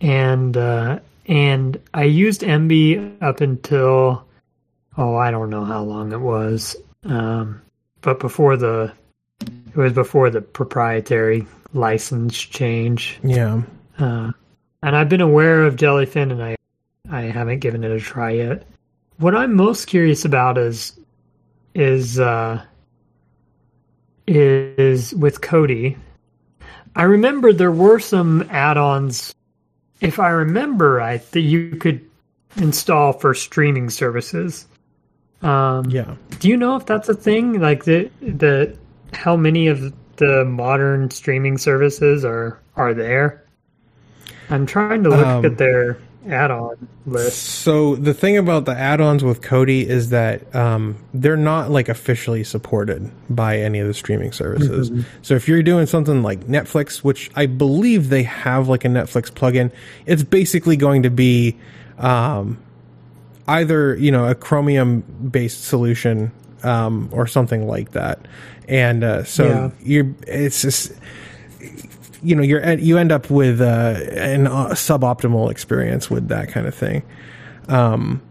And 0.00 0.56
uh 0.56 1.00
and 1.26 1.80
I 1.94 2.04
used 2.04 2.42
Emby 2.42 3.16
up 3.22 3.40
until 3.40 4.26
oh, 4.96 5.16
I 5.16 5.30
don't 5.30 5.50
know 5.50 5.64
how 5.64 5.82
long 5.82 6.12
it 6.12 6.20
was. 6.20 6.76
Um 7.04 7.62
but 8.02 8.20
before 8.20 8.56
the 8.56 8.92
it 9.70 9.76
was 9.76 9.92
before 9.92 10.30
the 10.30 10.40
proprietary 10.40 11.46
license 11.72 12.38
change. 12.38 13.18
Yeah, 13.22 13.62
Uh, 13.98 14.32
and 14.82 14.96
I've 14.96 15.08
been 15.08 15.20
aware 15.20 15.64
of 15.64 15.76
jellyfin, 15.76 16.32
and 16.32 16.42
I 16.42 16.56
I 17.10 17.22
haven't 17.22 17.58
given 17.60 17.84
it 17.84 17.90
a 17.90 18.00
try 18.00 18.32
yet. 18.32 18.66
What 19.18 19.34
I'm 19.34 19.54
most 19.54 19.86
curious 19.86 20.24
about 20.24 20.58
is 20.58 20.98
is 21.74 22.18
uh, 22.18 22.62
is 24.26 25.14
with 25.14 25.40
Kodi. 25.40 25.96
I 26.96 27.04
remember 27.04 27.52
there 27.52 27.70
were 27.70 28.00
some 28.00 28.42
add-ons, 28.50 29.34
if 30.00 30.18
I 30.18 30.30
remember 30.30 30.94
right, 30.94 31.30
that 31.30 31.40
you 31.40 31.76
could 31.76 32.04
install 32.56 33.12
for 33.12 33.32
streaming 33.34 33.90
services. 33.90 34.66
Um, 35.42 35.88
yeah. 35.88 36.16
do 36.40 36.48
you 36.48 36.56
know 36.56 36.76
if 36.76 36.86
that's 36.86 37.08
a 37.08 37.14
thing? 37.14 37.60
Like 37.60 37.84
the 37.84 38.10
the 38.20 38.76
how 39.12 39.36
many 39.36 39.68
of 39.68 39.92
the 40.16 40.44
modern 40.44 41.10
streaming 41.10 41.58
services 41.58 42.24
are 42.24 42.58
are 42.76 42.94
there? 42.94 43.44
I'm 44.48 44.66
trying 44.66 45.02
to 45.04 45.10
look 45.10 45.26
Um, 45.26 45.44
at 45.44 45.58
their 45.58 45.98
add-on 46.28 46.88
list. 47.06 47.38
So 47.38 47.96
the 47.96 48.12
thing 48.12 48.36
about 48.36 48.66
the 48.66 48.76
add-ons 48.76 49.24
with 49.24 49.40
Kodi 49.40 49.86
is 49.86 50.10
that 50.10 50.54
um, 50.54 50.96
they're 51.14 51.36
not 51.36 51.70
like 51.70 51.88
officially 51.88 52.44
supported 52.44 53.10
by 53.30 53.58
any 53.58 53.78
of 53.78 53.86
the 53.86 53.94
streaming 53.94 54.32
services. 54.32 54.90
So 55.22 55.34
if 55.34 55.48
you're 55.48 55.62
doing 55.62 55.86
something 55.86 56.22
like 56.22 56.40
Netflix, 56.40 56.98
which 56.98 57.30
I 57.36 57.46
believe 57.46 58.10
they 58.10 58.24
have 58.24 58.68
like 58.68 58.84
a 58.84 58.88
Netflix 58.88 59.30
plugin, 59.30 59.72
it's 60.04 60.22
basically 60.22 60.76
going 60.76 61.04
to 61.04 61.10
be 61.10 61.56
um, 61.98 62.58
either 63.48 63.96
you 63.96 64.10
know 64.10 64.26
a 64.26 64.34
Chromium-based 64.34 65.64
solution 65.64 66.32
um, 66.62 67.08
or 67.12 67.26
something 67.26 67.66
like 67.66 67.92
that. 67.92 68.26
And 68.68 69.02
uh, 69.04 69.24
so 69.24 69.44
Yeah. 69.46 69.70
you're 69.82 70.14
it's 70.26 70.62
just 70.62 70.92
you 72.22 72.34
know 72.34 72.42
you're 72.42 72.74
you 72.74 72.98
end 72.98 73.12
up 73.12 73.30
with 73.30 73.60
uh, 73.60 73.98
an 74.12 74.46
uh, 74.46 74.68
suboptimal 74.70 75.50
experience 75.50 76.10
with 76.10 76.28
that 76.28 76.48
kind 76.48 76.66
of 76.66 76.74
thing. 76.74 77.02
Um, 77.68 78.22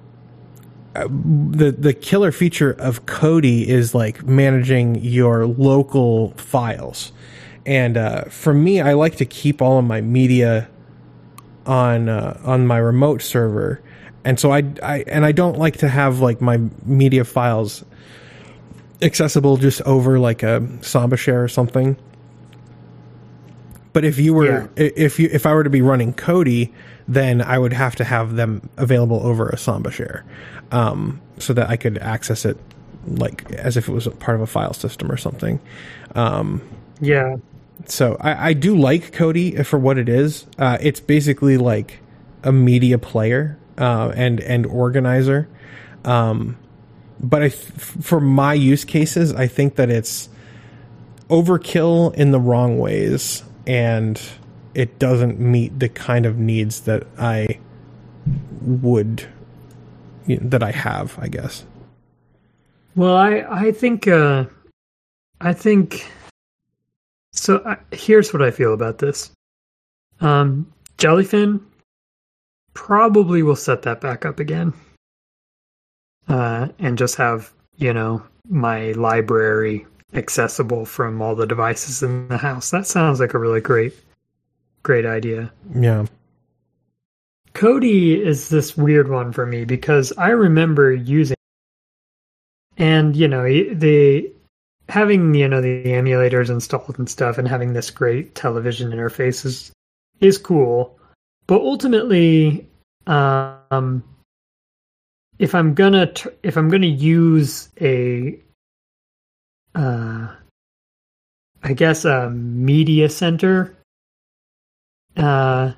uh, 0.96 1.08
the 1.10 1.72
the 1.72 1.94
killer 1.94 2.32
feature 2.32 2.72
of 2.72 3.06
Kodi 3.06 3.66
is 3.68 3.94
like 3.94 4.24
managing 4.24 4.96
your 5.04 5.46
local 5.46 6.32
files, 6.32 7.12
and 7.66 7.98
uh, 7.98 8.24
for 8.26 8.54
me, 8.54 8.82
I 8.82 8.94
like 8.94 9.16
to 9.18 9.26
keep 9.26 9.62
all 9.62 9.78
of 9.80 9.86
my 9.86 10.02
media 10.02 10.68
on 11.66 12.10
uh, 12.10 12.40
on 12.44 12.66
my 12.66 12.78
remote 12.78 13.22
server, 13.22 13.82
and 14.24 14.40
so 14.40 14.52
I, 14.52 14.64
I 14.82 15.04
and 15.08 15.26
I 15.26 15.32
don't 15.32 15.58
like 15.58 15.78
to 15.78 15.88
have 15.90 16.20
like 16.22 16.42
my 16.42 16.60
media 16.86 17.24
files 17.24 17.84
accessible 19.02 19.58
just 19.58 19.82
over 19.84 20.20
like 20.20 20.44
a 20.44 20.68
Samba 20.82 21.18
share 21.18 21.44
or 21.44 21.48
something. 21.48 21.96
But 23.94 24.06
if 24.06 24.20
you 24.20 24.34
were 24.34 24.70
Yeah. 24.78 24.90
if 24.96 25.20
you 25.20 25.30
if 25.32 25.46
I 25.46 25.54
were 25.54 25.64
to 25.64 25.70
be 25.70 25.82
running 25.82 26.14
Kodi, 26.14 26.70
then 27.08 27.42
I 27.42 27.58
would 27.58 27.74
have 27.74 27.96
to 27.96 28.04
have 28.04 28.36
them 28.36 28.70
available 28.78 29.20
over 29.26 29.50
a 29.50 29.58
Samba 29.58 29.90
share, 29.92 30.24
um, 30.72 31.20
so 31.40 31.54
that 31.54 31.70
I 31.70 31.76
could 31.76 31.98
access 31.98 32.46
it 32.46 32.58
like 33.08 33.50
as 33.54 33.78
if 33.78 33.90
it 33.90 33.92
was 33.92 34.06
a 34.06 34.12
part 34.12 34.36
of 34.36 34.42
a 34.42 34.48
file 34.48 34.74
system 34.74 35.12
or 35.12 35.18
something. 35.18 35.60
Um, 36.16 36.62
Yeah, 37.02 37.38
so 37.86 38.18
I, 38.20 38.50
I 38.50 38.54
do 38.54 38.78
like 38.78 39.12
Kodi 39.12 39.66
for 39.66 39.80
what 39.80 39.98
it 39.98 40.08
is. 40.10 40.46
Uh, 40.60 40.78
it's 40.82 41.00
basically 41.00 41.58
like 41.58 42.00
a 42.44 42.52
media 42.52 42.98
player 43.00 43.58
uh, 43.80 44.12
and 44.16 44.40
and 44.42 44.66
organizer. 44.68 45.48
Um, 46.06 46.58
but 47.20 47.44
I, 47.44 47.50
for 47.50 48.20
my 48.20 48.54
use 48.54 48.86
cases, 48.86 49.34
I 49.34 49.48
think 49.48 49.76
that 49.76 49.90
it's 49.90 50.30
overkill 51.30 52.14
in 52.16 52.32
the 52.32 52.40
wrong 52.40 52.80
ways, 52.80 53.44
and 53.68 54.22
it 54.74 55.00
doesn't 55.00 55.40
meet 55.40 55.80
the 55.80 55.90
kind 55.90 56.26
of 56.26 56.38
needs 56.38 56.82
that 56.82 57.06
I 57.18 57.60
would 58.62 59.28
you 60.26 60.38
know, 60.38 60.50
that 60.50 60.64
I 60.64 60.72
have. 60.72 61.18
I 61.20 61.28
guess. 61.28 61.66
Well, 62.96 63.16
I 63.16 63.46
I 63.50 63.72
think 63.72 64.08
uh, 64.08 64.46
I 65.42 65.54
think 65.54 66.06
so. 67.32 67.62
I, 67.66 67.78
here's 67.92 68.34
what 68.34 68.42
I 68.42 68.52
feel 68.52 68.74
about 68.74 69.00
this. 69.00 69.32
Um, 70.22 70.72
Jellyfin 70.98 71.62
probably 72.74 73.44
will 73.44 73.56
set 73.56 73.84
that 73.84 74.02
back 74.02 74.26
up 74.26 74.40
again, 74.40 74.74
uh, 76.30 76.70
and 76.80 76.98
just 76.98 77.16
have 77.16 77.52
you 77.78 77.94
know 77.94 78.24
my 78.48 78.92
library 78.94 79.86
accessible 80.14 80.86
from 80.86 81.22
all 81.22 81.36
the 81.36 81.46
devices 81.46 82.02
in 82.02 82.28
the 82.30 82.38
house. 82.38 82.72
That 82.72 82.88
sounds 82.88 83.20
like 83.20 83.34
a 83.34 83.40
really 83.40 83.62
great, 83.62 83.94
great 84.84 85.06
idea. 85.06 85.52
Yeah. 85.76 86.06
Kodi 87.54 88.20
is 88.20 88.50
this 88.50 88.78
weird 88.78 89.10
one 89.10 89.34
for 89.34 89.46
me 89.46 89.66
because 89.66 90.14
I 90.18 90.30
remember 90.30 90.94
using, 90.94 91.36
and 92.78 93.16
you 93.16 93.28
know 93.28 93.44
the 93.44 94.32
having 94.88 95.34
you 95.34 95.48
know 95.48 95.62
the 95.62 95.84
emulators 95.86 96.50
installed 96.50 96.98
and 96.98 97.10
stuff, 97.10 97.38
and 97.38 97.48
having 97.48 97.74
this 97.74 97.90
great 97.90 98.36
television 98.36 98.92
interface 98.92 99.46
is 99.46 99.72
is 100.22 100.38
cool, 100.38 100.98
but 101.48 101.62
ultimately, 101.62 102.68
um, 103.08 104.04
if 105.40 105.56
I'm 105.56 105.74
gonna 105.74 106.12
if 106.44 106.58
I'm 106.58 106.70
gonna 106.70 106.86
use 106.88 107.70
a, 107.82 108.40
uh, 109.76 110.28
I 111.64 111.74
guess 111.74 112.06
a 112.06 112.30
media 112.30 113.10
center, 113.10 113.76
uh 115.18 115.72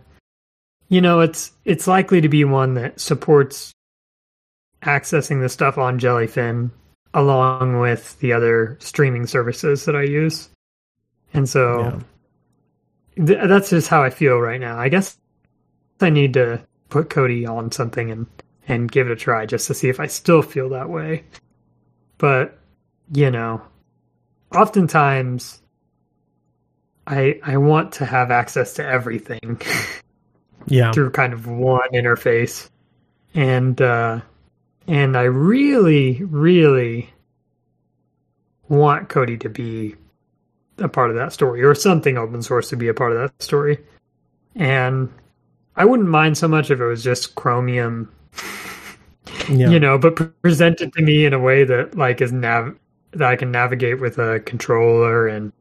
you 0.89 0.99
know 1.01 1.21
it's 1.21 1.53
it's 1.63 1.87
likely 1.87 2.19
to 2.21 2.27
be 2.29 2.43
one 2.43 2.73
that 2.75 2.99
supports 2.99 3.71
accessing 4.83 5.41
the 5.41 5.47
stuff 5.47 5.77
on 5.77 5.99
jellyfin 5.99 6.69
along 7.13 7.79
with 7.79 8.19
the 8.19 8.33
other 8.33 8.77
streaming 8.81 9.25
services 9.25 9.85
that 9.85 9.95
i 9.95 10.01
use 10.03 10.49
and 11.33 11.47
so 11.47 12.03
Yeah. 13.15 13.25
th- 13.25 13.47
that's 13.47 13.69
just 13.69 13.87
how 13.87 14.03
i 14.03 14.09
feel 14.09 14.37
right 14.37 14.59
now 14.59 14.77
i 14.77 14.89
guess 14.89 15.17
i 16.01 16.09
need 16.09 16.33
to 16.33 16.61
put 16.89 17.09
Kodi 17.09 17.47
on 17.47 17.71
something 17.71 18.11
and 18.11 18.27
and 18.71 18.91
give 18.91 19.07
it 19.07 19.11
a 19.11 19.15
try 19.15 19.45
just 19.45 19.67
to 19.67 19.73
see 19.73 19.89
if 19.89 19.99
i 19.99 20.07
still 20.07 20.41
feel 20.41 20.69
that 20.69 20.89
way. 20.89 21.23
But 22.17 22.57
you 23.13 23.29
know 23.29 23.61
oftentimes 24.55 25.61
i 27.07 27.39
i 27.43 27.57
want 27.57 27.91
to 27.93 28.05
have 28.05 28.31
access 28.31 28.73
to 28.75 28.85
everything 28.85 29.59
Yeah. 30.67 30.91
through 30.91 31.09
kind 31.11 31.33
of 31.33 31.47
one 31.47 31.89
interface. 31.93 32.69
And 33.33 33.81
uh 33.81 34.21
and 34.87 35.17
i 35.17 35.23
really 35.23 36.23
really 36.23 37.09
want 38.69 39.09
Kodi 39.09 39.39
to 39.41 39.49
be 39.49 39.95
a 40.77 40.87
part 40.87 41.09
of 41.09 41.15
that 41.17 41.33
story 41.33 41.63
or 41.63 41.75
something 41.75 42.17
open 42.17 42.41
source 42.41 42.69
to 42.69 42.75
be 42.77 42.87
a 42.87 42.93
part 42.93 43.11
of 43.11 43.17
that 43.19 43.41
story. 43.43 43.79
And 44.55 45.09
i 45.75 45.83
wouldn't 45.85 46.09
mind 46.09 46.37
so 46.37 46.47
much 46.47 46.71
if 46.71 46.79
it 46.79 46.85
was 46.85 47.03
just 47.03 47.35
chromium 47.35 48.11
Yeah. 49.49 49.69
you 49.69 49.79
know 49.79 49.97
but 49.97 50.15
pre- 50.15 50.27
presented 50.41 50.93
to 50.93 51.01
me 51.01 51.25
in 51.25 51.33
a 51.33 51.39
way 51.39 51.63
that 51.63 51.97
like 51.97 52.21
is 52.21 52.31
nav 52.31 52.75
that 53.11 53.27
I 53.27 53.35
can 53.35 53.51
navigate 53.51 53.99
with 53.99 54.17
a 54.17 54.39
controller 54.41 55.27
and 55.27 55.51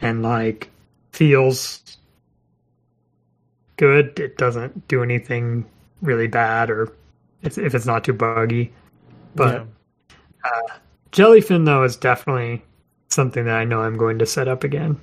and 0.00 0.22
like 0.22 0.70
feels 1.12 1.98
good. 3.76 4.18
It 4.20 4.36
doesn't 4.36 4.88
do 4.88 5.02
anything 5.02 5.64
really 6.02 6.26
bad 6.26 6.70
or 6.70 6.92
if, 7.42 7.58
if 7.58 7.74
it's 7.74 7.86
not 7.86 8.04
too 8.04 8.12
buggy. 8.12 8.72
But 9.34 9.66
uh, 10.44 10.74
Jellyfin 11.12 11.64
though 11.64 11.82
is 11.82 11.96
definitely 11.96 12.62
something 13.08 13.44
that 13.46 13.56
I 13.56 13.64
know 13.64 13.80
I'm 13.80 13.96
going 13.96 14.18
to 14.18 14.26
set 14.26 14.48
up 14.48 14.64
again. 14.64 15.00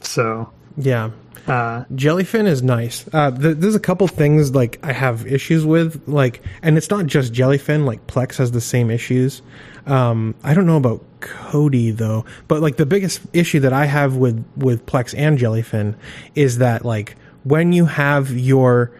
So 0.00 0.50
Yeah. 0.76 1.10
uh, 1.46 1.84
Jellyfin 1.94 2.46
is 2.46 2.62
nice. 2.62 3.04
Uh, 3.12 3.30
th- 3.30 3.58
there's 3.58 3.74
a 3.74 3.80
couple 3.80 4.08
things 4.08 4.54
like 4.54 4.78
I 4.82 4.92
have 4.92 5.26
issues 5.26 5.64
with, 5.64 6.02
like, 6.08 6.42
and 6.62 6.76
it's 6.76 6.90
not 6.90 7.06
just 7.06 7.32
Jellyfin. 7.32 7.84
Like 7.84 8.06
Plex 8.06 8.36
has 8.38 8.52
the 8.52 8.60
same 8.60 8.90
issues. 8.90 9.42
Um, 9.86 10.34
I 10.42 10.54
don't 10.54 10.66
know 10.66 10.78
about 10.78 11.04
Kodi 11.20 11.94
though, 11.96 12.24
but 12.48 12.60
like 12.62 12.76
the 12.76 12.86
biggest 12.86 13.20
issue 13.32 13.60
that 13.60 13.72
I 13.72 13.84
have 13.84 14.16
with 14.16 14.44
with 14.56 14.86
Plex 14.86 15.14
and 15.16 15.38
Jellyfin 15.38 15.94
is 16.34 16.58
that 16.58 16.84
like 16.84 17.16
when 17.44 17.72
you 17.72 17.84
have 17.84 18.30
your 18.30 18.90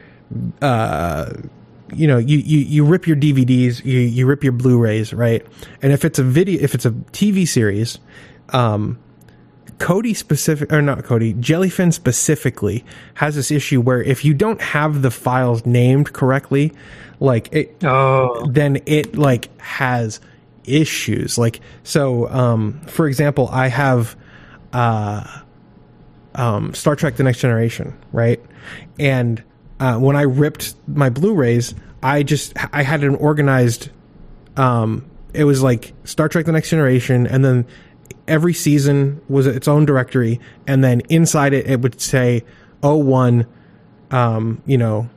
uh 0.60 1.32
you 1.94 2.06
know 2.06 2.18
you, 2.18 2.38
you 2.38 2.58
you 2.58 2.84
rip 2.84 3.06
your 3.06 3.16
dvds 3.16 3.84
you 3.84 4.00
you 4.00 4.26
rip 4.26 4.42
your 4.42 4.52
blu-rays 4.52 5.12
right 5.12 5.46
and 5.82 5.92
if 5.92 6.04
it's 6.04 6.18
a 6.18 6.22
video 6.24 6.60
if 6.60 6.74
it's 6.74 6.86
a 6.86 6.90
tv 6.90 7.46
series 7.46 7.98
um 8.48 8.98
Kodi 9.78 10.14
specific 10.14 10.72
or 10.72 10.82
not 10.82 10.98
Kodi, 11.00 11.34
Jellyfin 11.34 11.92
specifically 11.92 12.84
has 13.14 13.34
this 13.34 13.50
issue 13.50 13.80
where 13.80 14.02
if 14.02 14.24
you 14.24 14.34
don't 14.34 14.60
have 14.60 15.02
the 15.02 15.10
files 15.10 15.66
named 15.66 16.12
correctly, 16.12 16.72
like 17.20 17.52
it, 17.52 17.76
oh 17.84 18.46
then 18.50 18.78
it 18.86 19.16
like 19.16 19.56
has 19.60 20.20
issues. 20.64 21.38
Like 21.38 21.60
so, 21.82 22.28
um, 22.30 22.80
for 22.86 23.06
example, 23.06 23.48
I 23.50 23.68
have 23.68 24.16
uh, 24.72 25.42
um, 26.34 26.74
Star 26.74 26.96
Trek: 26.96 27.16
The 27.16 27.24
Next 27.24 27.40
Generation, 27.40 27.96
right? 28.12 28.40
And 28.98 29.42
uh, 29.80 29.98
when 29.98 30.16
I 30.16 30.22
ripped 30.22 30.74
my 30.86 31.10
Blu-rays, 31.10 31.74
I 32.02 32.22
just 32.22 32.54
I 32.72 32.82
had 32.82 33.04
an 33.04 33.16
organized. 33.16 33.90
Um, 34.56 35.10
it 35.32 35.44
was 35.44 35.62
like 35.62 35.92
Star 36.04 36.28
Trek: 36.28 36.46
The 36.46 36.52
Next 36.52 36.70
Generation, 36.70 37.26
and 37.26 37.44
then 37.44 37.66
every 38.26 38.54
season 38.54 39.20
was 39.28 39.46
its 39.46 39.68
own 39.68 39.84
directory, 39.84 40.40
and 40.66 40.82
then 40.82 41.00
inside 41.08 41.52
it 41.52 41.66
it 41.66 41.80
would 41.80 42.00
say 42.00 42.44
01, 42.82 43.46
um, 44.10 44.62
you 44.66 44.78
know, 44.78 45.08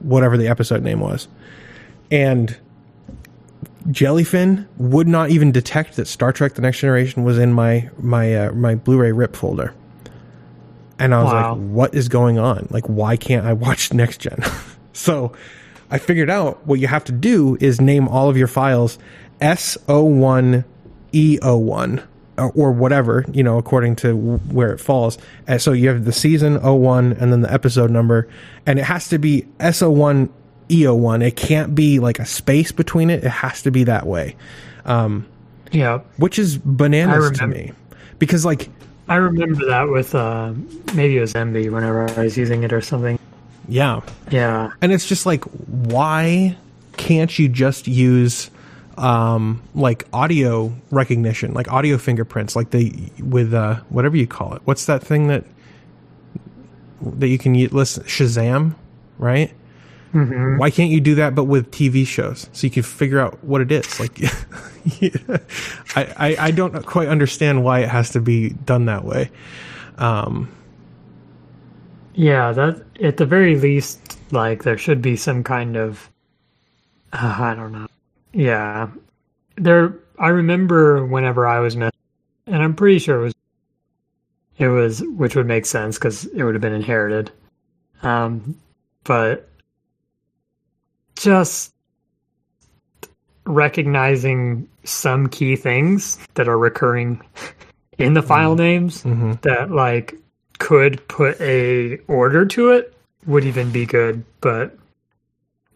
whatever 0.00 0.36
the 0.36 0.48
episode 0.48 0.82
name 0.82 1.00
was, 1.00 1.28
and 2.10 2.56
Jellyfin 3.88 4.66
would 4.78 5.06
not 5.06 5.30
even 5.30 5.52
detect 5.52 5.96
that 5.96 6.06
Star 6.08 6.32
Trek: 6.32 6.54
The 6.54 6.62
Next 6.62 6.80
Generation 6.80 7.22
was 7.24 7.38
in 7.38 7.52
my 7.52 7.88
my 7.98 8.34
uh, 8.34 8.52
my 8.52 8.74
Blu-ray 8.74 9.12
rip 9.12 9.36
folder. 9.36 9.74
And 10.98 11.14
I 11.14 11.22
was 11.22 11.32
Wow. 11.32 11.54
like, 11.54 11.62
"What 11.70 11.94
is 11.94 12.08
going 12.08 12.38
on? 12.38 12.68
Like, 12.70 12.86
why 12.86 13.16
can't 13.16 13.46
I 13.46 13.52
watch 13.52 13.92
Next 13.92 14.18
Gen?" 14.18 14.38
so, 14.92 15.32
I 15.90 15.98
figured 15.98 16.30
out 16.30 16.66
what 16.66 16.80
you 16.80 16.88
have 16.88 17.04
to 17.04 17.12
do 17.12 17.56
is 17.60 17.80
name 17.80 18.08
all 18.08 18.28
of 18.28 18.36
your 18.36 18.48
files 18.48 18.98
S01 19.40 20.64
E01 21.12 22.02
or, 22.38 22.50
or 22.54 22.72
whatever, 22.72 23.24
you 23.32 23.42
know, 23.42 23.58
according 23.58 23.96
to 23.96 24.14
where 24.16 24.72
it 24.72 24.78
falls. 24.78 25.18
And 25.46 25.60
so 25.60 25.72
you 25.72 25.88
have 25.88 26.04
the 26.04 26.12
season 26.12 26.60
01 26.60 27.12
and 27.14 27.32
then 27.32 27.40
the 27.42 27.52
episode 27.52 27.90
number, 27.90 28.28
and 28.66 28.78
it 28.78 28.84
has 28.84 29.08
to 29.08 29.18
be 29.18 29.46
S01 29.58 30.28
E01. 30.68 31.24
It 31.26 31.36
can't 31.36 31.74
be 31.74 31.98
like 32.00 32.18
a 32.18 32.26
space 32.26 32.72
between 32.72 33.10
it. 33.10 33.24
It 33.24 33.30
has 33.30 33.62
to 33.62 33.70
be 33.70 33.84
that 33.84 34.06
way, 34.06 34.36
yeah. 35.72 35.98
which 36.16 36.38
is 36.38 36.58
bananas 36.58 37.38
to 37.38 37.46
me. 37.46 37.72
Because 38.18 38.44
like, 38.44 38.68
I 39.08 39.16
remember 39.16 39.66
that 39.66 39.88
with 39.88 40.14
uh, 40.14 40.52
maybe 40.94 41.16
it 41.16 41.20
was 41.20 41.34
Emby 41.34 41.70
whenever 41.70 42.08
I 42.10 42.24
was 42.24 42.36
using 42.36 42.64
it 42.64 42.72
or 42.72 42.80
something. 42.80 43.18
yeah, 43.68 44.00
Yeah. 44.30 44.72
and 44.82 44.92
it's 44.92 45.06
just 45.06 45.26
like, 45.26 45.44
why 45.44 46.56
can't 46.96 47.38
you 47.38 47.48
just 47.48 47.86
use 47.86 48.50
um 48.98 49.62
like 49.74 50.06
audio 50.12 50.72
recognition 50.90 51.52
like 51.54 51.70
audio 51.70 51.98
fingerprints 51.98 52.56
like 52.56 52.70
the 52.70 52.94
with 53.22 53.52
uh 53.54 53.76
whatever 53.90 54.16
you 54.16 54.26
call 54.26 54.54
it. 54.54 54.62
What's 54.64 54.86
that 54.86 55.02
thing 55.02 55.28
that 55.28 55.44
that 57.02 57.28
you 57.28 57.38
can 57.38 57.54
u- 57.54 57.68
listen 57.68 58.04
shazam 58.04 58.74
right? 59.18 59.52
Why 60.58 60.70
can't 60.70 60.90
you 60.90 61.00
do 61.00 61.16
that 61.16 61.34
but 61.34 61.44
with 61.44 61.70
tv 61.70 62.06
shows? 62.06 62.48
So 62.52 62.66
you 62.66 62.70
can 62.70 62.82
figure 62.82 63.20
out 63.20 63.42
what 63.44 63.60
it 63.60 63.70
is. 63.72 64.00
Like 64.00 64.18
I, 65.96 66.04
I 66.16 66.36
i 66.46 66.50
don't 66.50 66.84
quite 66.86 67.08
understand 67.08 67.64
why 67.64 67.80
it 67.80 67.88
has 67.90 68.10
to 68.10 68.20
be 68.20 68.50
done 68.50 68.86
that 68.86 69.04
way. 69.04 69.30
Um 69.98 70.50
Yeah, 72.14 72.52
that 72.52 72.82
at 73.02 73.16
the 73.18 73.26
very 73.26 73.56
least, 73.56 74.18
like 74.32 74.62
there 74.64 74.78
should 74.78 75.02
be 75.02 75.16
some 75.16 75.44
kind 75.44 75.76
of 75.76 76.10
uh, 77.12 77.36
I 77.40 77.54
don't 77.54 77.72
know. 77.72 77.85
Yeah, 78.36 78.88
there. 79.56 79.98
I 80.18 80.28
remember 80.28 81.06
whenever 81.06 81.46
I 81.46 81.60
was 81.60 81.74
missing, 81.74 81.98
and 82.46 82.62
I'm 82.62 82.74
pretty 82.74 82.98
sure 82.98 83.20
it 83.20 83.22
was 83.22 83.34
it 84.58 84.68
was, 84.68 85.02
which 85.02 85.34
would 85.36 85.46
make 85.46 85.64
sense 85.64 85.98
because 85.98 86.26
it 86.26 86.44
would 86.44 86.54
have 86.54 86.60
been 86.60 86.74
inherited. 86.74 87.30
Um, 88.02 88.58
but 89.04 89.48
just 91.16 91.72
recognizing 93.46 94.68
some 94.84 95.28
key 95.28 95.56
things 95.56 96.18
that 96.34 96.46
are 96.46 96.58
recurring 96.58 97.22
in 97.98 98.12
the 98.12 98.22
file 98.22 98.54
names 98.54 99.02
mhm. 99.02 99.40
that 99.42 99.70
like 99.70 100.14
could 100.58 101.06
put 101.08 101.40
a 101.40 101.98
order 102.08 102.44
to 102.44 102.70
it 102.70 102.92
would 103.26 103.44
even 103.44 103.70
be 103.70 103.86
good 103.86 104.24
but 104.40 104.76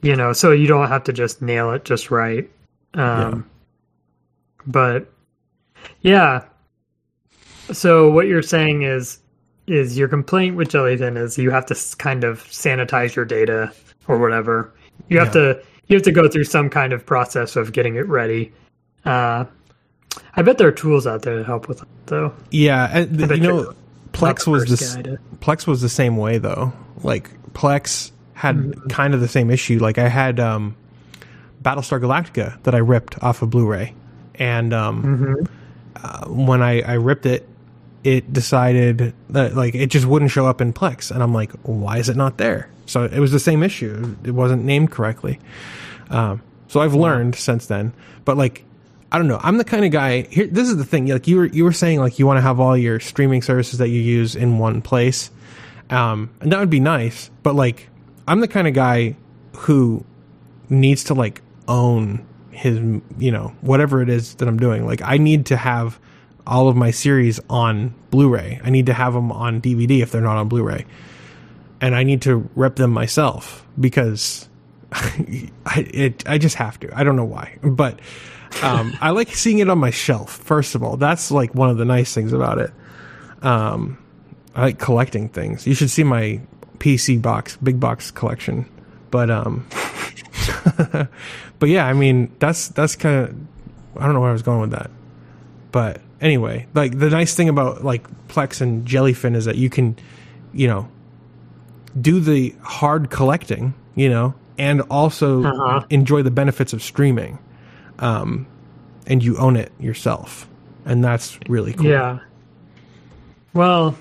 you 0.03 0.17
know 0.17 0.33
so 0.33 0.51
you 0.53 0.67
don't 0.67 0.89
have 0.89 1.05
to 1.05 1.13
just 1.13 1.41
nail 1.43 1.71
it 1.73 1.85
just 1.85 2.11
right. 2.11 2.49
Um 2.95 3.49
but 4.67 5.11
yeah. 6.03 6.45
So 7.73 8.11
what 8.11 8.27
you're 8.27 8.43
saying 8.43 8.83
is 8.83 9.19
is 9.67 9.97
your 9.97 10.09
complaint 10.09 10.57
with 10.57 10.69
jellyfin 10.69 11.17
is 11.17 11.39
you 11.39 11.51
have 11.51 11.67
to 11.67 11.97
kind 11.99 12.25
of 12.25 12.43
sanitize 12.45 13.15
your 13.15 13.25
data 13.25 13.73
or 14.09 14.19
whatever. 14.19 14.73
You 15.09 15.19
have 15.19 15.29
Yeah. 15.29 15.55
to 15.55 15.63
you 15.87 15.97
have 15.97 16.03
to 16.05 16.13
go 16.13 16.29
through 16.29 16.45
some 16.45 16.69
kind 16.71 16.93
of 16.93 17.05
process 17.07 17.57
of 17.57 17.73
getting 17.73 17.97
it 17.97 18.07
ready. 18.09 18.53
Uh 19.05 19.45
i 20.35 20.43
bet 20.43 20.59
there 20.59 20.67
are 20.67 20.73
tools 20.73 21.07
out 21.07 21.23
there 21.23 21.37
to 21.37 21.45
help 21.45 21.69
with 21.69 21.83
it 21.83 21.89
though. 22.07 22.33
Yeah 22.51 22.89
and 22.93 23.21
you 23.21 23.39
know 23.39 23.75
plex 24.13 24.47
was 24.47 24.63
first 24.65 24.71
this 24.81 24.97
guy 24.97 25.03
to- 25.03 25.19
Plex 25.41 25.67
was 25.67 25.81
the 25.81 25.89
same 25.89 26.17
way 26.17 26.39
though. 26.39 26.73
Like 27.03 27.31
Plex 27.53 28.11
had 28.41 28.57
Mm-hmm. 28.57 28.89
kind 28.89 29.13
of 29.15 29.21
the 29.21 29.29
same 29.29 29.51
issue. 29.51 29.79
Like 29.79 29.99
I 29.99 30.09
had 30.09 30.41
um, 30.41 30.75
Battlestar 31.63 32.01
Galactica 32.01 32.63
that 32.63 32.75
I 32.75 32.79
ripped 32.79 33.23
off 33.23 33.43
of 33.43 33.51
Blu-ray, 33.51 33.95
and 34.37 34.73
um, 34.73 35.03
Mm-hmm. 35.03 35.45
uh, 36.05 36.33
when 36.33 36.63
I, 36.63 36.81
I 36.81 36.95
ripped 36.95 37.27
it, 37.27 37.47
it 38.03 38.33
decided 38.33 39.13
that 39.29 39.55
like 39.55 39.75
it 39.75 39.89
just 39.91 40.07
wouldn't 40.07 40.31
show 40.31 40.47
up 40.47 40.61
in 40.63 40.73
Plex, 40.73 41.11
and 41.11 41.23
I'm 41.23 41.35
like, 41.35 41.53
why 41.65 41.99
is 41.99 42.09
it 42.09 42.17
not 42.17 42.39
there? 42.39 42.69
So 42.87 43.05
it 43.05 43.19
was 43.19 43.31
the 43.31 43.39
same 43.39 43.63
issue. 43.63 44.17
It 44.25 44.33
wasn't 44.33 44.65
named 44.65 44.91
correctly. 44.91 45.39
Um, 46.09 46.41
so 46.69 46.81
I've 46.81 46.95
learned 46.95 47.35
since 47.37 47.67
then, 47.67 47.93
but 48.25 48.37
like. 48.37 48.65
I 49.13 49.19
don't 49.19 49.27
know. 49.27 49.41
I'm 49.43 49.59
the 49.59 49.65
kind 49.65 49.85
of 49.85 49.91
guy. 49.91 50.23
Here, 50.23 50.47
this 50.47 50.69
is 50.69 50.77
the 50.77 50.85
thing. 50.85 51.09
Like 51.09 51.27
you 51.27 51.39
were, 51.39 51.47
you 51.47 51.65
were 51.65 51.73
saying, 51.73 51.99
like 51.99 52.21
you 52.21 52.29
want 52.29 52.37
to 52.37 52.43
have 52.43 52.61
all 52.61 52.77
your 52.77 53.01
streaming 53.01 53.43
services 53.43 53.81
that 53.81 53.89
you 53.89 54.01
use 54.01 54.37
in 54.37 54.59
one 54.61 54.83
place, 54.83 55.33
um, 55.91 56.31
and 56.41 56.53
that 56.53 56.61
would 56.61 56.71
be 56.71 56.79
nice. 56.79 57.29
But 57.43 57.57
like, 57.57 57.89
I'm 58.31 58.39
the 58.39 58.47
kind 58.47 58.69
of 58.69 58.75
guy 58.75 59.17
who 59.57 60.05
needs 60.69 61.03
to 61.05 61.15
like 61.15 61.43
own 61.67 62.25
his, 62.53 62.77
you 63.19 63.33
know, 63.33 63.53
whatever 63.61 64.03
it 64.03 64.09
is 64.09 64.37
that 64.37 64.47
I'm 64.47 64.57
doing. 64.57 64.87
Like, 64.87 65.03
I 65.03 65.19
need 65.19 65.47
to 65.47 65.57
have 65.57 65.99
all 66.47 66.69
of 66.69 66.77
my 66.77 66.93
series 66.93 67.41
on 67.51 67.93
Blu-ray. 68.11 68.61
I 68.63 68.71
need 68.71 68.87
to 68.87 68.95
have 68.95 69.15
them 69.15 69.33
on 69.33 69.61
DVD 69.61 70.01
if 70.01 70.13
they're 70.13 70.21
not 70.21 70.37
on 70.37 70.49
Blu-ray, 70.49 70.87
and 71.81 71.97
I 71.97 72.05
need 72.05 72.23
to 72.23 72.49
rep 72.55 72.77
them 72.77 72.93
myself 72.93 73.67
because 73.81 74.49
I 74.93 75.89
it 75.93 76.23
I 76.29 76.39
just 76.39 76.55
have 76.55 76.79
to. 76.81 76.97
I 76.97 77.03
don't 77.03 77.17
know 77.17 77.25
why, 77.25 77.59
but 77.65 77.99
um, 78.63 78.97
I 79.01 79.11
like 79.11 79.35
seeing 79.35 79.59
it 79.59 79.69
on 79.69 79.79
my 79.79 79.91
shelf. 79.91 80.37
First 80.37 80.77
of 80.77 80.85
all, 80.85 80.97
that's 80.97 81.33
like 81.33 81.53
one 81.57 81.69
of 81.69 81.79
the 81.79 81.85
nice 81.85 82.15
things 82.15 82.33
about 82.33 82.59
it. 82.59 82.71
Um, 83.43 83.99
I 84.55 84.63
like 84.63 84.79
collecting 84.79 85.29
things. 85.29 85.67
You 85.67 85.75
should 85.75 85.91
see 85.91 86.05
my 86.05 86.41
PC 86.81 87.21
box, 87.23 87.57
big 87.59 87.79
box 87.79 88.11
collection. 88.11 88.67
But 89.13 89.31
um, 89.31 89.67
but 91.59 91.69
yeah, 91.69 91.87
I 91.87 91.93
mean 91.93 92.35
that's 92.39 92.69
that's 92.69 92.97
kind 92.97 93.25
of 93.29 93.35
I 94.03 94.05
don't 94.05 94.15
know 94.15 94.21
where 94.21 94.31
I 94.31 94.33
was 94.33 94.43
going 94.43 94.61
with 94.61 94.71
that. 94.73 94.91
But 95.73 96.01
anyway, 96.21 96.67
like 96.75 96.99
the 96.99 97.11
nice 97.11 97.35
thing 97.35 97.49
about 97.49 97.85
like 97.85 98.07
Plex 98.29 98.61
and 98.61 98.87
Jellyfin 98.87 99.37
is 99.37 99.45
that 99.45 99.57
you 99.57 99.71
can, 99.71 99.97
you 100.53 100.67
know, 100.69 100.89
do 102.01 102.21
the 102.21 102.55
hard 102.63 103.11
collecting, 103.11 103.75
you 103.95 104.09
know, 104.09 104.35
and 104.59 104.81
also 104.83 105.45
Uh-huh. 105.45 105.85
enjoy 105.91 106.23
the 106.23 106.31
benefits 106.31 106.73
of 106.73 106.83
streaming. 106.83 107.39
Um, 107.99 108.47
and 109.07 109.23
you 109.23 109.37
own 109.39 109.57
it 109.57 109.73
yourself. 109.79 110.47
and 110.87 111.05
that's 111.05 111.39
really 111.49 111.73
cool. 111.75 111.87
Yeah. 111.87 112.21
Well, 113.53 113.97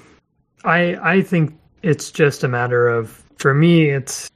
I 0.64 0.96
I 1.02 1.22
think 1.22 1.58
it's 1.82 2.12
just 2.12 2.44
a 2.44 2.48
matter 2.48 2.88
of 2.88 3.24
for 3.38 3.54
me 3.54 3.90
it's 3.90 4.30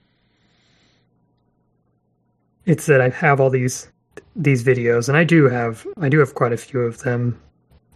it's 2.66 2.86
that 2.86 3.02
I 3.02 3.10
have 3.10 3.40
all 3.40 3.50
these 3.50 3.90
these 4.36 4.64
videos 4.64 5.08
and 5.08 5.18
I 5.18 5.24
do 5.24 5.48
have 5.50 5.86
I 5.98 6.10
do 6.10 6.20
have 6.20 6.36
quite 6.36 6.54
a 6.54 6.58
few 6.58 6.82
of 6.82 7.00
them 7.00 7.40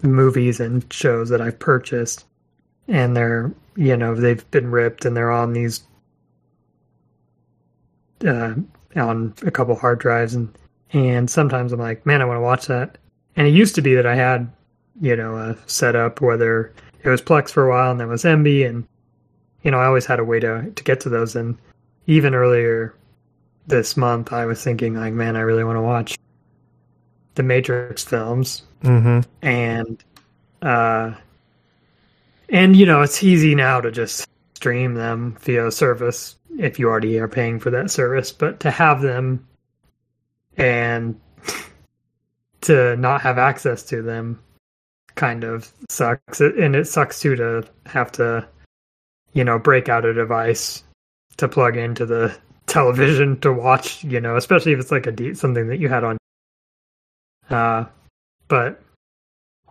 movies 0.02 0.60
and 0.60 0.86
shows 0.91 1.30
that 1.30 1.41
I've 1.41 1.58
purchased 1.60 2.26
and 2.88 3.16
they're 3.16 3.52
you 3.76 3.95
know 3.95 4.16
they've 4.16 4.50
been 4.52 4.70
ripped 4.70 5.06
and 5.06 5.16
they're 5.16 5.32
on 5.32 5.54
these 5.54 5.84
uh 8.26 8.54
on 8.95 9.34
a 9.45 9.52
couple 9.52 9.76
hard 9.76 10.00
drives 10.00 10.34
and 10.34 10.56
and 10.93 11.30
sometimes 11.30 11.72
I'm 11.72 11.80
like 11.80 12.06
man 12.06 12.22
I 12.22 12.26
want 12.26 12.38
to 12.38 12.41
watch 12.41 12.68
that. 12.68 12.98
And 13.36 13.45
it 13.45 13.52
used 13.52 13.76
to 13.76 13.82
be 13.82 13.95
that 13.95 14.06
I 14.06 14.16
had 14.16 14.52
you 15.02 15.16
know 15.16 15.38
a 15.38 15.58
setup 15.68 16.22
whether 16.22 16.74
it 17.04 17.10
was 17.10 17.22
Plex 17.22 17.50
for 17.50 17.66
a 17.66 17.70
while 17.70 17.91
and 17.91 18.00
then 18.00 18.10
was 18.10 18.24
Emby 18.24 18.68
and 18.68 18.88
you 19.64 19.72
know 19.72 19.80
I 19.80 19.86
always 19.86 20.05
had 20.05 20.20
a 20.20 20.24
way 20.24 20.39
to 20.39 20.72
to 20.72 20.84
get 20.84 20.99
to 21.01 21.10
those. 21.10 21.36
And 21.36 21.58
even 22.05 22.34
earlier 22.34 22.93
this 23.68 23.97
month 23.97 24.32
I 24.32 24.45
was 24.45 24.64
thinking 24.64 24.95
like 24.95 25.14
man 25.14 25.36
I 25.36 25.41
really 25.41 25.64
want 25.64 25.78
to 25.78 25.82
watch 25.82 26.18
the 27.36 27.43
Matrix 27.43 28.03
films. 28.03 28.64
Mm-hmm. 28.84 29.22
and 29.41 30.03
uh 30.62 31.12
and 32.49 32.76
you 32.76 32.86
know 32.86 33.01
it's 33.01 33.24
easy 33.24 33.55
now 33.55 33.82
to 33.82 33.91
just 33.91 34.28
stream 34.55 34.93
them 34.93 35.36
via 35.41 35.72
service 35.72 36.36
if 36.60 36.80
you 36.80 36.88
already 36.88 37.20
are 37.20 37.28
paying 37.28 37.60
for 37.60 37.70
that 37.72 37.91
service. 37.91 38.32
But 38.32 38.60
to 38.62 38.72
have 38.72 39.01
them 39.01 39.47
and 40.58 41.20
to 42.62 42.95
not 42.97 43.22
have 43.22 43.38
access 43.38 43.84
to 43.84 44.01
them 44.01 44.39
kind 45.16 45.43
of 45.43 45.72
sucks. 45.89 46.39
And 46.41 46.76
it 46.76 46.88
sucks 46.88 47.20
too 47.20 47.36
to 47.36 47.68
have 47.86 48.12
to 48.14 48.47
you 49.34 49.43
know 49.43 49.59
break 49.59 49.89
out 49.89 50.05
a 50.05 50.13
device 50.13 50.84
to 51.38 51.47
plug 51.47 51.78
into 51.78 52.05
the 52.05 52.36
television 52.65 53.39
to 53.39 53.53
watch 53.53 54.03
you 54.03 54.19
know 54.19 54.36
especially 54.36 54.73
if 54.73 54.80
it's 54.80 54.91
like 54.91 55.07
a 55.07 55.11
de- 55.11 55.34
something 55.34 55.67
that 55.67 55.80
you 55.80 55.89
had 55.89 56.03
on. 56.03 56.17
Uh 57.49 57.86
but 58.47 58.82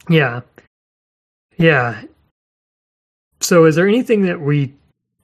yeah. 0.08 0.40
Yeah. 1.56 2.02
So 3.40 3.64
is 3.64 3.76
there 3.76 3.88
anything 3.88 4.22
that 4.22 4.40
we 4.40 4.74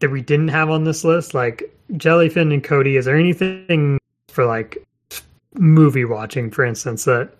that 0.01 0.11
we 0.11 0.21
didn't 0.21 0.49
have 0.49 0.71
on 0.71 0.85
this 0.85 1.05
list? 1.05 1.35
Like 1.35 1.73
jellyfin 1.93 2.53
and 2.53 2.65
Kodi 2.65 2.99
is 2.99 3.05
there 3.05 3.17
anything 3.17 3.99
for 4.29 4.47
like 4.47 4.79
movie 5.55 6.05
watching 6.05 6.51
for 6.51 6.65
instance 6.65 7.05
that 7.05 7.31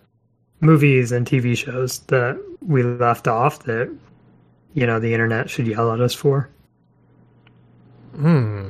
movies 0.59 1.11
and 1.11 1.25
tv 1.25 1.57
shows 1.57 1.99
that 2.01 2.39
we 2.61 2.83
left 2.83 3.27
off 3.27 3.63
that 3.63 3.91
you 4.75 4.85
know 4.85 4.99
the 4.99 5.11
internet 5.11 5.49
should 5.49 5.65
yell 5.65 5.91
at 5.91 5.99
us 5.99 6.13
for 6.13 6.47
Hmm. 8.15 8.69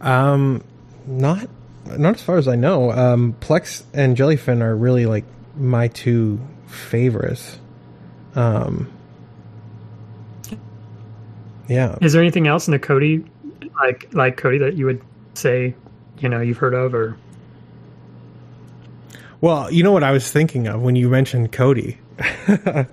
Um, 0.00 0.64
not 1.06 1.48
not 1.86 2.14
as 2.14 2.22
far 2.22 2.36
as 2.36 2.48
I 2.48 2.56
know. 2.56 2.90
Um, 2.90 3.34
Plex 3.40 3.84
and 3.92 4.16
Jellyfin 4.16 4.60
are 4.62 4.74
really 4.74 5.06
like 5.06 5.24
my 5.56 5.88
two 5.88 6.40
favorites. 6.66 7.58
Um, 8.34 8.92
yeah. 11.68 11.96
is 12.00 12.12
there 12.12 12.22
anything 12.22 12.46
else 12.46 12.68
in 12.68 12.72
the 12.72 12.78
Kodi 12.78 13.26
like 13.80 14.12
like 14.12 14.40
Kodi 14.40 14.60
that 14.60 14.74
you 14.74 14.86
would 14.86 15.02
say 15.34 15.74
you 16.18 16.28
know 16.28 16.40
you've 16.40 16.58
heard 16.58 16.74
of 16.74 16.94
or 16.94 17.16
Well, 19.40 19.70
you 19.72 19.82
know 19.82 19.92
what 19.92 20.04
I 20.04 20.12
was 20.12 20.30
thinking 20.30 20.66
of 20.66 20.82
when 20.82 20.96
you 20.96 21.08
mentioned 21.08 21.52
Kodi. 21.52 21.96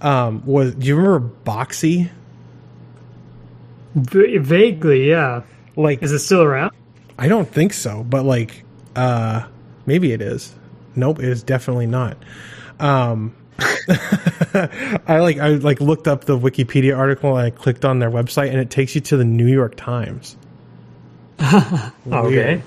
um, 0.00 0.44
was 0.46 0.74
do 0.74 0.86
you 0.86 0.96
remember 0.96 1.30
Boxee? 1.44 2.10
V- 3.96 4.38
vaguely 4.38 5.08
yeah 5.08 5.42
Like 5.74 6.02
is 6.02 6.12
it 6.12 6.18
still 6.20 6.42
around 6.42 6.72
I 7.18 7.28
don't 7.28 7.48
think 7.48 7.72
so, 7.72 8.04
but 8.04 8.24
like 8.24 8.62
uh 8.94 9.46
maybe 9.86 10.12
it 10.12 10.20
is. 10.20 10.54
Nope, 10.94 11.18
it 11.18 11.28
is 11.28 11.42
definitely 11.42 11.86
not. 11.86 12.18
Um 12.78 13.34
I 13.58 15.18
like 15.20 15.38
I 15.38 15.48
like 15.48 15.80
looked 15.80 16.06
up 16.08 16.24
the 16.24 16.38
Wikipedia 16.38 16.96
article 16.96 17.36
and 17.36 17.46
I 17.46 17.50
clicked 17.50 17.86
on 17.86 17.98
their 18.00 18.10
website 18.10 18.50
and 18.50 18.58
it 18.58 18.68
takes 18.68 18.94
you 18.94 19.00
to 19.02 19.16
the 19.16 19.24
New 19.24 19.46
York 19.46 19.76
Times. 19.76 20.36
okay 22.12 22.62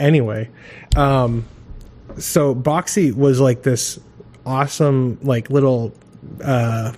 Anyway, 0.00 0.48
um 0.96 1.44
so 2.18 2.54
Boxee 2.54 3.14
was 3.14 3.40
like 3.40 3.62
this 3.62 3.98
awesome 4.46 5.18
like 5.22 5.50
little 5.50 5.92
uh 6.42 6.92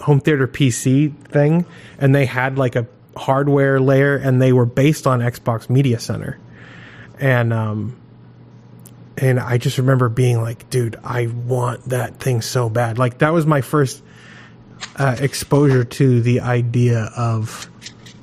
home 0.00 0.18
theater 0.18 0.48
PC 0.48 1.14
thing 1.28 1.64
and 1.98 2.12
they 2.14 2.26
had 2.26 2.58
like 2.58 2.74
a 2.74 2.86
hardware 3.16 3.80
layer 3.80 4.16
and 4.16 4.40
they 4.40 4.52
were 4.52 4.66
based 4.66 5.06
on 5.06 5.20
Xbox 5.20 5.68
Media 5.68 5.98
Center. 5.98 6.38
And 7.18 7.52
um 7.52 7.96
and 9.18 9.38
I 9.38 9.58
just 9.58 9.78
remember 9.78 10.08
being 10.08 10.40
like, 10.40 10.70
dude, 10.70 10.96
I 11.04 11.26
want 11.26 11.84
that 11.90 12.18
thing 12.18 12.40
so 12.40 12.68
bad. 12.68 12.98
Like 12.98 13.18
that 13.18 13.32
was 13.32 13.46
my 13.46 13.60
first 13.60 14.02
uh, 14.96 15.16
exposure 15.20 15.84
to 15.84 16.20
the 16.22 16.40
idea 16.40 17.10
of 17.16 17.68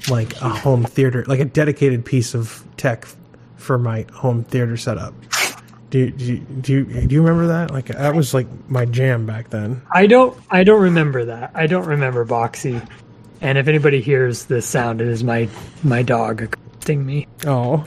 like 0.10 0.34
a 0.42 0.50
home 0.50 0.84
theater, 0.84 1.24
like 1.28 1.40
a 1.40 1.46
dedicated 1.46 2.06
piece 2.06 2.34
of 2.34 2.64
tech 2.78 3.08
for 3.58 3.78
my 3.78 4.06
home 4.14 4.44
theater 4.44 4.78
setup. 4.78 5.14
Do 5.90 6.10
do 6.12 6.38
do 6.38 6.74
you, 6.74 6.86
do 6.86 7.16
you 7.16 7.22
remember 7.22 7.48
that? 7.48 7.72
Like 7.72 7.88
that 7.88 8.16
was 8.16 8.34
like 8.34 8.48
my 8.70 8.86
jam 8.86 9.26
back 9.26 9.50
then. 9.50 9.82
I 9.92 10.08
don't 10.08 10.38
I 10.50 10.64
don't 10.64 10.82
remember 10.82 11.26
that. 11.26 11.52
I 11.56 11.68
don't 11.68 11.86
remember 11.86 12.26
Boxee. 12.26 12.88
And 13.42 13.58
if 13.58 13.68
anybody 13.68 14.02
hears 14.02 14.46
this 14.46 14.66
sound, 14.66 15.02
it 15.02 15.08
is 15.08 15.24
my 15.24 15.50
my 15.84 16.02
dog 16.04 16.42
accosting 16.42 17.06
me. 17.06 17.28
Oh, 17.46 17.86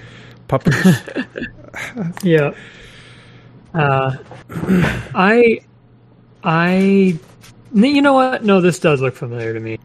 puppies. 0.48 1.02
Yeah. 2.22 2.52
Uh 3.74 4.16
I 5.14 5.60
I 6.44 7.18
you 7.72 8.00
know 8.02 8.12
what? 8.12 8.44
No, 8.44 8.60
this 8.60 8.78
does 8.78 9.00
look 9.00 9.16
familiar 9.16 9.52
to 9.52 9.58
me. 9.60 9.78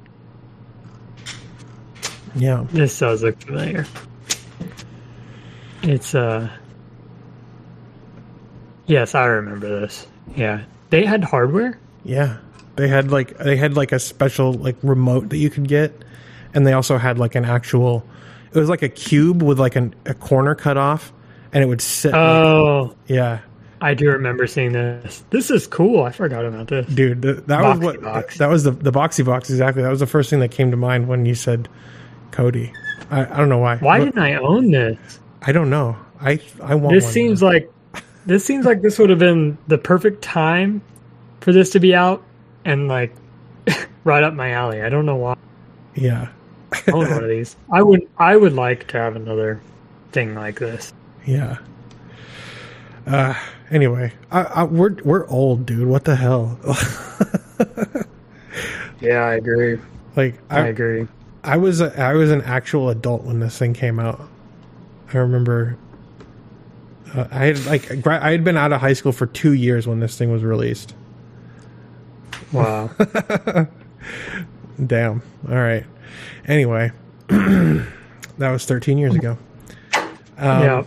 yeah. 2.36 2.66
This 2.72 2.98
does 3.00 3.24
look 3.24 3.42
familiar. 3.42 3.88
It's 5.82 6.14
uh 6.14 6.50
Yes, 8.86 9.16
I 9.16 9.26
remember 9.26 9.68
this. 9.82 10.08
Yeah. 10.36 10.64
They 10.90 11.06
had 11.06 11.24
hardware? 11.24 11.80
Yeah. 12.04 12.38
They 12.80 12.88
had 12.88 13.12
like 13.12 13.38
they 13.38 13.58
had 13.58 13.76
like 13.76 13.92
a 13.92 14.00
special 14.00 14.54
like 14.54 14.78
remote 14.84 15.30
that 15.30 15.38
you 15.38 15.50
could 15.50 15.68
get 15.68 15.94
and 16.54 16.66
they 16.66 16.72
also 16.74 16.98
had 16.98 17.20
like 17.20 17.36
an 17.36 17.44
actual 17.44 18.06
it 18.54 18.58
was 18.58 18.70
like 18.70 18.82
a 18.84 18.88
cube 18.90 19.44
with 19.44 19.60
like 19.60 19.76
an, 19.76 19.94
a 20.06 20.14
corner 20.14 20.56
cut 20.56 20.78
off 20.78 21.12
and 21.52 21.62
it 21.62 21.68
would 21.68 21.82
sit 21.82 22.14
Oh, 22.14 22.96
yeah. 23.08 23.40
I 23.82 23.94
do 23.94 24.10
remember 24.10 24.48
seeing 24.48 24.72
this. 24.72 25.24
This 25.30 25.52
is 25.52 25.68
cool. 25.68 26.04
I 26.04 26.12
forgot 26.12 26.46
about 26.46 26.68
this. 26.68 26.86
Dude, 26.88 27.22
th- 27.22 27.38
that 27.48 27.62
was 27.64 27.80
what 27.80 28.02
box. 28.02 28.38
that 28.38 28.50
was 28.50 28.64
the 28.64 28.72
the 28.72 28.92
Boxee 28.92 29.26
box 29.26 29.50
exactly. 29.50 29.84
That 29.84 29.90
was 29.90 30.00
the 30.00 30.08
first 30.08 30.30
thing 30.30 30.40
that 30.40 30.52
came 30.52 30.72
to 30.72 30.78
mind 30.78 31.08
when 31.10 31.26
you 31.26 31.36
said 31.36 31.68
Kodi. 32.32 32.74
I, 33.12 33.26
I 33.26 33.38
don't 33.38 33.50
know 33.50 33.58
why. 33.58 33.76
Why 33.78 34.00
But- 34.00 34.06
didn't 34.06 34.22
I 34.24 34.36
own 34.36 34.72
this? 34.72 35.20
I 35.42 35.52
don't 35.52 35.70
know. 35.70 35.98
I 36.22 36.40
I 36.64 36.76
want 36.76 36.94
This 36.96 37.10
seems 37.12 37.42
now. 37.42 37.50
like 37.50 37.72
this 38.26 38.44
seems 38.46 38.66
like 38.66 38.82
this 38.82 38.98
would 39.00 39.10
have 39.10 39.20
been 39.20 39.58
the 39.68 39.78
perfect 39.78 40.22
time 40.22 40.82
for 41.42 41.52
this 41.54 41.70
to 41.72 41.80
be 41.80 41.94
out 41.96 42.24
and 42.66 42.88
like 42.88 43.14
right 44.04 44.24
up 44.24 44.34
my 44.34 44.52
alley. 44.52 44.82
I 44.82 44.90
don't 44.90 45.06
know 45.06 45.16
why 45.16 45.36
yeah. 45.96 46.30
I 46.72 46.92
own 46.92 47.10
one 47.10 47.24
of 47.24 47.30
these. 47.30 47.56
I 47.72 47.82
would 47.82 48.08
I 48.18 48.36
would 48.36 48.54
like 48.54 48.88
to 48.90 48.98
have 48.98 49.16
another 49.16 49.62
thing 50.12 50.36
like 50.36 50.60
this. 50.60 50.94
Yeah. 51.26 51.58
Uh 53.08 53.34
anyway, 53.72 54.14
I, 54.32 54.42
I, 54.44 54.64
we're 54.64 54.96
we're 55.04 55.28
old, 55.28 55.66
dude. 55.66 55.88
What 55.88 56.06
the 56.06 56.16
hell? 56.16 56.60
Yeah, 59.02 59.24
I 59.24 59.36
agree. 59.36 59.80
like 60.16 60.36
I 60.50 60.62
I 60.62 60.68
agree. 60.68 61.08
I 61.44 61.58
was 61.58 61.82
a, 61.82 61.98
I 62.00 62.14
was 62.14 62.32
an 62.32 62.42
actual 62.42 62.90
adult 62.90 63.24
when 63.24 63.40
this 63.40 63.58
thing 63.58 63.74
came 63.74 64.00
out. 64.00 64.22
I 65.14 65.18
remember 65.18 65.78
uh, 67.16 67.28
I 67.32 67.46
had 67.46 67.66
like 67.66 68.06
I 68.08 68.32
had 68.32 68.44
been 68.44 68.58
out 68.58 68.74
of 68.74 68.82
high 68.82 68.94
school 68.94 69.12
for 69.12 69.26
2 69.26 69.54
years 69.54 69.88
when 69.88 70.00
this 70.00 70.18
thing 70.18 70.32
was 70.32 70.44
released. 70.44 70.94
Wow. 72.52 72.90
Damn. 74.86 75.22
All 75.48 75.56
right. 75.56 75.86
Anyway, 76.46 76.92
that 77.28 77.86
was 78.40 78.66
13 78.66 78.98
years 78.98 79.16
ago. 79.16 79.38
Um, 80.38 80.64
yeah. 80.64 80.84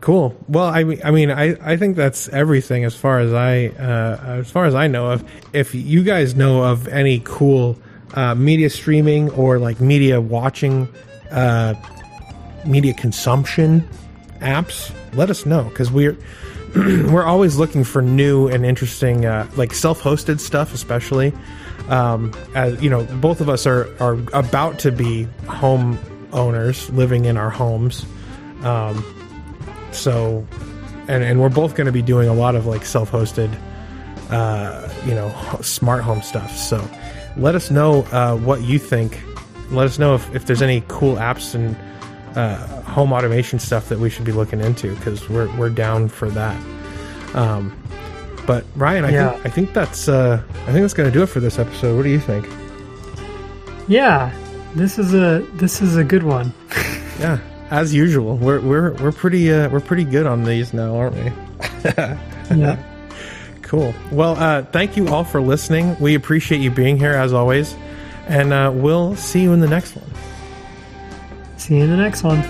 Cool. 0.00 0.36
Well, 0.48 0.66
I 0.66 0.84
mean, 0.84 1.00
I 1.04 1.10
mean, 1.10 1.30
I, 1.30 1.56
I 1.60 1.76
think 1.76 1.96
that's 1.96 2.28
everything 2.28 2.84
as 2.84 2.94
far 2.94 3.18
as 3.18 3.32
I 3.32 3.66
uh, 3.66 4.38
as 4.40 4.50
far 4.50 4.64
as 4.64 4.74
I 4.74 4.86
know 4.86 5.10
of. 5.10 5.28
If 5.52 5.74
you 5.74 6.04
guys 6.04 6.34
know 6.36 6.62
of 6.62 6.86
any 6.88 7.20
cool 7.24 7.76
uh, 8.14 8.34
media 8.34 8.70
streaming 8.70 9.30
or 9.30 9.58
like 9.58 9.80
media 9.80 10.20
watching, 10.20 10.88
uh, 11.30 11.74
media 12.64 12.94
consumption 12.94 13.88
apps, 14.38 14.92
let 15.14 15.30
us 15.30 15.44
know 15.44 15.64
because 15.64 15.90
we're 15.90 16.16
we're 16.76 17.24
always 17.24 17.56
looking 17.56 17.84
for 17.84 18.02
new 18.02 18.48
and 18.48 18.66
interesting, 18.66 19.24
uh, 19.24 19.48
like 19.56 19.72
self-hosted 19.72 20.40
stuff, 20.40 20.74
especially. 20.74 21.32
Um, 21.88 22.32
as 22.54 22.80
you 22.82 22.90
know, 22.90 23.04
both 23.04 23.40
of 23.40 23.48
us 23.48 23.66
are 23.66 23.88
are 24.00 24.18
about 24.34 24.78
to 24.80 24.92
be 24.92 25.24
home 25.46 25.98
owners, 26.32 26.90
living 26.90 27.24
in 27.24 27.36
our 27.36 27.50
homes. 27.50 28.04
Um, 28.62 29.02
so, 29.92 30.46
and 31.08 31.24
and 31.24 31.40
we're 31.40 31.48
both 31.48 31.74
going 31.74 31.86
to 31.86 31.92
be 31.92 32.02
doing 32.02 32.28
a 32.28 32.34
lot 32.34 32.54
of 32.54 32.66
like 32.66 32.84
self-hosted, 32.84 33.58
uh, 34.30 34.88
you 35.06 35.14
know, 35.14 35.30
smart 35.62 36.02
home 36.02 36.20
stuff. 36.20 36.54
So, 36.54 36.86
let 37.36 37.54
us 37.54 37.70
know 37.70 38.02
uh, 38.12 38.36
what 38.36 38.62
you 38.62 38.78
think. 38.78 39.22
Let 39.70 39.86
us 39.86 39.98
know 39.98 40.14
if, 40.14 40.34
if 40.34 40.46
there's 40.46 40.62
any 40.62 40.82
cool 40.88 41.16
apps 41.16 41.54
and 41.54 41.76
uh, 42.36 42.77
home 42.98 43.12
automation 43.12 43.58
stuff 43.58 43.88
that 43.88 43.98
we 43.98 44.10
should 44.10 44.24
be 44.24 44.32
looking 44.32 44.60
into 44.60 44.94
because 44.96 45.28
we're 45.28 45.48
we're 45.56 45.70
down 45.70 46.08
for 46.08 46.28
that. 46.30 46.56
Um, 47.34 47.72
but 48.46 48.64
Ryan, 48.76 49.04
I 49.04 49.10
Yeah. 49.12 49.30
think 49.30 49.46
I 49.46 49.48
think 49.50 49.72
that's 49.74 50.08
uh, 50.08 50.42
I 50.66 50.72
think 50.72 50.80
that's 50.82 50.94
going 50.94 51.08
to 51.08 51.12
do 51.16 51.22
it 51.22 51.26
for 51.28 51.40
this 51.40 51.58
episode. 51.58 51.96
What 51.96 52.02
do 52.02 52.08
you 52.10 52.20
think? 52.20 52.46
Yeah, 53.88 54.30
this 54.74 54.98
is 54.98 55.14
a 55.14 55.46
this 55.54 55.80
is 55.80 55.96
a 55.96 56.04
good 56.04 56.22
one. 56.24 56.52
Yeah, 57.18 57.40
as 57.72 57.92
usual, 57.92 58.36
we're 58.36 58.60
we're 58.60 58.92
we're 59.02 59.10
pretty 59.10 59.52
uh, 59.52 59.68
we're 59.70 59.80
pretty 59.80 60.04
good 60.04 60.24
on 60.24 60.44
these 60.44 60.72
now, 60.72 60.94
aren't 60.96 61.16
we? 61.16 61.32
yeah. 62.56 62.76
Cool. 63.62 63.92
Well, 64.10 64.34
uh, 64.36 64.62
thank 64.62 64.96
you 64.96 65.08
all 65.08 65.24
for 65.24 65.42
listening. 65.42 65.94
We 66.00 66.14
appreciate 66.14 66.62
you 66.62 66.70
being 66.70 66.96
here 66.96 67.12
as 67.12 67.34
always, 67.34 67.74
and 68.26 68.50
uh, 68.52 68.70
we'll 68.74 69.14
see 69.16 69.42
you 69.42 69.52
in 69.52 69.60
the 69.60 69.66
next 69.68 69.94
one. 69.94 70.10
See 71.58 71.76
you 71.76 71.84
in 71.84 71.90
the 71.90 71.96
next 71.98 72.22
one. 72.22 72.40